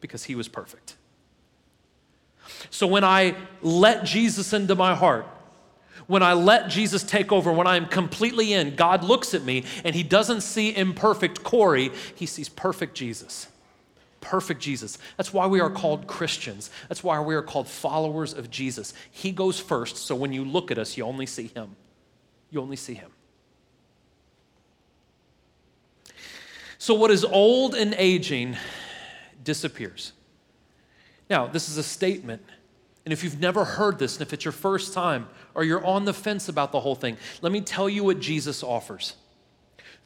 because 0.00 0.24
he 0.24 0.34
was 0.34 0.48
perfect. 0.48 0.96
So 2.70 2.86
when 2.86 3.04
I 3.04 3.36
let 3.62 4.04
Jesus 4.04 4.52
into 4.52 4.74
my 4.74 4.94
heart, 4.94 5.26
when 6.06 6.22
I 6.22 6.32
let 6.32 6.68
Jesus 6.68 7.02
take 7.02 7.30
over, 7.32 7.52
when 7.52 7.66
I 7.66 7.76
am 7.76 7.86
completely 7.86 8.54
in, 8.54 8.74
God 8.76 9.04
looks 9.04 9.34
at 9.34 9.44
me 9.44 9.64
and 9.84 9.94
he 9.94 10.02
doesn't 10.02 10.40
see 10.40 10.74
imperfect 10.74 11.44
Corey, 11.44 11.90
he 12.14 12.24
sees 12.24 12.48
perfect 12.48 12.96
Jesus 12.96 13.46
perfect 14.20 14.60
Jesus. 14.60 14.98
That's 15.16 15.32
why 15.32 15.46
we 15.46 15.60
are 15.60 15.70
called 15.70 16.06
Christians. 16.06 16.70
That's 16.88 17.04
why 17.04 17.20
we 17.20 17.34
are 17.34 17.42
called 17.42 17.68
followers 17.68 18.34
of 18.34 18.50
Jesus. 18.50 18.94
He 19.10 19.32
goes 19.32 19.60
first, 19.60 19.96
so 19.96 20.14
when 20.14 20.32
you 20.32 20.44
look 20.44 20.70
at 20.70 20.78
us, 20.78 20.96
you 20.96 21.04
only 21.04 21.26
see 21.26 21.48
Him. 21.48 21.76
You 22.50 22.60
only 22.60 22.76
see 22.76 22.94
Him. 22.94 23.10
So, 26.78 26.94
what 26.94 27.10
is 27.10 27.24
old 27.24 27.74
and 27.74 27.94
aging 27.94 28.56
disappears. 29.48 30.12
Now, 31.30 31.46
this 31.46 31.70
is 31.70 31.78
a 31.78 31.82
statement. 31.82 32.42
And 33.06 33.12
if 33.14 33.24
you've 33.24 33.40
never 33.40 33.64
heard 33.64 33.98
this, 33.98 34.16
and 34.16 34.22
if 34.26 34.34
it's 34.34 34.44
your 34.44 34.52
first 34.52 34.92
time, 34.92 35.26
or 35.54 35.64
you're 35.64 35.84
on 35.84 36.04
the 36.04 36.12
fence 36.12 36.50
about 36.50 36.70
the 36.70 36.80
whole 36.80 36.94
thing, 36.94 37.16
let 37.40 37.50
me 37.50 37.62
tell 37.62 37.88
you 37.88 38.04
what 38.04 38.20
Jesus 38.20 38.62
offers. 38.62 39.14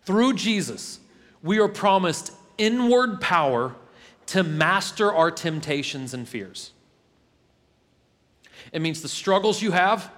Through 0.04 0.34
Jesus, 0.34 1.00
we 1.42 1.58
are 1.58 1.66
promised 1.66 2.32
inward 2.56 3.20
power 3.20 3.74
to 4.26 4.42
master 4.42 5.12
our 5.12 5.30
temptations 5.30 6.14
and 6.14 6.28
fears. 6.28 6.72
It 8.72 8.80
means 8.80 9.02
the 9.02 9.08
struggles 9.08 9.60
you 9.62 9.72
have, 9.72 10.10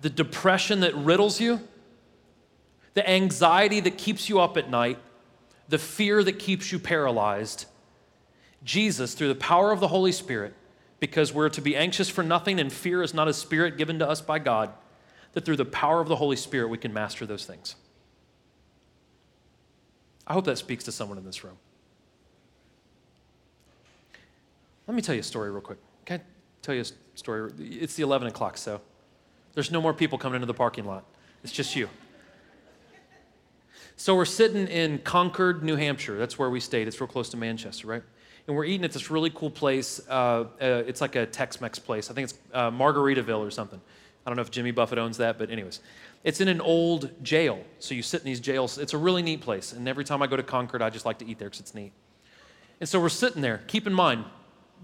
the 0.00 0.10
depression 0.10 0.80
that 0.80 0.94
riddles 0.94 1.40
you, 1.40 1.60
the 2.94 3.08
anxiety 3.08 3.80
that 3.80 3.98
keeps 3.98 4.28
you 4.28 4.40
up 4.40 4.56
at 4.56 4.68
night, 4.68 4.98
the 5.68 5.78
fear 5.78 6.22
that 6.24 6.38
keeps 6.38 6.72
you 6.72 6.78
paralyzed. 6.78 7.66
Jesus, 8.64 9.14
through 9.14 9.28
the 9.28 9.34
power 9.34 9.72
of 9.72 9.80
the 9.80 9.88
Holy 9.88 10.12
Spirit, 10.12 10.54
because 11.00 11.32
we're 11.32 11.48
to 11.48 11.60
be 11.60 11.74
anxious 11.74 12.08
for 12.08 12.22
nothing 12.22 12.60
and 12.60 12.72
fear 12.72 13.02
is 13.02 13.12
not 13.12 13.28
a 13.28 13.34
spirit 13.34 13.76
given 13.76 13.98
to 13.98 14.08
us 14.08 14.20
by 14.20 14.38
God, 14.38 14.70
that 15.32 15.44
through 15.44 15.56
the 15.56 15.64
power 15.64 16.00
of 16.00 16.08
the 16.08 16.16
Holy 16.16 16.36
Spirit 16.36 16.68
we 16.68 16.78
can 16.78 16.92
master 16.92 17.26
those 17.26 17.44
things. 17.44 17.74
I 20.26 20.34
hope 20.34 20.44
that 20.44 20.58
speaks 20.58 20.84
to 20.84 20.92
someone 20.92 21.18
in 21.18 21.24
this 21.24 21.42
room. 21.42 21.56
Let 24.86 24.94
me 24.94 25.02
tell 25.02 25.14
you 25.14 25.20
a 25.20 25.24
story 25.24 25.50
real 25.50 25.60
quick. 25.60 25.78
Can 26.04 26.20
I 26.20 26.22
tell 26.62 26.74
you 26.74 26.82
a 26.82 27.16
story? 27.18 27.52
It's 27.58 27.94
the 27.94 28.02
11 28.02 28.28
o'clock, 28.28 28.58
so 28.58 28.80
there's 29.54 29.70
no 29.70 29.80
more 29.80 29.94
people 29.94 30.18
coming 30.18 30.36
into 30.36 30.46
the 30.46 30.54
parking 30.54 30.84
lot. 30.84 31.04
It's 31.44 31.52
just 31.52 31.76
you. 31.76 31.88
So 33.96 34.16
we're 34.16 34.24
sitting 34.24 34.66
in 34.68 34.98
Concord, 34.98 35.62
New 35.62 35.76
Hampshire. 35.76 36.18
That's 36.18 36.38
where 36.38 36.50
we 36.50 36.60
stayed. 36.60 36.88
It's 36.88 37.00
real 37.00 37.08
close 37.08 37.28
to 37.30 37.36
Manchester, 37.36 37.86
right? 37.86 38.02
And 38.46 38.56
we're 38.56 38.64
eating 38.64 38.84
at 38.84 38.92
this 38.92 39.10
really 39.10 39.30
cool 39.30 39.50
place. 39.50 40.00
Uh, 40.08 40.12
uh, 40.60 40.82
it's 40.86 41.00
like 41.00 41.14
a 41.14 41.26
Tex-Mex 41.26 41.78
place. 41.78 42.10
I 42.10 42.14
think 42.14 42.30
it's 42.30 42.38
uh, 42.52 42.70
Margaritaville 42.70 43.38
or 43.38 43.50
something. 43.50 43.80
I 44.24 44.30
don't 44.30 44.36
know 44.36 44.42
if 44.42 44.50
Jimmy 44.50 44.70
Buffett 44.70 44.98
owns 44.98 45.18
that, 45.18 45.38
but 45.38 45.50
anyways, 45.50 45.80
it's 46.24 46.40
in 46.40 46.48
an 46.48 46.60
old 46.60 47.10
jail. 47.22 47.62
So 47.78 47.94
you 47.94 48.02
sit 48.02 48.20
in 48.20 48.26
these 48.26 48.40
jails. 48.40 48.78
It's 48.78 48.94
a 48.94 48.98
really 48.98 49.22
neat 49.22 49.40
place. 49.40 49.72
And 49.72 49.88
every 49.88 50.04
time 50.04 50.22
I 50.22 50.26
go 50.26 50.36
to 50.36 50.42
Concord, 50.42 50.82
I 50.82 50.90
just 50.90 51.04
like 51.04 51.18
to 51.18 51.26
eat 51.26 51.38
there 51.38 51.48
because 51.48 51.60
it's 51.60 51.74
neat. 51.74 51.92
And 52.80 52.88
so 52.88 53.00
we're 53.00 53.08
sitting 53.08 53.42
there. 53.42 53.62
Keep 53.68 53.86
in 53.86 53.92
mind, 53.92 54.24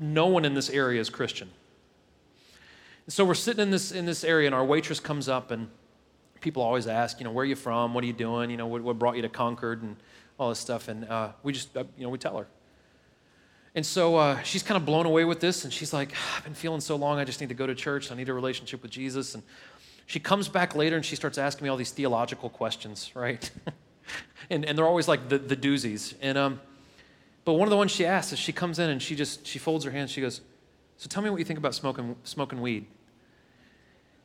no 0.01 0.27
one 0.27 0.45
in 0.45 0.55
this 0.55 0.71
area 0.71 1.01
is 1.01 1.11
Christian. 1.11 1.51
And 3.07 3.13
so 3.13 3.25
we're 3.25 3.35
sitting 3.35 3.63
in 3.63 3.71
this, 3.71 3.93
in 3.93 4.07
this 4.07 4.25
area, 4.25 4.47
and 4.47 4.55
our 4.55 4.65
waitress 4.65 5.01
comes 5.01 5.29
up, 5.29 5.51
and 5.51 5.69
people 6.41 6.63
always 6.63 6.87
ask, 6.87 7.19
you 7.19 7.25
know, 7.25 7.33
where 7.33 7.43
are 7.43 7.47
you 7.47 7.57
from? 7.57 7.95
What 7.95 8.05
are 8.05 8.07
you 8.07 8.13
doing? 8.13 8.51
You 8.51 8.57
know, 8.57 8.67
what, 8.67 8.83
what 8.83 8.99
brought 8.99 9.17
you 9.17 9.23
to 9.23 9.29
Concord? 9.29 9.83
And 9.83 9.97
all 10.39 10.49
this 10.49 10.59
stuff. 10.59 10.89
And 10.89 11.05
uh, 11.05 11.33
we 11.43 11.53
just, 11.53 11.77
uh, 11.77 11.85
you 11.97 12.05
know, 12.05 12.11
we 12.11 12.19
tell 12.19 12.39
her. 12.39 12.47
And 13.75 13.85
so 13.85 14.17
uh, 14.17 14.43
she's 14.43 14.63
kind 14.63 14.77
of 14.77 14.87
blown 14.87 15.07
away 15.07 15.25
with 15.25 15.41
this, 15.41 15.65
and 15.65 15.73
she's 15.73 15.93
like, 15.93 16.13
I've 16.37 16.45
been 16.45 16.55
feeling 16.55 16.81
so 16.81 16.97
long, 16.97 17.19
I 17.19 17.25
just 17.25 17.41
need 17.41 17.51
to 17.51 17.55
go 17.55 17.67
to 17.67 17.75
church. 17.75 18.11
I 18.11 18.15
need 18.15 18.29
a 18.29 18.33
relationship 18.33 18.83
with 18.83 18.91
Jesus. 18.91 19.35
And 19.35 19.43
she 20.07 20.19
comes 20.19 20.49
back 20.49 20.75
later 20.75 20.97
and 20.97 21.05
she 21.05 21.17
starts 21.17 21.37
asking 21.37 21.65
me 21.65 21.69
all 21.69 21.77
these 21.77 21.91
theological 21.91 22.49
questions, 22.49 23.11
right? 23.15 23.51
and, 24.51 24.65
and 24.65 24.77
they're 24.77 24.87
always 24.87 25.07
like 25.07 25.29
the, 25.29 25.39
the 25.39 25.57
doozies. 25.57 26.15
And 26.23 26.39
um, 26.39 26.61
but 27.49 27.55
one 27.55 27.67
of 27.67 27.71
the 27.71 27.79
ones 27.79 27.91
she 27.91 28.05
asks 28.05 28.35
is 28.35 28.39
she 28.39 28.53
comes 28.53 28.79
in 28.79 28.91
and 28.91 29.01
she 29.01 29.17
just 29.17 29.47
she 29.47 29.59
folds 29.59 29.83
her 29.87 29.91
hands. 29.91 30.11
She 30.11 30.21
goes, 30.21 30.43
"So 30.99 31.09
tell 31.09 31.23
me 31.23 31.31
what 31.31 31.39
you 31.39 31.47
think 31.47 31.59
about 31.59 31.75
smoking 31.75 32.15
smoking 32.23 32.61
weed." 32.61 32.85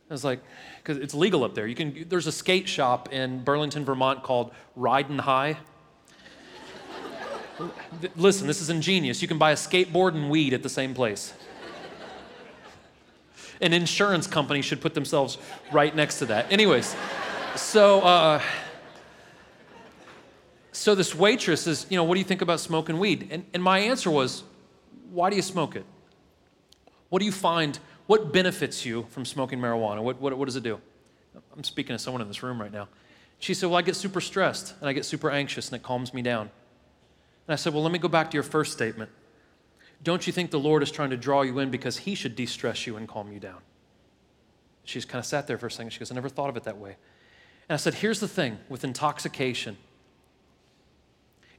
I 0.09 0.13
was 0.13 0.25
like, 0.25 0.41
because 0.79 0.97
it's 0.97 1.13
legal 1.13 1.45
up 1.45 1.55
there. 1.55 1.65
You 1.65 1.73
can. 1.73 2.05
There's 2.09 2.27
a 2.27 2.33
skate 2.33 2.67
shop 2.67 3.13
in 3.13 3.41
Burlington, 3.45 3.85
Vermont 3.85 4.23
called 4.23 4.51
Riding 4.75 5.19
High. 5.19 5.55
Listen, 8.17 8.45
this 8.45 8.59
is 8.59 8.69
ingenious. 8.69 9.21
You 9.21 9.29
can 9.29 9.37
buy 9.37 9.51
a 9.51 9.55
skateboard 9.55 10.15
and 10.15 10.29
weed 10.29 10.51
at 10.51 10.61
the 10.61 10.67
same 10.67 10.93
place. 10.93 11.33
An 13.61 13.71
insurance 13.71 14.27
company 14.27 14.61
should 14.61 14.81
put 14.81 14.95
themselves 14.95 15.37
right 15.71 15.95
next 15.95 16.19
to 16.19 16.25
that. 16.25 16.51
Anyways, 16.51 16.93
so 17.55 18.01
uh, 18.01 18.41
so 20.73 20.95
this 20.95 21.13
waitress 21.13 21.61
says, 21.61 21.85
you 21.89 21.97
know, 21.97 22.03
what 22.03 22.15
do 22.15 22.19
you 22.19 22.25
think 22.25 22.41
about 22.41 22.59
smoking 22.59 22.97
weed? 22.99 23.27
And, 23.31 23.45
and 23.53 23.63
my 23.63 23.79
answer 23.79 24.09
was, 24.09 24.43
why 25.11 25.29
do 25.29 25.35
you 25.35 25.41
smoke 25.41 25.75
it? 25.75 25.85
What 27.09 27.19
do 27.19 27.25
you 27.25 27.31
find, 27.31 27.77
what 28.07 28.33
benefits 28.33 28.83
you 28.83 29.05
from 29.11 29.23
smoking 29.23 29.59
marijuana? 29.59 30.01
What, 30.01 30.19
what, 30.19 30.35
what 30.35 30.45
does 30.45 30.55
it 30.55 30.63
do? 30.63 30.81
I'm 31.55 31.63
speaking 31.63 31.95
to 31.95 31.99
someone 31.99 32.21
in 32.21 32.27
this 32.27 32.41
room 32.41 32.59
right 32.59 32.71
now. 32.71 32.87
She 33.37 33.53
said, 33.53 33.69
Well, 33.69 33.77
I 33.77 33.83
get 33.83 33.95
super 33.95 34.19
stressed 34.19 34.73
and 34.79 34.89
I 34.89 34.93
get 34.93 35.05
super 35.05 35.29
anxious 35.29 35.67
and 35.69 35.75
it 35.75 35.83
calms 35.83 36.13
me 36.13 36.21
down. 36.21 36.49
And 37.47 37.53
I 37.53 37.55
said, 37.55 37.73
Well, 37.73 37.83
let 37.83 37.91
me 37.91 37.99
go 37.99 38.07
back 38.07 38.31
to 38.31 38.35
your 38.35 38.43
first 38.43 38.73
statement. 38.73 39.11
Don't 40.01 40.25
you 40.25 40.33
think 40.33 40.49
the 40.49 40.59
Lord 40.59 40.81
is 40.81 40.91
trying 40.91 41.11
to 41.11 41.17
draw 41.17 41.43
you 41.43 41.59
in 41.59 41.69
because 41.69 41.97
He 41.97 42.15
should 42.15 42.35
de 42.35 42.45
stress 42.45 42.87
you 42.87 42.95
and 42.95 43.07
calm 43.07 43.31
you 43.31 43.39
down? 43.39 43.59
She's 44.85 45.05
kind 45.05 45.19
of 45.19 45.25
sat 45.25 45.45
there 45.45 45.57
for 45.57 45.67
a 45.67 45.71
second. 45.71 45.91
She 45.91 45.99
goes, 45.99 46.11
I 46.11 46.15
never 46.15 46.29
thought 46.29 46.49
of 46.49 46.57
it 46.57 46.63
that 46.63 46.77
way. 46.77 46.95
And 47.69 47.75
I 47.75 47.77
said, 47.77 47.95
Here's 47.95 48.19
the 48.19 48.27
thing 48.27 48.57
with 48.69 48.83
intoxication 48.83 49.77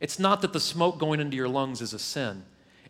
it's 0.05 0.19
not 0.19 0.43
that 0.43 0.53
the 0.53 0.61
smoke 0.61 0.99
going 0.99 1.19
into 1.19 1.35
your 1.35 1.49
lungs 1.49 1.81
is 1.81 1.95
a 1.95 1.99
sin, 1.99 2.45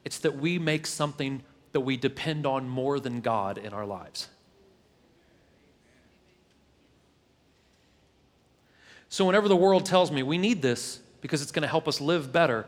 it's 0.04 0.18
that 0.18 0.36
we 0.36 0.58
make 0.58 0.84
something 0.84 1.44
that 1.70 1.82
we 1.82 1.96
depend 1.96 2.44
on 2.44 2.68
more 2.68 2.98
than 2.98 3.20
God 3.20 3.56
in 3.56 3.72
our 3.72 3.86
lives. 3.86 4.26
So, 9.08 9.24
whenever 9.24 9.46
the 9.46 9.54
world 9.54 9.86
tells 9.86 10.10
me 10.10 10.24
we 10.24 10.38
need 10.38 10.60
this 10.60 10.98
because 11.20 11.40
it's 11.40 11.52
going 11.52 11.62
to 11.62 11.68
help 11.68 11.86
us 11.86 12.00
live 12.00 12.32
better, 12.32 12.66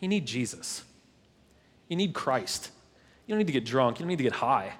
you 0.00 0.08
need 0.08 0.26
Jesus. 0.26 0.82
You 1.86 1.94
need 1.94 2.12
Christ. 2.12 2.72
You 3.24 3.34
don't 3.34 3.38
need 3.38 3.46
to 3.46 3.52
get 3.52 3.64
drunk, 3.64 4.00
you 4.00 4.02
don't 4.02 4.08
need 4.08 4.16
to 4.16 4.24
get 4.24 4.32
high. 4.32 4.72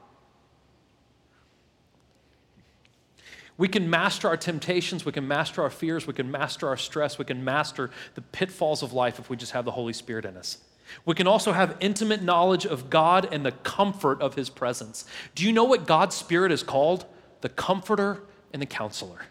We 3.56 3.68
can 3.68 3.88
master 3.88 4.28
our 4.28 4.36
temptations, 4.36 5.04
we 5.04 5.12
can 5.12 5.28
master 5.28 5.62
our 5.62 5.70
fears, 5.70 6.06
we 6.06 6.12
can 6.12 6.30
master 6.30 6.68
our 6.68 6.76
stress, 6.76 7.18
we 7.18 7.24
can 7.24 7.44
master 7.44 7.90
the 8.14 8.20
pitfalls 8.20 8.82
of 8.82 8.92
life 8.92 9.18
if 9.18 9.30
we 9.30 9.36
just 9.36 9.52
have 9.52 9.64
the 9.64 9.70
Holy 9.70 9.92
Spirit 9.92 10.24
in 10.24 10.36
us. 10.36 10.58
We 11.04 11.14
can 11.14 11.26
also 11.26 11.52
have 11.52 11.76
intimate 11.80 12.22
knowledge 12.22 12.66
of 12.66 12.90
God 12.90 13.28
and 13.32 13.46
the 13.46 13.52
comfort 13.52 14.20
of 14.20 14.34
His 14.34 14.50
presence. 14.50 15.04
Do 15.34 15.44
you 15.44 15.52
know 15.52 15.64
what 15.64 15.86
God's 15.86 16.14
Spirit 16.14 16.52
is 16.52 16.62
called? 16.62 17.06
The 17.40 17.48
Comforter 17.48 18.22
and 18.52 18.60
the 18.60 18.66
Counselor. 18.66 19.26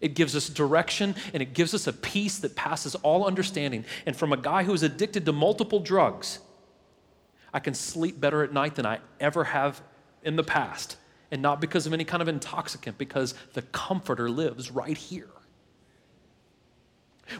It 0.00 0.14
gives 0.14 0.36
us 0.36 0.48
direction 0.48 1.14
and 1.32 1.42
it 1.42 1.54
gives 1.54 1.74
us 1.74 1.86
a 1.86 1.92
peace 1.92 2.38
that 2.38 2.56
passes 2.56 2.94
all 2.96 3.26
understanding. 3.26 3.84
And 4.04 4.16
from 4.16 4.32
a 4.32 4.36
guy 4.36 4.62
who 4.62 4.72
is 4.72 4.82
addicted 4.82 5.24
to 5.26 5.32
multiple 5.32 5.80
drugs, 5.80 6.38
I 7.52 7.60
can 7.60 7.74
sleep 7.74 8.20
better 8.20 8.42
at 8.42 8.52
night 8.52 8.74
than 8.74 8.86
I 8.86 8.98
ever 9.20 9.44
have 9.44 9.80
in 10.22 10.36
the 10.36 10.44
past. 10.44 10.96
And 11.30 11.42
not 11.42 11.60
because 11.60 11.86
of 11.86 11.92
any 11.92 12.04
kind 12.04 12.22
of 12.22 12.28
intoxicant, 12.28 12.98
because 12.98 13.34
the 13.54 13.62
Comforter 13.62 14.30
lives 14.30 14.70
right 14.70 14.96
here. 14.96 15.28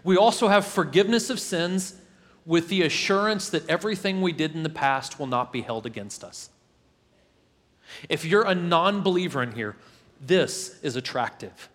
We 0.02 0.16
also 0.16 0.48
have 0.48 0.66
forgiveness 0.66 1.30
of 1.30 1.38
sins 1.38 1.94
with 2.44 2.68
the 2.68 2.82
assurance 2.82 3.48
that 3.50 3.68
everything 3.68 4.22
we 4.22 4.32
did 4.32 4.54
in 4.54 4.62
the 4.62 4.68
past 4.68 5.18
will 5.18 5.26
not 5.26 5.52
be 5.52 5.62
held 5.62 5.86
against 5.86 6.24
us. 6.24 6.50
If 8.08 8.24
you're 8.24 8.46
a 8.46 8.54
non 8.54 9.02
believer 9.02 9.42
in 9.42 9.52
here, 9.52 9.76
this 10.20 10.80
is 10.82 10.96
attractive. 10.96 11.68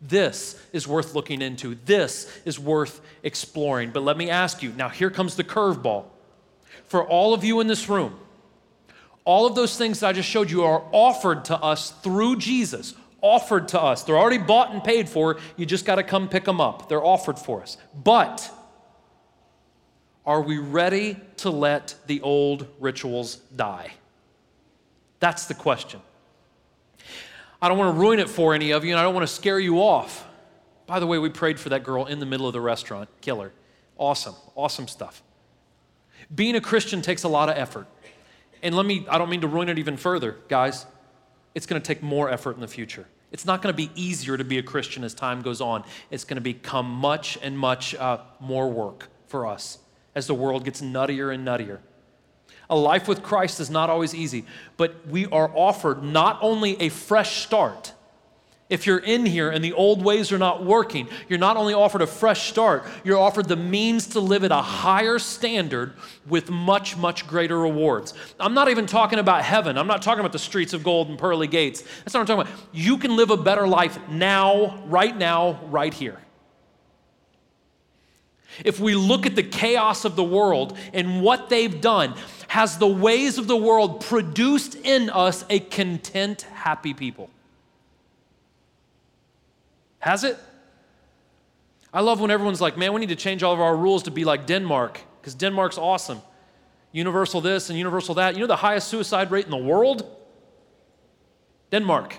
This 0.00 0.60
is 0.72 0.86
worth 0.86 1.14
looking 1.14 1.40
into. 1.40 1.76
This 1.86 2.30
is 2.44 2.58
worth 2.58 3.00
exploring. 3.22 3.90
But 3.90 4.02
let 4.02 4.16
me 4.16 4.30
ask 4.30 4.62
you 4.62 4.72
now, 4.72 4.88
here 4.88 5.10
comes 5.10 5.36
the 5.36 5.44
curveball. 5.44 6.04
For 6.84 7.04
all 7.04 7.34
of 7.34 7.44
you 7.44 7.60
in 7.60 7.66
this 7.66 7.88
room, 7.88 8.18
all 9.26 9.44
of 9.44 9.54
those 9.54 9.76
things 9.76 10.00
that 10.00 10.08
I 10.08 10.12
just 10.12 10.28
showed 10.28 10.50
you 10.50 10.64
are 10.64 10.82
offered 10.92 11.44
to 11.46 11.58
us 11.58 11.90
through 11.90 12.36
Jesus. 12.36 12.94
Offered 13.20 13.68
to 13.68 13.82
us. 13.82 14.04
They're 14.04 14.16
already 14.16 14.38
bought 14.38 14.72
and 14.72 14.82
paid 14.82 15.08
for. 15.08 15.38
You 15.56 15.66
just 15.66 15.84
got 15.84 15.96
to 15.96 16.04
come 16.04 16.28
pick 16.28 16.44
them 16.44 16.60
up. 16.60 16.88
They're 16.88 17.04
offered 17.04 17.38
for 17.38 17.60
us. 17.60 17.76
But 17.92 18.48
are 20.24 20.40
we 20.40 20.58
ready 20.58 21.16
to 21.38 21.50
let 21.50 21.96
the 22.06 22.20
old 22.20 22.68
rituals 22.78 23.36
die? 23.54 23.92
That's 25.18 25.46
the 25.46 25.54
question. 25.54 26.00
I 27.60 27.68
don't 27.68 27.78
want 27.78 27.96
to 27.96 28.00
ruin 28.00 28.20
it 28.20 28.28
for 28.28 28.54
any 28.54 28.70
of 28.70 28.84
you, 28.84 28.92
and 28.92 29.00
I 29.00 29.02
don't 29.02 29.14
want 29.14 29.26
to 29.26 29.34
scare 29.34 29.58
you 29.58 29.78
off. 29.78 30.24
By 30.86 31.00
the 31.00 31.06
way, 31.06 31.18
we 31.18 31.30
prayed 31.30 31.58
for 31.58 31.70
that 31.70 31.82
girl 31.82 32.06
in 32.06 32.20
the 32.20 32.26
middle 32.26 32.46
of 32.46 32.52
the 32.52 32.60
restaurant. 32.60 33.08
Killer. 33.22 33.50
Awesome. 33.98 34.36
Awesome 34.54 34.86
stuff. 34.86 35.22
Being 36.32 36.54
a 36.54 36.60
Christian 36.60 37.02
takes 37.02 37.24
a 37.24 37.28
lot 37.28 37.48
of 37.48 37.56
effort. 37.56 37.88
And 38.62 38.74
let 38.74 38.86
me, 38.86 39.06
I 39.08 39.18
don't 39.18 39.30
mean 39.30 39.42
to 39.42 39.48
ruin 39.48 39.68
it 39.68 39.78
even 39.78 39.96
further, 39.96 40.36
guys. 40.48 40.86
It's 41.54 41.66
going 41.66 41.80
to 41.80 41.86
take 41.86 42.02
more 42.02 42.30
effort 42.30 42.54
in 42.56 42.60
the 42.60 42.68
future. 42.68 43.06
It's 43.32 43.44
not 43.44 43.62
going 43.62 43.72
to 43.72 43.76
be 43.76 43.90
easier 43.94 44.36
to 44.36 44.44
be 44.44 44.58
a 44.58 44.62
Christian 44.62 45.04
as 45.04 45.14
time 45.14 45.42
goes 45.42 45.60
on. 45.60 45.84
It's 46.10 46.24
going 46.24 46.36
to 46.36 46.42
become 46.42 46.90
much 46.90 47.38
and 47.42 47.58
much 47.58 47.94
uh, 47.94 48.18
more 48.40 48.70
work 48.70 49.08
for 49.26 49.46
us 49.46 49.78
as 50.14 50.26
the 50.26 50.34
world 50.34 50.64
gets 50.64 50.80
nuttier 50.80 51.34
and 51.34 51.46
nuttier. 51.46 51.78
A 52.70 52.76
life 52.76 53.06
with 53.06 53.22
Christ 53.22 53.60
is 53.60 53.70
not 53.70 53.90
always 53.90 54.14
easy, 54.14 54.44
but 54.76 55.06
we 55.06 55.26
are 55.26 55.50
offered 55.54 56.02
not 56.02 56.38
only 56.40 56.80
a 56.80 56.88
fresh 56.88 57.44
start. 57.44 57.92
If 58.68 58.84
you're 58.84 58.98
in 58.98 59.26
here 59.26 59.50
and 59.50 59.62
the 59.62 59.72
old 59.74 60.04
ways 60.04 60.32
are 60.32 60.38
not 60.38 60.64
working, 60.64 61.08
you're 61.28 61.38
not 61.38 61.56
only 61.56 61.72
offered 61.72 62.02
a 62.02 62.06
fresh 62.06 62.48
start, 62.50 62.84
you're 63.04 63.18
offered 63.18 63.46
the 63.46 63.54
means 63.54 64.08
to 64.08 64.20
live 64.20 64.42
at 64.42 64.50
a 64.50 64.60
higher 64.60 65.20
standard 65.20 65.92
with 66.26 66.50
much, 66.50 66.96
much 66.96 67.28
greater 67.28 67.56
rewards. 67.56 68.12
I'm 68.40 68.54
not 68.54 68.68
even 68.68 68.86
talking 68.86 69.20
about 69.20 69.44
heaven. 69.44 69.78
I'm 69.78 69.86
not 69.86 70.02
talking 70.02 70.18
about 70.18 70.32
the 70.32 70.40
streets 70.40 70.72
of 70.72 70.82
gold 70.82 71.08
and 71.08 71.16
pearly 71.16 71.46
gates. 71.46 71.82
That's 71.82 72.14
not 72.14 72.26
what 72.26 72.30
I'm 72.30 72.44
talking 72.44 72.52
about. 72.52 72.68
You 72.72 72.98
can 72.98 73.14
live 73.14 73.30
a 73.30 73.36
better 73.36 73.68
life 73.68 74.00
now, 74.08 74.82
right 74.86 75.16
now, 75.16 75.60
right 75.66 75.94
here. 75.94 76.18
If 78.64 78.80
we 78.80 78.96
look 78.96 79.26
at 79.26 79.36
the 79.36 79.42
chaos 79.44 80.04
of 80.04 80.16
the 80.16 80.24
world 80.24 80.76
and 80.92 81.22
what 81.22 81.50
they've 81.50 81.80
done, 81.80 82.14
has 82.48 82.78
the 82.78 82.88
ways 82.88 83.38
of 83.38 83.46
the 83.46 83.56
world 83.56 84.00
produced 84.04 84.74
in 84.74 85.08
us 85.10 85.44
a 85.50 85.60
content, 85.60 86.42
happy 86.42 86.94
people? 86.94 87.30
Has 90.06 90.22
it? 90.22 90.38
I 91.92 92.00
love 92.00 92.20
when 92.20 92.30
everyone's 92.30 92.60
like, 92.60 92.78
man, 92.78 92.92
we 92.92 93.00
need 93.00 93.08
to 93.08 93.16
change 93.16 93.42
all 93.42 93.52
of 93.52 93.60
our 93.60 93.76
rules 93.76 94.04
to 94.04 94.12
be 94.12 94.24
like 94.24 94.46
Denmark, 94.46 95.00
because 95.20 95.34
Denmark's 95.34 95.78
awesome. 95.78 96.22
Universal 96.92 97.40
this 97.40 97.70
and 97.70 97.76
universal 97.76 98.14
that. 98.14 98.34
You 98.34 98.40
know 98.40 98.46
the 98.46 98.54
highest 98.54 98.86
suicide 98.86 99.32
rate 99.32 99.46
in 99.46 99.50
the 99.50 99.56
world? 99.56 100.08
Denmark. 101.72 102.18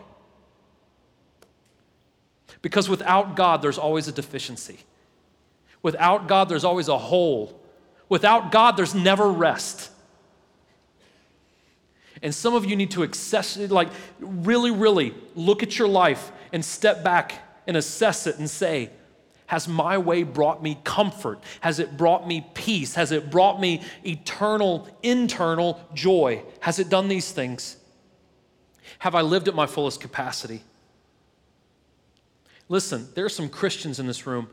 Because 2.62 2.90
without 2.90 3.38
God, 3.38 3.62
there's 3.62 3.78
always 3.78 4.10
a 4.10 4.12
deficiency. 4.12 4.80
Without 5.82 6.28
God, 6.28 6.50
there's 6.50 6.66
always 6.66 6.90
a 6.90 6.98
hole. 6.98 7.58
Without 8.10 8.52
God, 8.52 8.76
there's 8.76 8.96
never 8.96 9.32
rest. 9.32 9.92
And 12.22 12.36
some 12.36 12.54
of 12.54 12.66
you 12.66 12.76
need 12.76 12.92
to 12.92 13.06
access, 13.06 13.56
like, 13.56 13.88
really, 14.20 14.72
really 14.72 15.14
look 15.36 15.64
at 15.64 15.80
your 15.80 15.88
life 15.88 16.34
and 16.52 16.66
step 16.66 17.02
back 17.02 17.47
and 17.68 17.78
assess 17.78 18.26
it 18.26 18.40
and 18.40 18.50
say, 18.50 18.90
has 19.48 19.68
my 19.68 19.98
way 19.98 20.24
brought 20.24 20.62
me 20.62 20.78
comfort? 20.84 21.42
Has 21.62 21.80
it 21.80 21.96
brought 21.96 22.28
me 22.28 22.46
peace? 22.54 22.96
Has 22.96 23.12
it 23.14 23.30
brought 23.30 23.62
me 23.62 23.82
eternal, 24.06 24.88
internal 25.04 25.80
joy? 25.94 26.44
Has 26.60 26.80
it 26.80 26.90
done 26.90 27.08
these 27.08 27.32
things? 27.32 27.78
Have 29.00 29.16
I 29.16 29.22
lived 29.22 29.48
at 29.48 29.56
my 29.56 29.66
fullest 29.66 30.02
capacity? 30.02 30.64
Listen, 32.68 33.08
there 33.16 33.24
are 33.24 33.30
some 33.30 33.48
Christians 33.48 34.00
in 34.00 34.08
this 34.08 34.28
room. 34.28 34.50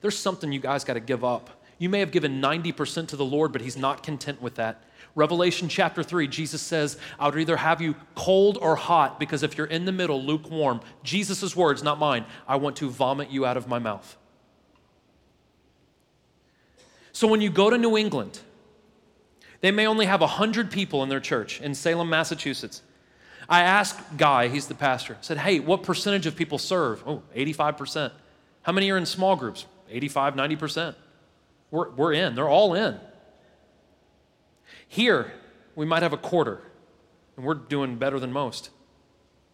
There's 0.00 0.18
something 0.18 0.50
you 0.50 0.58
guys 0.58 0.82
got 0.82 0.94
to 0.94 1.00
give 1.00 1.24
up. 1.24 1.62
You 1.78 1.88
may 1.88 2.00
have 2.00 2.10
given 2.10 2.40
90% 2.40 3.08
to 3.08 3.16
the 3.16 3.24
Lord, 3.24 3.52
but 3.52 3.60
He's 3.60 3.76
not 3.76 4.02
content 4.02 4.42
with 4.42 4.56
that. 4.56 4.82
Revelation 5.14 5.68
chapter 5.68 6.02
3, 6.02 6.26
Jesus 6.26 6.62
says, 6.62 6.98
I 7.18 7.28
would 7.28 7.38
either 7.38 7.56
have 7.56 7.82
you 7.82 7.94
cold 8.14 8.58
or 8.60 8.76
hot, 8.76 9.20
because 9.20 9.42
if 9.42 9.58
you're 9.58 9.66
in 9.66 9.84
the 9.84 9.92
middle, 9.92 10.22
lukewarm, 10.22 10.80
Jesus' 11.02 11.54
words, 11.54 11.82
not 11.82 11.98
mine, 11.98 12.24
I 12.48 12.56
want 12.56 12.76
to 12.76 12.88
vomit 12.88 13.30
you 13.30 13.44
out 13.44 13.56
of 13.56 13.68
my 13.68 13.78
mouth. 13.78 14.16
So 17.12 17.28
when 17.28 17.42
you 17.42 17.50
go 17.50 17.68
to 17.68 17.76
New 17.76 17.96
England, 17.98 18.40
they 19.60 19.70
may 19.70 19.86
only 19.86 20.06
have 20.06 20.22
100 20.22 20.70
people 20.70 21.02
in 21.02 21.08
their 21.10 21.20
church 21.20 21.60
in 21.60 21.74
Salem, 21.74 22.08
Massachusetts. 22.08 22.82
I 23.48 23.60
asked 23.60 24.16
Guy, 24.16 24.48
he's 24.48 24.66
the 24.66 24.74
pastor, 24.74 25.18
said, 25.20 25.38
Hey, 25.38 25.60
what 25.60 25.82
percentage 25.82 26.26
of 26.26 26.36
people 26.36 26.58
serve? 26.58 27.02
Oh, 27.06 27.22
85%. 27.36 28.12
How 28.62 28.72
many 28.72 28.90
are 28.90 28.96
in 28.96 29.04
small 29.04 29.36
groups? 29.36 29.66
85, 29.90 30.34
90%. 30.34 30.94
We're, 31.70 31.90
we're 31.90 32.12
in, 32.12 32.34
they're 32.34 32.48
all 32.48 32.74
in. 32.74 32.98
Here, 34.88 35.32
we 35.74 35.86
might 35.86 36.02
have 36.02 36.12
a 36.12 36.18
quarter, 36.18 36.60
and 37.36 37.44
we're 37.44 37.54
doing 37.54 37.96
better 37.96 38.18
than 38.18 38.32
most 38.32 38.70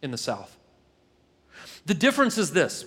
in 0.03 0.11
the 0.11 0.19
South. 0.19 0.57
The 1.87 1.95
difference 1.95 2.39
is 2.39 2.53
this 2.53 2.85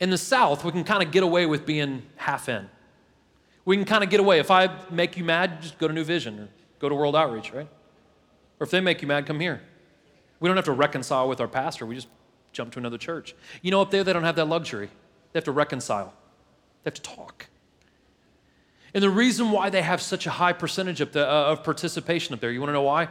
in 0.00 0.08
the 0.08 0.18
South, 0.18 0.64
we 0.64 0.72
can 0.72 0.82
kind 0.82 1.02
of 1.02 1.10
get 1.10 1.22
away 1.22 1.44
with 1.44 1.66
being 1.66 2.02
half 2.16 2.48
in. 2.48 2.68
We 3.66 3.76
can 3.76 3.84
kind 3.84 4.02
of 4.02 4.08
get 4.08 4.18
away. 4.18 4.38
If 4.38 4.50
I 4.50 4.70
make 4.90 5.16
you 5.18 5.24
mad, 5.24 5.60
just 5.60 5.78
go 5.78 5.86
to 5.86 5.92
New 5.92 6.04
Vision 6.04 6.38
or 6.40 6.48
go 6.78 6.88
to 6.88 6.94
World 6.94 7.14
Outreach, 7.14 7.52
right? 7.52 7.68
Or 8.58 8.64
if 8.64 8.70
they 8.70 8.80
make 8.80 9.02
you 9.02 9.08
mad, 9.08 9.26
come 9.26 9.38
here. 9.38 9.60
We 10.40 10.48
don't 10.48 10.56
have 10.56 10.64
to 10.64 10.72
reconcile 10.72 11.28
with 11.28 11.40
our 11.40 11.48
pastor, 11.48 11.84
we 11.84 11.94
just 11.94 12.08
jump 12.52 12.72
to 12.72 12.78
another 12.78 12.98
church. 12.98 13.34
You 13.60 13.70
know, 13.70 13.82
up 13.82 13.90
there, 13.90 14.02
they 14.02 14.12
don't 14.14 14.24
have 14.24 14.36
that 14.36 14.46
luxury. 14.46 14.88
They 15.32 15.36
have 15.36 15.44
to 15.44 15.52
reconcile, 15.52 16.14
they 16.82 16.88
have 16.88 16.94
to 16.94 17.02
talk. 17.02 17.49
And 18.94 19.02
the 19.02 19.10
reason 19.10 19.50
why 19.50 19.70
they 19.70 19.82
have 19.82 20.00
such 20.00 20.26
a 20.26 20.30
high 20.30 20.52
percentage 20.52 21.00
of, 21.00 21.12
the, 21.12 21.28
uh, 21.28 21.52
of 21.52 21.62
participation 21.62 22.34
up 22.34 22.40
there, 22.40 22.50
you 22.50 22.60
want 22.60 22.70
to 22.70 22.74
know 22.74 22.82
why? 22.82 23.08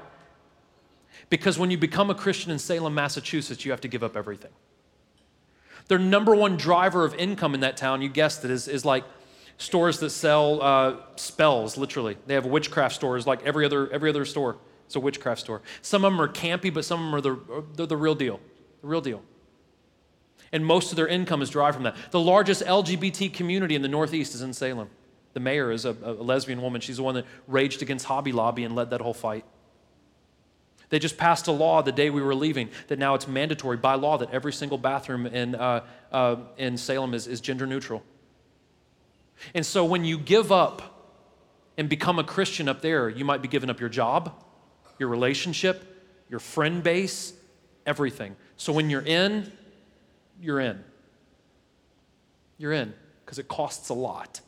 Because 1.30 1.58
when 1.58 1.72
you 1.72 1.78
become 1.78 2.10
a 2.10 2.16
Christian 2.16 2.52
in 2.52 2.60
Salem, 2.60 2.94
Massachusetts, 2.94 3.64
you 3.66 3.72
have 3.72 3.82
to 3.82 3.88
give 3.88 4.04
up 4.04 4.18
everything. 4.18 4.52
Their 5.88 6.00
number 6.00 6.36
one 6.36 6.58
driver 6.58 7.06
of 7.06 7.16
income 7.16 7.54
in 7.54 7.62
that 7.62 7.78
town, 7.78 8.02
you 8.02 8.10
guessed 8.10 8.46
it, 8.46 8.52
is, 8.52 8.68
is 8.68 8.86
like 8.86 9.04
stores 9.58 10.00
that 10.00 10.10
sell 10.12 10.62
uh, 10.62 10.96
spells, 11.16 11.78
literally. 11.78 12.18
They 12.28 12.34
have 12.34 12.46
witchcraft 12.46 12.96
stores 12.96 13.26
like 13.26 13.44
every 13.46 13.66
other, 13.66 13.92
every 13.92 14.10
other 14.10 14.26
store. 14.26 14.58
It's 14.86 14.96
a 14.96 15.00
witchcraft 15.00 15.42
store. 15.42 15.62
Some 15.82 16.04
of 16.04 16.12
them 16.12 16.22
are 16.22 16.28
campy, 16.28 16.74
but 16.74 16.84
some 16.86 17.14
of 17.14 17.24
them 17.24 17.38
are 17.52 17.62
the, 17.76 17.86
the 17.86 17.98
real 17.98 18.16
deal. 18.16 18.40
The 18.82 18.88
real 18.88 19.02
deal. 19.02 19.22
And 20.52 20.66
most 20.66 20.92
of 20.92 20.96
their 20.96 21.08
income 21.08 21.42
is 21.42 21.52
derived 21.52 21.76
from 21.76 21.84
that. 21.84 21.96
The 22.10 22.20
largest 22.20 22.64
LGBT 22.64 23.32
community 23.34 23.76
in 23.76 23.82
the 23.82 23.88
Northeast 23.88 24.34
is 24.34 24.42
in 24.42 24.54
Salem. 24.54 24.90
The 25.34 25.40
mayor 25.40 25.72
is 25.72 25.86
a, 25.86 25.96
a 26.04 26.14
lesbian 26.14 26.62
woman. 26.62 26.82
She's 26.82 26.98
the 26.98 27.04
one 27.04 27.16
that 27.16 27.26
raged 27.48 27.82
against 27.82 28.06
Hobby 28.06 28.32
Lobby 28.32 28.64
and 28.64 28.76
led 28.76 28.90
that 28.90 29.02
whole 29.02 29.14
fight. 29.14 29.46
They 30.90 30.98
just 30.98 31.18
passed 31.18 31.48
a 31.48 31.52
law 31.52 31.82
the 31.82 31.92
day 31.92 32.10
we 32.10 32.22
were 32.22 32.34
leaving 32.34 32.70
that 32.88 32.98
now 32.98 33.14
it's 33.14 33.28
mandatory 33.28 33.78
by 33.78 33.94
law 33.94 34.18
that 34.18 34.32
every 34.32 34.52
single 34.52 34.78
bathroom 34.78 35.28
in, 35.28 35.54
uh, 35.56 35.86
uh, 36.12 36.38
in 36.58 36.78
Salem 36.78 37.14
is, 37.14 37.28
is 37.28 37.42
gender 37.42 37.68
neutral. 37.68 38.04
And 39.54 39.66
so 39.66 39.86
when 39.86 40.04
you 40.04 40.18
give 40.18 40.52
up 40.52 41.14
and 41.78 41.88
become 41.88 42.20
a 42.20 42.24
Christian 42.24 42.68
up 42.68 42.82
there, 42.82 43.08
you 43.08 43.24
might 43.24 43.42
be 43.42 43.48
giving 43.48 43.70
up 43.70 43.80
your 43.80 43.90
job, 43.90 44.34
your 44.98 45.10
relationship, 45.10 45.86
your 46.28 46.40
friend 46.40 46.84
base, 46.84 47.34
everything. 47.86 48.36
So 48.58 48.74
when 48.74 48.90
you're 48.90 49.06
in, 49.06 49.52
you're 50.42 50.60
in. 50.60 50.84
You're 52.58 52.74
in 52.74 52.94
because 53.24 53.40
it 53.40 53.48
costs 53.48 53.90
a 53.90 53.94
lot. 53.94 54.42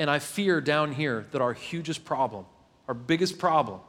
And 0.00 0.08
I 0.08 0.18
fear 0.18 0.62
down 0.62 0.92
here 0.92 1.26
that 1.32 1.42
our 1.42 1.52
hugest 1.52 2.06
problem, 2.06 2.46
our 2.88 2.94
biggest 2.94 3.38
problem, 3.38 3.80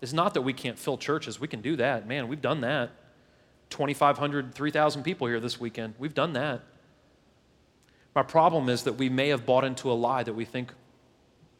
is 0.00 0.14
not 0.14 0.32
that 0.32 0.40
we 0.40 0.54
can't 0.54 0.78
fill 0.78 0.96
churches. 0.96 1.38
We 1.38 1.48
can 1.48 1.60
do 1.60 1.76
that. 1.76 2.08
Man, 2.08 2.28
we've 2.28 2.40
done 2.40 2.62
that. 2.62 2.92
2,500, 3.68 4.54
3,000 4.54 5.02
people 5.02 5.26
here 5.26 5.40
this 5.40 5.60
weekend. 5.60 5.96
We've 5.98 6.14
done 6.14 6.32
that. 6.32 6.62
My 8.14 8.22
problem 8.22 8.70
is 8.70 8.84
that 8.84 8.94
we 8.94 9.10
may 9.10 9.28
have 9.28 9.44
bought 9.44 9.64
into 9.64 9.92
a 9.92 9.92
lie 9.92 10.22
that 10.22 10.32
we 10.32 10.46
think, 10.46 10.72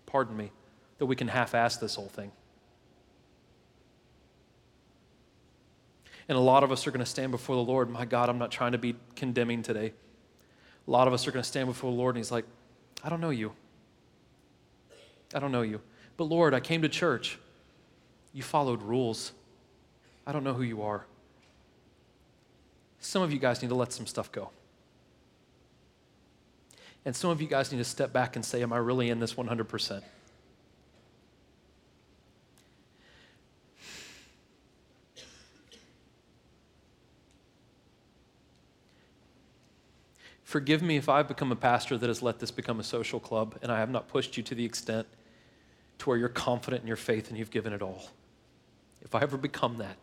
pardon 0.07 0.35
me, 0.35 0.51
that 0.97 1.05
we 1.05 1.14
can 1.14 1.28
half 1.28 1.55
ass 1.55 1.76
this 1.76 1.95
whole 1.97 2.09
thing. 2.09 2.32
And 6.26 6.39
a 6.39 6.41
lot 6.41 6.64
of 6.64 6.72
us 6.72 6.87
are 6.87 6.91
going 6.91 7.05
to 7.05 7.07
stand 7.07 7.32
before 7.32 7.57
the 7.57 7.62
Lord. 7.62 7.91
My 7.91 8.07
God, 8.07 8.30
I'm 8.30 8.39
not 8.39 8.51
trying 8.51 8.72
to 8.72 8.78
be 8.78 8.97
condemning 9.14 9.62
today. 9.62 9.93
A 10.89 10.91
lot 10.91 11.07
of 11.07 11.12
us 11.12 11.28
are 11.28 11.32
going 11.32 11.43
to 11.43 11.49
stand 11.49 11.68
before 11.68 11.91
the 11.91 11.99
Lord, 11.99 12.14
and 12.14 12.24
He's 12.24 12.32
like, 12.32 12.47
I 13.03 13.11
don't 13.11 13.20
know 13.20 13.28
you. 13.28 13.53
I 15.35 15.41
don't 15.41 15.53
know 15.53 15.62
you. 15.62 15.80
But 16.16 16.24
Lord, 16.24 16.55
I 16.55 16.61
came 16.61 16.82
to 16.82 16.89
church. 16.89 17.39
You 18.32 18.43
followed 18.43 18.82
rules. 18.82 19.32
I 20.26 20.32
don't 20.32 20.45
know 20.45 20.55
who 20.55 20.62
you 20.62 20.82
are. 20.82 21.05
Some 23.01 23.22
of 23.22 23.32
you 23.32 23.39
guys 23.39 23.61
need 23.61 23.68
to 23.68 23.74
let 23.74 23.93
some 23.93 24.07
stuff 24.07 24.32
go. 24.32 24.51
And 27.05 27.14
some 27.14 27.30
of 27.30 27.43
you 27.43 27.49
guys 27.49 27.70
need 27.70 27.78
to 27.78 27.85
step 27.85 28.12
back 28.12 28.37
and 28.37 28.45
say, 28.45 28.62
Am 28.62 28.72
I 28.72 28.78
really 28.78 29.11
in 29.11 29.20
this 29.20 29.35
100%? 29.35 30.03
Forgive 40.45 40.82
me 40.82 40.97
if 40.97 41.09
I've 41.09 41.26
become 41.26 41.51
a 41.51 41.57
pastor 41.57 41.99
that 41.99 42.07
has 42.07 42.22
let 42.22 42.39
this 42.39 42.53
become 42.53 42.78
a 42.78 42.85
social 42.85 43.18
club 43.18 43.59
and 43.61 43.72
I 43.72 43.80
have 43.80 43.91
not 43.91 44.07
pushed 44.07 44.37
you 44.37 44.43
to 44.45 44.55
the 44.55 44.64
extent 44.64 45.09
to 45.99 46.09
where 46.09 46.18
you're 46.18 46.28
confident 46.28 46.82
in 46.82 46.88
your 46.88 46.97
faith 46.97 47.28
and 47.28 47.38
you've 47.38 47.51
given 47.51 47.72
it 47.72 47.82
all. 47.82 48.11
If 49.03 49.14
I 49.14 49.20
ever 49.20 49.36
become 49.36 49.78
that, 49.78 49.97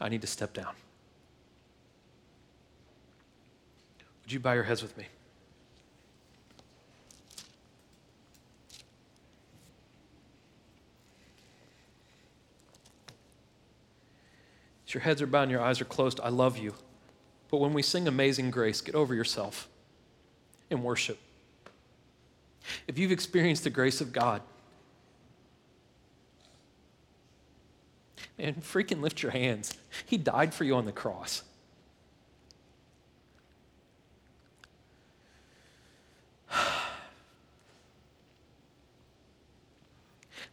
I 0.00 0.08
need 0.08 0.20
to 0.20 0.26
step 0.26 0.52
down. 0.52 0.74
Would 4.22 4.32
you 4.32 4.40
bow 4.40 4.52
your 4.52 4.64
heads 4.64 4.82
with 4.82 4.96
me? 4.96 5.06
As 14.86 14.94
your 14.94 15.02
heads 15.02 15.20
are 15.20 15.26
bowed 15.26 15.42
and 15.42 15.50
your 15.50 15.60
eyes 15.60 15.80
are 15.80 15.86
closed, 15.86 16.18
I 16.22 16.30
love 16.30 16.56
you. 16.56 16.74
But 17.50 17.58
when 17.58 17.72
we 17.72 17.82
sing 17.82 18.08
Amazing 18.08 18.50
Grace, 18.50 18.80
get 18.80 18.94
over 18.94 19.14
yourself 19.14 19.68
and 20.70 20.82
worship. 20.82 21.18
If 22.86 22.98
you've 22.98 23.12
experienced 23.12 23.64
the 23.64 23.70
grace 23.70 24.00
of 24.00 24.12
God, 24.12 24.42
man, 28.38 28.54
freaking 28.54 29.00
lift 29.00 29.22
your 29.22 29.32
hands. 29.32 29.76
He 30.06 30.16
died 30.16 30.54
for 30.54 30.64
you 30.64 30.76
on 30.76 30.84
the 30.84 30.92
cross. 30.92 31.42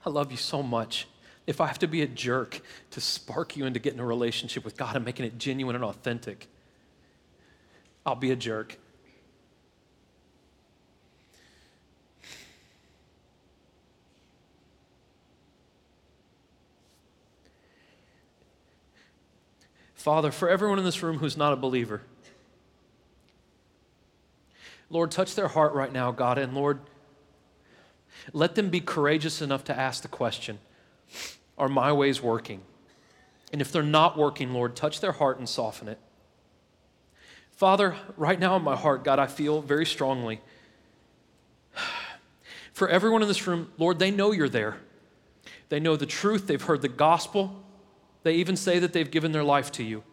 I 0.06 0.10
love 0.10 0.32
you 0.32 0.38
so 0.38 0.62
much. 0.62 1.08
If 1.48 1.62
I 1.62 1.68
have 1.68 1.80
to 1.80 1.88
be 1.88 2.02
a 2.02 2.08
jerk 2.08 2.62
to 2.92 3.02
spark 3.02 3.56
you 3.56 3.66
into 3.66 3.80
getting 3.80 4.00
a 4.00 4.06
relationship 4.06 4.66
with 4.66 4.78
God 4.78 4.96
and 4.96 5.06
making 5.06 5.26
it 5.26 5.38
genuine 5.38 5.76
and 5.76 5.84
authentic, 5.84 6.48
I'll 8.06 8.16
be 8.16 8.32
a 8.32 8.36
jerk. 8.36 8.78
Father, 20.06 20.32
for 20.32 20.48
everyone 20.48 20.78
in 20.78 20.86
this 20.86 21.02
room 21.02 21.18
who's 21.18 21.36
not 21.36 21.52
a 21.52 21.56
believer, 21.56 22.04
Lord, 24.92 25.10
touch 25.10 25.34
their 25.34 25.48
heart 25.48 25.74
right 25.74 25.92
now, 25.92 26.12
God, 26.12 26.38
and 26.38 26.54
Lord, 26.54 26.80
let 28.32 28.54
them 28.54 28.70
be 28.70 28.82
courageous 28.82 29.42
enough 29.42 29.64
to 29.64 29.76
ask 29.76 30.04
the 30.04 30.08
question 30.08 30.60
Are 31.58 31.68
my 31.68 31.92
ways 31.92 32.22
working? 32.22 32.62
And 33.52 33.62
if 33.62 33.72
they're 33.72 33.82
not 33.82 34.16
working, 34.16 34.54
Lord, 34.54 34.76
touch 34.76 35.02
their 35.02 35.14
heart 35.14 35.40
and 35.40 35.50
soften 35.50 35.88
it. 35.88 35.98
Father, 37.54 37.96
right 38.16 38.40
now 38.40 38.56
in 38.58 38.62
my 38.62 38.76
heart, 38.76 39.04
God, 39.04 39.18
I 39.18 39.26
feel 39.26 39.60
very 39.60 39.88
strongly 39.88 40.40
for 42.74 42.88
everyone 42.88 43.24
in 43.24 43.28
this 43.28 43.48
room, 43.48 43.72
Lord, 43.80 43.98
they 43.98 44.12
know 44.12 44.34
you're 44.34 44.50
there. 44.50 44.78
They 45.70 45.80
know 45.80 45.96
the 45.96 46.06
truth, 46.06 46.46
they've 46.46 46.62
heard 46.62 46.84
the 46.84 46.90
gospel, 46.90 47.65
they 48.26 48.34
even 48.38 48.58
say 48.58 48.80
that 48.80 48.92
they've 48.92 49.12
given 49.12 49.32
their 49.32 49.44
life 49.44 49.72
to 49.74 49.84
you. 49.84 50.04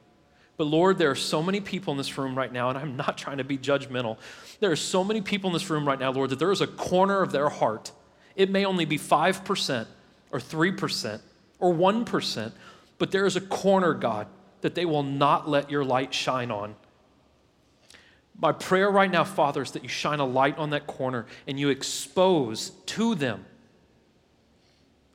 But 0.58 0.66
Lord, 0.66 0.98
there 0.98 1.10
are 1.10 1.16
so 1.16 1.42
many 1.42 1.62
people 1.62 1.92
in 1.92 1.96
this 1.96 2.18
room 2.18 2.36
right 2.36 2.52
now, 2.52 2.68
and 2.68 2.76
I'm 2.76 2.94
not 2.94 3.16
trying 3.16 3.38
to 3.38 3.44
be 3.44 3.56
judgmental. 3.56 4.18
There 4.60 4.70
are 4.70 4.76
so 4.76 5.02
many 5.02 5.22
people 5.22 5.48
in 5.48 5.54
this 5.54 5.70
room 5.70 5.88
right 5.88 5.98
now, 5.98 6.12
Lord, 6.12 6.28
that 6.28 6.38
there 6.38 6.52
is 6.52 6.60
a 6.60 6.66
corner 6.66 7.22
of 7.22 7.32
their 7.32 7.48
heart. 7.48 7.90
It 8.36 8.50
may 8.50 8.66
only 8.66 8.84
be 8.84 8.98
5% 8.98 9.86
or 10.30 10.38
3% 10.38 11.20
or 11.58 11.72
1%, 11.72 12.52
but 12.98 13.10
there 13.12 13.24
is 13.24 13.36
a 13.36 13.40
corner, 13.40 13.94
God, 13.94 14.26
that 14.60 14.74
they 14.74 14.84
will 14.84 15.02
not 15.02 15.48
let 15.48 15.70
your 15.70 15.82
light 15.82 16.12
shine 16.12 16.50
on. 16.50 16.74
My 18.38 18.52
prayer 18.52 18.90
right 18.90 19.10
now, 19.10 19.24
Father, 19.24 19.62
is 19.62 19.70
that 19.70 19.82
you 19.82 19.88
shine 19.88 20.20
a 20.20 20.26
light 20.26 20.58
on 20.58 20.68
that 20.70 20.86
corner 20.86 21.24
and 21.46 21.58
you 21.58 21.70
expose 21.70 22.72
to 22.86 23.14
them 23.14 23.46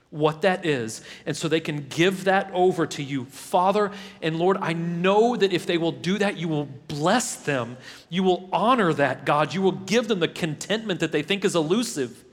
what 0.09 0.41
that 0.43 0.65
is, 0.65 1.01
and 1.25 1.35
so 1.35 1.47
they 1.47 1.59
can 1.59 1.87
give 1.89 2.23
that 2.23 2.49
over 2.53 2.87
to 2.87 3.03
you. 3.03 3.25
Father 3.25 3.91
and 4.21 4.39
Lord, 4.39 4.57
I 4.61 4.73
know 4.73 5.35
that 5.35 5.51
if 5.51 5.65
they 5.65 5.77
will 5.77 5.91
do 5.91 6.17
that, 6.17 6.37
you 6.37 6.47
will 6.47 6.65
bless 6.87 7.35
them. 7.35 7.77
You 8.09 8.23
will 8.23 8.49
honor 8.53 8.93
that, 8.93 9.25
God. 9.25 9.53
You 9.53 9.61
will 9.61 9.73
give 9.73 10.07
them 10.07 10.19
the 10.19 10.29
contentment 10.29 11.01
that 11.01 11.11
they 11.11 11.23
think 11.23 11.43
is 11.43 11.55
elusive. 11.55 12.23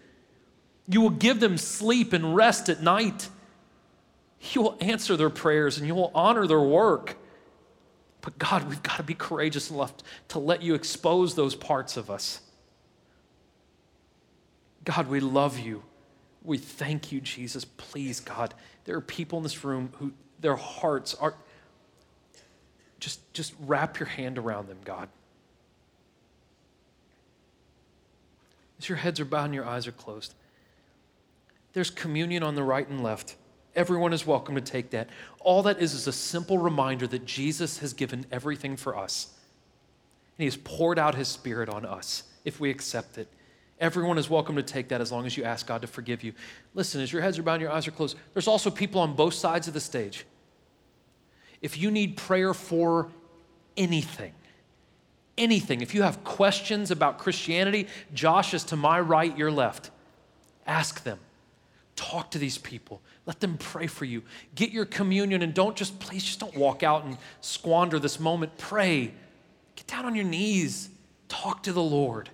You 0.87 1.01
will 1.01 1.11
give 1.11 1.41
them 1.41 1.59
sleep 1.59 2.13
and 2.13 2.37
rest 2.37 2.69
at 2.69 2.83
night. 2.83 3.29
You 4.53 4.63
will 4.63 4.77
answer 4.81 5.17
their 5.17 5.31
prayers 5.31 5.79
and 5.79 5.87
you 5.87 5.95
will 5.95 6.13
honor 6.15 6.47
their 6.47 6.61
work. 6.61 7.17
But 8.21 8.39
God, 8.39 8.69
we've 8.69 8.83
got 8.83 8.99
to 8.99 9.03
be 9.03 9.15
courageous 9.15 9.71
enough 9.71 9.93
to 10.29 10.39
let 10.39 10.63
you 10.63 10.75
expose 10.75 11.35
those 11.35 11.55
parts 11.55 11.97
of 11.97 12.11
us. 12.11 12.41
God, 14.85 15.09
we 15.09 15.21
love 15.21 15.59
you. 15.59 15.83
We 16.45 16.59
thank 16.59 17.11
you, 17.11 17.21
Jesus. 17.21 17.65
Please, 17.65 18.21
God, 18.21 18.55
there 18.85 18.97
are 18.97 19.01
people 19.01 19.39
in 19.39 19.43
this 19.43 19.65
room 19.65 19.91
who 19.99 20.13
their 20.41 20.57
hearts 20.57 21.15
are 21.15 21.35
just, 23.01 23.33
just 23.35 23.55
wrap 23.61 23.99
your 23.99 24.09
hand 24.09 24.39
around 24.39 24.69
them, 24.69 24.79
God. 24.85 25.09
As 28.79 28.89
your 28.89 28.99
heads 28.99 29.21
are 29.21 29.25
bowed 29.25 29.47
and 29.47 29.55
your 29.55 29.67
eyes 29.67 29.87
are 29.87 29.93
closed, 29.93 30.35
there's 31.73 31.91
communion 31.91 32.43
on 32.43 32.55
the 32.55 32.63
right 32.63 32.89
and 32.89 33.03
left. 33.03 33.37
Everyone 33.75 34.13
is 34.13 34.27
welcome 34.27 34.55
to 34.55 34.61
take 34.61 34.91
that. 34.91 35.09
All 35.41 35.63
that 35.65 35.81
is 35.81 35.95
is 35.95 36.07
a 36.07 36.13
simple 36.13 36.59
reminder 36.59 37.07
that 37.07 37.25
Jesus 37.25 37.79
has 37.79 37.93
given 37.93 38.27
everything 38.31 38.77
for 38.77 38.97
us. 38.97 39.29
And 40.37 40.43
he 40.43 40.45
has 40.45 40.57
poured 40.57 40.99
out 40.99 41.15
his 41.15 41.29
spirit 41.29 41.69
on 41.69 41.85
us 41.85 42.25
if 42.45 42.61
we 42.61 42.71
accept 42.71 43.19
it. 43.19 43.29
Everyone 43.81 44.19
is 44.19 44.31
welcome 44.31 44.57
to 44.57 44.63
take 44.63 44.89
that 44.89 45.01
as 45.01 45.11
long 45.11 45.27
as 45.27 45.37
you 45.37 45.45
ask 45.45 45.67
God 45.67 45.83
to 45.83 45.89
forgive 45.89 46.23
you. 46.23 46.33
Listen, 46.75 47.01
as 47.01 47.13
your 47.13 47.23
heads 47.23 47.39
are 47.39 47.43
bowed 47.43 47.55
and 47.55 47.63
your 47.63 47.73
eyes 47.73 47.89
are 47.89 47.93
closed, 47.93 48.17
there's 48.33 48.47
also 48.47 48.71
people 48.71 49.01
on 49.01 49.15
both 49.15 49.35
sides 49.35 49.67
of 49.67 49.75
the 49.75 49.81
stage. 49.81 50.25
If 51.61 51.79
you 51.79 51.91
need 51.91 52.17
prayer 52.17 52.55
for 52.55 53.09
anything, 53.77 54.33
anything, 55.37 55.81
if 55.81 55.95
you 55.95 56.03
have 56.03 56.23
questions 56.23 56.91
about 56.91 57.19
Christianity, 57.19 57.89
Josh 58.13 58.55
is 58.55 58.65
to 58.65 58.77
my 58.77 59.01
right, 59.01 59.37
your 59.37 59.51
left. 59.51 59.91
Ask 60.67 61.03
them. 61.03 61.19
Talk 61.97 62.33
to 62.33 62.39
these 62.39 62.59
people. 62.59 63.01
Let 63.27 63.41
them 63.41 63.57
pray 63.57 63.87
for 63.87 64.05
you. 64.05 64.23
Get 64.55 64.71
your 64.71 64.85
communion 64.85 65.43
and 65.43 65.55
don't 65.55 65.77
just, 65.77 65.99
please, 66.01 66.25
just 66.25 66.41
don't 66.41 66.57
walk 66.57 66.83
out 66.83 67.05
and 67.05 67.17
squander 67.41 67.99
this 67.99 68.19
moment. 68.19 68.57
Pray. 68.59 69.13
Get 69.77 69.87
down 69.87 70.05
on 70.05 70.15
your 70.15 70.25
knees. 70.25 70.91
Talk 71.29 71.63
to 71.65 71.73
the 71.73 71.83
Lord. 71.83 72.31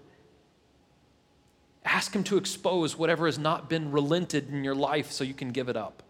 Ask 1.84 2.14
Him 2.14 2.24
to 2.24 2.36
expose 2.36 2.96
whatever 2.96 3.26
has 3.26 3.38
not 3.38 3.68
been 3.68 3.90
relented 3.90 4.48
in 4.50 4.64
your 4.64 4.74
life 4.74 5.10
so 5.10 5.24
you 5.24 5.34
can 5.34 5.50
give 5.50 5.68
it 5.68 5.76
up. 5.76 6.02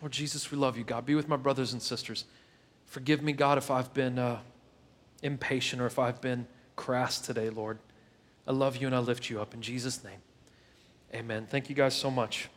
Lord 0.00 0.12
Jesus, 0.12 0.50
we 0.50 0.58
love 0.58 0.76
you, 0.76 0.84
God. 0.84 1.06
Be 1.06 1.14
with 1.14 1.28
my 1.28 1.36
brothers 1.36 1.72
and 1.72 1.80
sisters. 1.80 2.26
Forgive 2.84 3.22
me, 3.22 3.32
God, 3.32 3.56
if 3.56 3.70
I've 3.70 3.94
been 3.94 4.18
uh, 4.18 4.40
impatient 5.22 5.80
or 5.80 5.86
if 5.86 5.98
I've 5.98 6.20
been 6.20 6.46
crass 6.76 7.18
today, 7.18 7.48
Lord. 7.50 7.78
I 8.46 8.52
love 8.52 8.76
you 8.76 8.86
and 8.86 8.94
I 8.94 8.98
lift 8.98 9.30
you 9.30 9.40
up 9.40 9.54
in 9.54 9.62
Jesus' 9.62 10.04
name. 10.04 10.20
Amen. 11.14 11.46
Thank 11.48 11.70
you 11.70 11.74
guys 11.74 11.94
so 11.94 12.10
much. 12.10 12.48